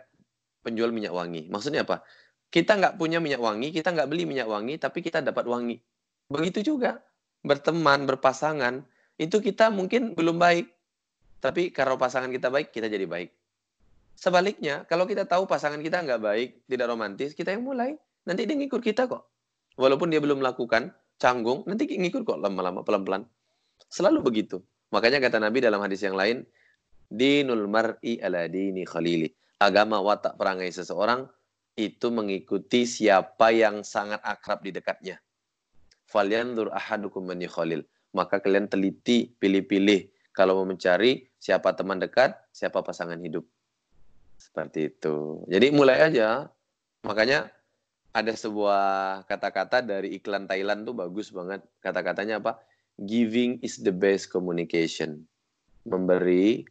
penjual 0.63 0.95
minyak 0.95 1.11
wangi. 1.11 1.51
Maksudnya 1.51 1.83
apa? 1.83 2.07
Kita 2.49 2.79
nggak 2.79 2.97
punya 2.97 3.19
minyak 3.19 3.43
wangi 3.43 3.75
kita 3.75 3.93
nggak 3.93 4.09
beli 4.09 4.25
minyak 4.25 4.49
wangi 4.49 4.79
tapi 4.79 5.03
kita 5.03 5.21
dapat 5.21 5.45
wangi. 5.45 5.77
Begitu 6.31 6.63
juga 6.75 7.03
berteman 7.43 8.07
berpasangan 8.09 8.87
itu 9.19 9.43
kita 9.43 9.69
mungkin 9.75 10.15
belum 10.15 10.39
baik. 10.39 10.67
Tapi 11.39 11.71
kalau 11.75 11.99
pasangan 11.99 12.31
kita 12.31 12.49
baik 12.49 12.71
kita 12.71 12.87
jadi 12.87 13.05
baik. 13.05 13.31
Sebaliknya 14.19 14.83
kalau 14.87 15.07
kita 15.07 15.27
tahu 15.27 15.47
pasangan 15.47 15.79
kita 15.79 16.03
nggak 16.03 16.21
baik 16.23 16.49
tidak 16.71 16.87
romantis 16.89 17.35
kita 17.35 17.53
yang 17.55 17.67
mulai. 17.67 17.99
Nanti 18.27 18.45
dia 18.47 18.57
ngikut 18.59 18.83
kita 18.83 19.07
kok. 19.07 19.29
Walaupun 19.79 20.11
dia 20.11 20.19
belum 20.19 20.43
melakukan 20.43 20.91
canggung, 21.23 21.63
nanti 21.67 21.87
ngikut 21.87 22.27
kok 22.27 22.39
lama-lama 22.43 22.83
pelan-pelan. 22.83 23.25
Selalu 23.89 24.27
begitu. 24.27 24.59
Makanya 24.91 25.23
kata 25.23 25.39
Nabi 25.39 25.63
dalam 25.63 25.79
hadis 25.85 26.01
yang 26.01 26.17
lain, 26.17 26.43
dinul 27.09 27.67
mar'i 27.69 28.21
ala 28.21 28.47
dini 28.47 28.85
khalili. 28.85 29.33
Agama 29.59 29.99
watak 29.99 30.39
perangai 30.39 30.71
seseorang 30.71 31.27
itu 31.75 32.11
mengikuti 32.15 32.87
siapa 32.87 33.51
yang 33.51 33.83
sangat 33.83 34.23
akrab 34.23 34.63
di 34.63 34.71
dekatnya. 34.71 35.19
Falyanzur 36.07 36.71
ahadukum 36.71 37.27
man 37.27 37.43
khalil. 37.45 37.83
Maka 38.17 38.41
kalian 38.41 38.71
teliti, 38.71 39.29
pilih-pilih 39.37 40.09
kalau 40.33 40.63
mau 40.63 40.67
mencari 40.71 41.27
siapa 41.43 41.75
teman 41.75 41.99
dekat, 41.99 42.35
siapa 42.55 42.81
pasangan 42.81 43.19
hidup. 43.19 43.45
Seperti 44.39 44.95
itu. 44.95 45.43
Jadi 45.51 45.75
mulai 45.75 45.99
aja. 46.07 46.47
Makanya 47.03 47.51
ada 48.15 48.33
sebuah 48.35 49.23
kata-kata 49.27 49.83
dari 49.83 50.15
iklan 50.15 50.47
Thailand 50.47 50.87
tuh 50.87 50.95
bagus 50.95 51.35
banget. 51.35 51.63
Kata-katanya 51.83 52.39
apa? 52.39 52.59
Giving 53.03 53.63
is 53.63 53.79
the 53.83 53.95
best 53.95 54.31
communication. 54.31 55.27
Memberi 55.87 56.67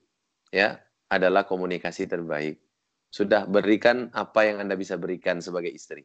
ya 0.52 0.80
adalah 1.08 1.48
komunikasi 1.48 2.08
terbaik. 2.08 2.60
Sudah 3.08 3.48
berikan 3.48 4.12
apa 4.12 4.44
yang 4.48 4.60
Anda 4.60 4.76
bisa 4.76 5.00
berikan 5.00 5.40
sebagai 5.40 5.72
istri. 5.72 6.04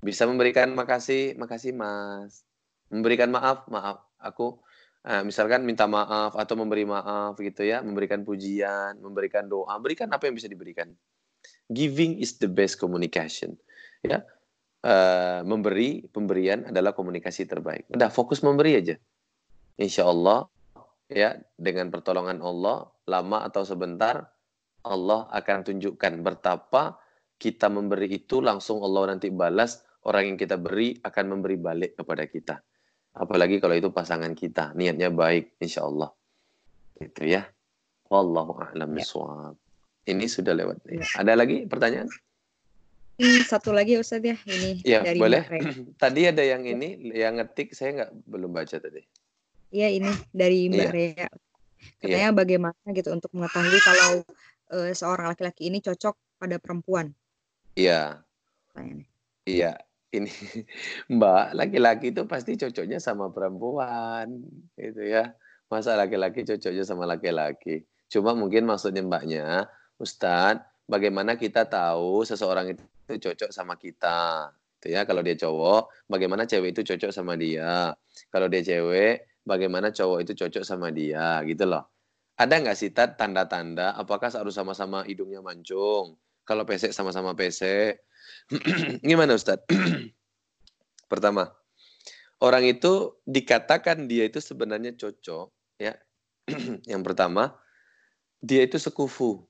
Bisa 0.00 0.24
memberikan 0.24 0.72
makasih, 0.72 1.36
makasih 1.36 1.76
Mas. 1.76 2.42
Memberikan 2.88 3.28
maaf, 3.32 3.68
maaf. 3.68 4.04
Aku 4.20 4.60
Nah, 5.00 5.24
misalkan 5.24 5.64
minta 5.64 5.88
maaf 5.88 6.36
atau 6.36 6.60
memberi 6.60 6.84
maaf 6.84 7.32
gitu 7.40 7.64
ya, 7.64 7.80
memberikan 7.80 8.20
pujian, 8.20 9.00
memberikan 9.00 9.48
doa, 9.48 9.80
berikan 9.80 10.12
apa 10.12 10.28
yang 10.28 10.36
bisa 10.36 10.44
diberikan. 10.44 10.92
Giving 11.72 12.20
is 12.20 12.36
the 12.36 12.44
best 12.44 12.76
communication 12.76 13.56
ya 14.04 14.24
uh, 14.84 15.40
memberi 15.44 16.08
pemberian 16.08 16.68
adalah 16.68 16.96
komunikasi 16.96 17.44
terbaik. 17.48 17.88
Udah 17.92 18.08
fokus 18.08 18.40
memberi 18.40 18.76
aja. 18.76 18.96
Insya 19.80 20.08
Allah 20.08 20.48
ya 21.10 21.36
dengan 21.58 21.90
pertolongan 21.90 22.38
Allah 22.40 22.86
lama 23.10 23.42
atau 23.42 23.66
sebentar 23.66 24.30
Allah 24.86 25.28
akan 25.34 25.66
tunjukkan 25.66 26.24
betapa 26.24 26.96
kita 27.36 27.68
memberi 27.68 28.08
itu 28.22 28.40
langsung 28.40 28.80
Allah 28.80 29.16
nanti 29.16 29.28
balas 29.28 29.82
orang 30.08 30.32
yang 30.32 30.38
kita 30.40 30.56
beri 30.56 30.96
akan 31.02 31.24
memberi 31.36 31.56
balik 31.60 31.92
kepada 31.98 32.24
kita. 32.24 32.56
Apalagi 33.10 33.58
kalau 33.58 33.74
itu 33.74 33.90
pasangan 33.90 34.32
kita, 34.38 34.72
niatnya 34.78 35.10
baik 35.10 35.58
insya 35.58 35.84
Allah. 35.84 36.14
Itu 36.96 37.26
ya. 37.26 37.42
Wallahu 38.06 38.60
a'lam 38.60 38.94
ya. 38.96 39.04
Ini 40.08 40.24
sudah 40.30 40.54
lewat. 40.54 40.82
Ya. 40.88 41.04
Ada 41.18 41.32
lagi 41.34 41.66
pertanyaan? 41.66 42.08
Hmm, 43.20 43.44
satu 43.44 43.76
lagi 43.76 44.00
Ustaz 44.00 44.24
ya 44.24 44.32
ini 44.48 44.80
ya, 44.80 45.04
dari 45.04 45.20
boleh. 45.20 45.44
tadi 46.02 46.24
ada 46.24 46.40
yang 46.40 46.64
ini 46.64 47.12
yang 47.12 47.36
ngetik 47.36 47.76
saya 47.76 48.00
nggak 48.00 48.10
belum 48.24 48.50
baca 48.56 48.76
tadi. 48.80 49.04
Iya 49.70 49.88
ini 49.90 50.10
dari 50.34 50.66
Mbak 50.66 50.86
ya. 50.86 50.90
Rea. 50.90 51.28
Katanya 52.02 52.30
ya. 52.30 52.36
bagaimana 52.36 52.86
gitu 52.92 53.08
untuk 53.14 53.30
mengetahui 53.32 53.80
kalau 53.80 54.10
uh, 54.74 54.90
seorang 54.92 55.32
laki-laki 55.32 55.70
ini 55.70 55.78
cocok 55.80 56.14
pada 56.36 56.58
perempuan. 56.58 57.14
Iya. 57.78 58.20
Iya, 59.48 59.72
ini 60.14 60.30
Mbak, 61.16 61.44
laki-laki 61.56 62.12
itu 62.14 62.22
pasti 62.26 62.54
cocoknya 62.58 62.98
sama 63.02 63.30
perempuan, 63.32 64.42
gitu 64.78 65.02
ya. 65.06 65.34
Masa 65.70 65.94
laki-laki 65.94 66.42
cocoknya 66.42 66.84
sama 66.84 67.06
laki-laki. 67.06 67.86
Cuma 68.10 68.34
mungkin 68.34 68.66
maksudnya 68.66 69.06
Mbaknya, 69.06 69.70
Ustadz, 70.02 70.66
bagaimana 70.90 71.38
kita 71.38 71.66
tahu 71.66 72.26
seseorang 72.26 72.74
itu 72.74 72.82
cocok 73.30 73.50
sama 73.54 73.78
kita. 73.78 74.50
Itu 74.80 74.90
ya 74.90 75.06
kalau 75.06 75.22
dia 75.22 75.38
cowok, 75.38 76.08
bagaimana 76.10 76.42
cewek 76.48 76.74
itu 76.74 76.82
cocok 76.94 77.14
sama 77.14 77.38
dia. 77.38 77.94
Kalau 78.32 78.50
dia 78.50 78.66
cewek, 78.66 79.29
bagaimana 79.44 79.90
cowok 79.90 80.18
itu 80.24 80.32
cocok 80.36 80.64
sama 80.64 80.92
dia, 80.92 81.40
gitu 81.46 81.64
loh. 81.68 81.88
Ada 82.40 82.56
nggak 82.56 82.76
sih 82.76 82.90
tat 82.96 83.20
tanda-tanda 83.20 83.92
apakah 84.00 84.32
harus 84.32 84.56
sama-sama 84.56 85.04
hidungnya 85.04 85.44
mancung? 85.44 86.16
Kalau 86.48 86.64
pesek 86.64 86.96
sama-sama 86.96 87.36
pesek. 87.36 88.00
Gimana 89.08 89.36
Ustadz? 89.36 89.68
Pertama, 91.12 91.52
orang 92.40 92.64
itu 92.64 93.20
dikatakan 93.28 94.08
dia 94.08 94.24
itu 94.26 94.40
sebenarnya 94.40 94.96
cocok, 94.96 95.52
ya. 95.76 95.94
Yang 96.90 97.02
pertama, 97.04 97.54
dia 98.40 98.64
itu 98.64 98.80
sekufu. 98.80 99.44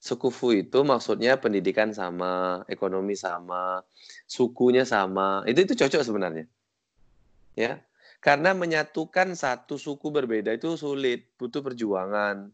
Sekufu 0.00 0.52
itu 0.52 0.84
maksudnya 0.84 1.40
pendidikan 1.40 1.92
sama, 1.96 2.64
ekonomi 2.68 3.16
sama, 3.16 3.80
sukunya 4.28 4.84
sama. 4.84 5.44
Itu 5.48 5.64
itu 5.64 5.74
cocok 5.76 6.02
sebenarnya. 6.04 6.44
Ya. 7.56 7.80
Karena 8.24 8.56
menyatukan 8.56 9.36
satu 9.36 9.76
suku 9.76 10.08
berbeda 10.08 10.56
itu 10.56 10.80
sulit, 10.80 11.36
butuh 11.36 11.60
perjuangan. 11.60 12.48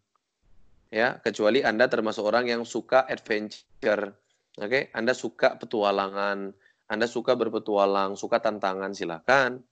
Ya, 0.90 1.22
kecuali 1.22 1.62
Anda 1.62 1.86
termasuk 1.86 2.26
orang 2.26 2.50
yang 2.50 2.66
suka 2.66 3.06
adventure. 3.06 4.18
Oke, 4.58 4.66
okay? 4.66 4.82
Anda 4.90 5.14
suka 5.14 5.54
petualangan, 5.62 6.50
Anda 6.90 7.06
suka 7.06 7.38
berpetualang, 7.38 8.18
suka 8.18 8.42
tantangan, 8.42 8.90
silakan. 8.98 9.62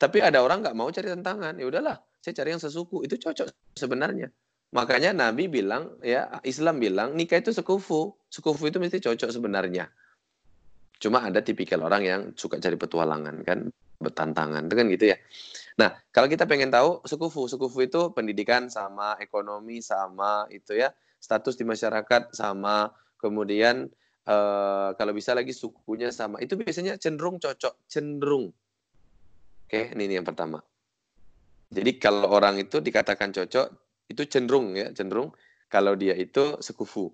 Tapi 0.00 0.24
ada 0.24 0.40
orang 0.40 0.64
nggak 0.64 0.72
mau 0.80 0.88
cari 0.88 1.12
tantangan, 1.12 1.60
ya 1.60 1.68
udahlah, 1.68 2.00
saya 2.24 2.32
cari 2.40 2.56
yang 2.56 2.62
sesuku. 2.64 3.04
Itu 3.04 3.20
cocok 3.20 3.76
sebenarnya. 3.76 4.32
Makanya 4.72 5.12
Nabi 5.12 5.52
bilang, 5.52 6.00
ya 6.00 6.40
Islam 6.40 6.80
bilang 6.80 7.12
nikah 7.20 7.44
itu 7.44 7.52
sekufu. 7.52 8.16
Sekufu 8.32 8.64
itu 8.72 8.80
mesti 8.80 8.96
cocok 8.96 9.28
sebenarnya. 9.28 9.92
Cuma 10.96 11.20
ada 11.20 11.44
tipikal 11.44 11.84
orang 11.84 12.02
yang 12.02 12.20
suka 12.32 12.56
cari 12.56 12.80
petualangan 12.80 13.44
kan, 13.44 13.68
bertantangan, 14.04 14.68
itu 14.68 14.74
kan 14.76 14.86
gitu 14.92 15.04
ya. 15.10 15.18
Nah, 15.80 15.96
kalau 16.12 16.28
kita 16.28 16.44
pengen 16.44 16.70
tahu 16.70 17.02
sekufu, 17.02 17.48
sekufu 17.48 17.82
itu 17.82 18.12
pendidikan 18.12 18.68
sama, 18.68 19.16
ekonomi 19.18 19.80
sama, 19.80 20.46
itu 20.52 20.76
ya, 20.76 20.92
status 21.18 21.56
di 21.56 21.64
masyarakat 21.64 22.36
sama, 22.36 22.92
kemudian 23.18 23.88
uh, 24.28 24.92
kalau 24.94 25.16
bisa 25.16 25.32
lagi 25.32 25.50
sukunya 25.56 26.12
sama. 26.12 26.38
Itu 26.44 26.60
biasanya 26.60 27.00
cenderung 27.00 27.40
cocok, 27.40 27.88
cenderung. 27.90 28.52
Oke, 29.64 29.96
ini, 29.96 30.06
ini 30.06 30.14
yang 30.20 30.28
pertama. 30.28 30.60
Jadi 31.74 31.98
kalau 31.98 32.30
orang 32.30 32.60
itu 32.62 32.78
dikatakan 32.78 33.34
cocok, 33.34 33.66
itu 34.04 34.22
cenderung 34.28 34.76
ya 34.76 34.92
cenderung 34.92 35.32
kalau 35.66 35.96
dia 35.98 36.14
itu 36.14 36.60
sekufu. 36.60 37.10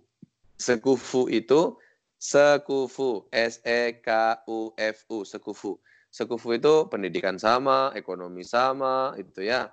Sekufu 0.58 1.30
itu 1.32 1.78
sekufu 2.20 3.30
S 3.32 3.64
E 3.64 4.02
K 4.04 4.36
U 4.50 4.76
F 4.76 5.08
U 5.08 5.24
sekufu. 5.24 5.80
Sekufu 6.10 6.58
itu 6.58 6.90
pendidikan 6.90 7.38
sama, 7.38 7.94
ekonomi 7.94 8.42
sama, 8.42 9.14
itu 9.14 9.46
ya 9.46 9.70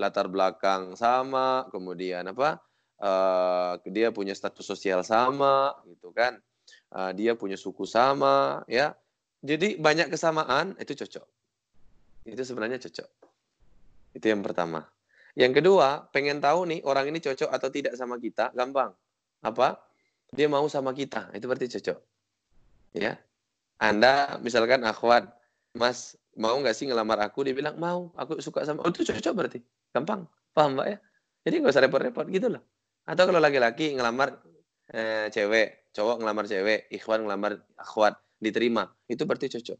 latar 0.00 0.32
belakang 0.32 0.96
sama, 0.96 1.68
kemudian 1.68 2.24
apa? 2.32 2.58
Uh, 2.98 3.76
dia 3.92 4.08
punya 4.08 4.32
status 4.32 4.64
sosial 4.64 5.04
sama, 5.04 5.76
gitu 5.84 6.08
kan? 6.10 6.40
Uh, 6.88 7.12
dia 7.12 7.36
punya 7.36 7.54
suku 7.60 7.84
sama, 7.84 8.64
ya. 8.64 8.96
Jadi 9.44 9.76
banyak 9.76 10.08
kesamaan 10.08 10.72
itu 10.80 10.96
cocok. 10.96 11.26
Itu 12.24 12.42
sebenarnya 12.42 12.80
cocok. 12.80 13.10
Itu 14.16 14.26
yang 14.32 14.40
pertama. 14.40 14.88
Yang 15.36 15.60
kedua, 15.60 16.08
pengen 16.14 16.40
tahu 16.40 16.64
nih 16.64 16.80
orang 16.86 17.12
ini 17.12 17.20
cocok 17.20 17.50
atau 17.52 17.68
tidak 17.68 17.98
sama 18.00 18.16
kita, 18.16 18.54
gampang. 18.56 18.94
Apa? 19.44 19.76
Dia 20.32 20.48
mau 20.48 20.64
sama 20.72 20.96
kita, 20.96 21.28
itu 21.36 21.44
berarti 21.44 21.68
cocok. 21.76 21.98
Ya. 22.96 23.20
Anda 23.76 24.40
misalkan 24.40 24.86
akhwat, 24.86 25.28
Mas, 25.74 26.14
mau 26.38 26.54
nggak 26.54 26.74
sih 26.74 26.86
ngelamar 26.86 27.18
aku? 27.26 27.42
Dia 27.42 27.54
bilang 27.54 27.74
mau, 27.82 28.14
aku 28.14 28.38
suka 28.38 28.62
sama. 28.62 28.86
Oh 28.86 28.90
itu 28.94 29.02
cocok 29.02 29.32
berarti, 29.34 29.58
gampang, 29.90 30.22
paham 30.54 30.78
mbak 30.78 30.86
ya? 30.86 30.98
Jadi 31.42 31.54
nggak 31.60 31.72
usah 31.74 31.82
repot-repot 31.82 32.26
gitu 32.30 32.46
loh. 32.46 32.62
Atau 33.10 33.26
kalau 33.26 33.42
laki-laki 33.42 33.98
ngelamar 33.98 34.38
eh, 34.94 35.26
cewek, 35.34 35.90
cowok 35.90 36.22
ngelamar 36.22 36.46
cewek, 36.46 36.86
ikhwan 36.94 37.26
ngelamar 37.26 37.58
akhwat, 37.74 38.14
diterima, 38.38 38.86
itu 39.10 39.26
berarti 39.26 39.50
cocok. 39.50 39.78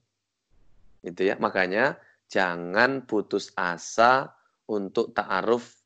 Itu 1.06 1.22
ya, 1.22 1.38
makanya 1.38 1.94
jangan 2.26 3.06
putus 3.06 3.54
asa 3.54 4.34
untuk 4.66 5.14
ta'aruf 5.14 5.78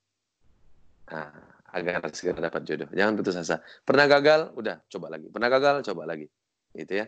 nah, 1.11 1.37
agar 1.77 2.01
segera 2.17 2.49
dapat 2.49 2.65
jodoh. 2.65 2.89
Jangan 2.97 3.13
putus 3.13 3.37
asa. 3.37 3.61
Pernah 3.85 4.09
gagal, 4.09 4.57
udah 4.57 4.81
coba 4.89 5.13
lagi. 5.13 5.29
Pernah 5.29 5.49
gagal, 5.53 5.75
coba 5.85 6.09
lagi. 6.09 6.25
Gitu 6.73 6.93
ya. 6.97 7.07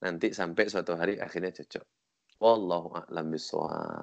Nanti 0.00 0.30
sampai 0.32 0.70
suatu 0.70 0.94
hari 0.94 1.20
akhirnya 1.20 1.52
cocok. 1.52 1.97
Wallahu 2.42 2.94
a'lam 3.00 3.34
bishawab. 3.34 3.96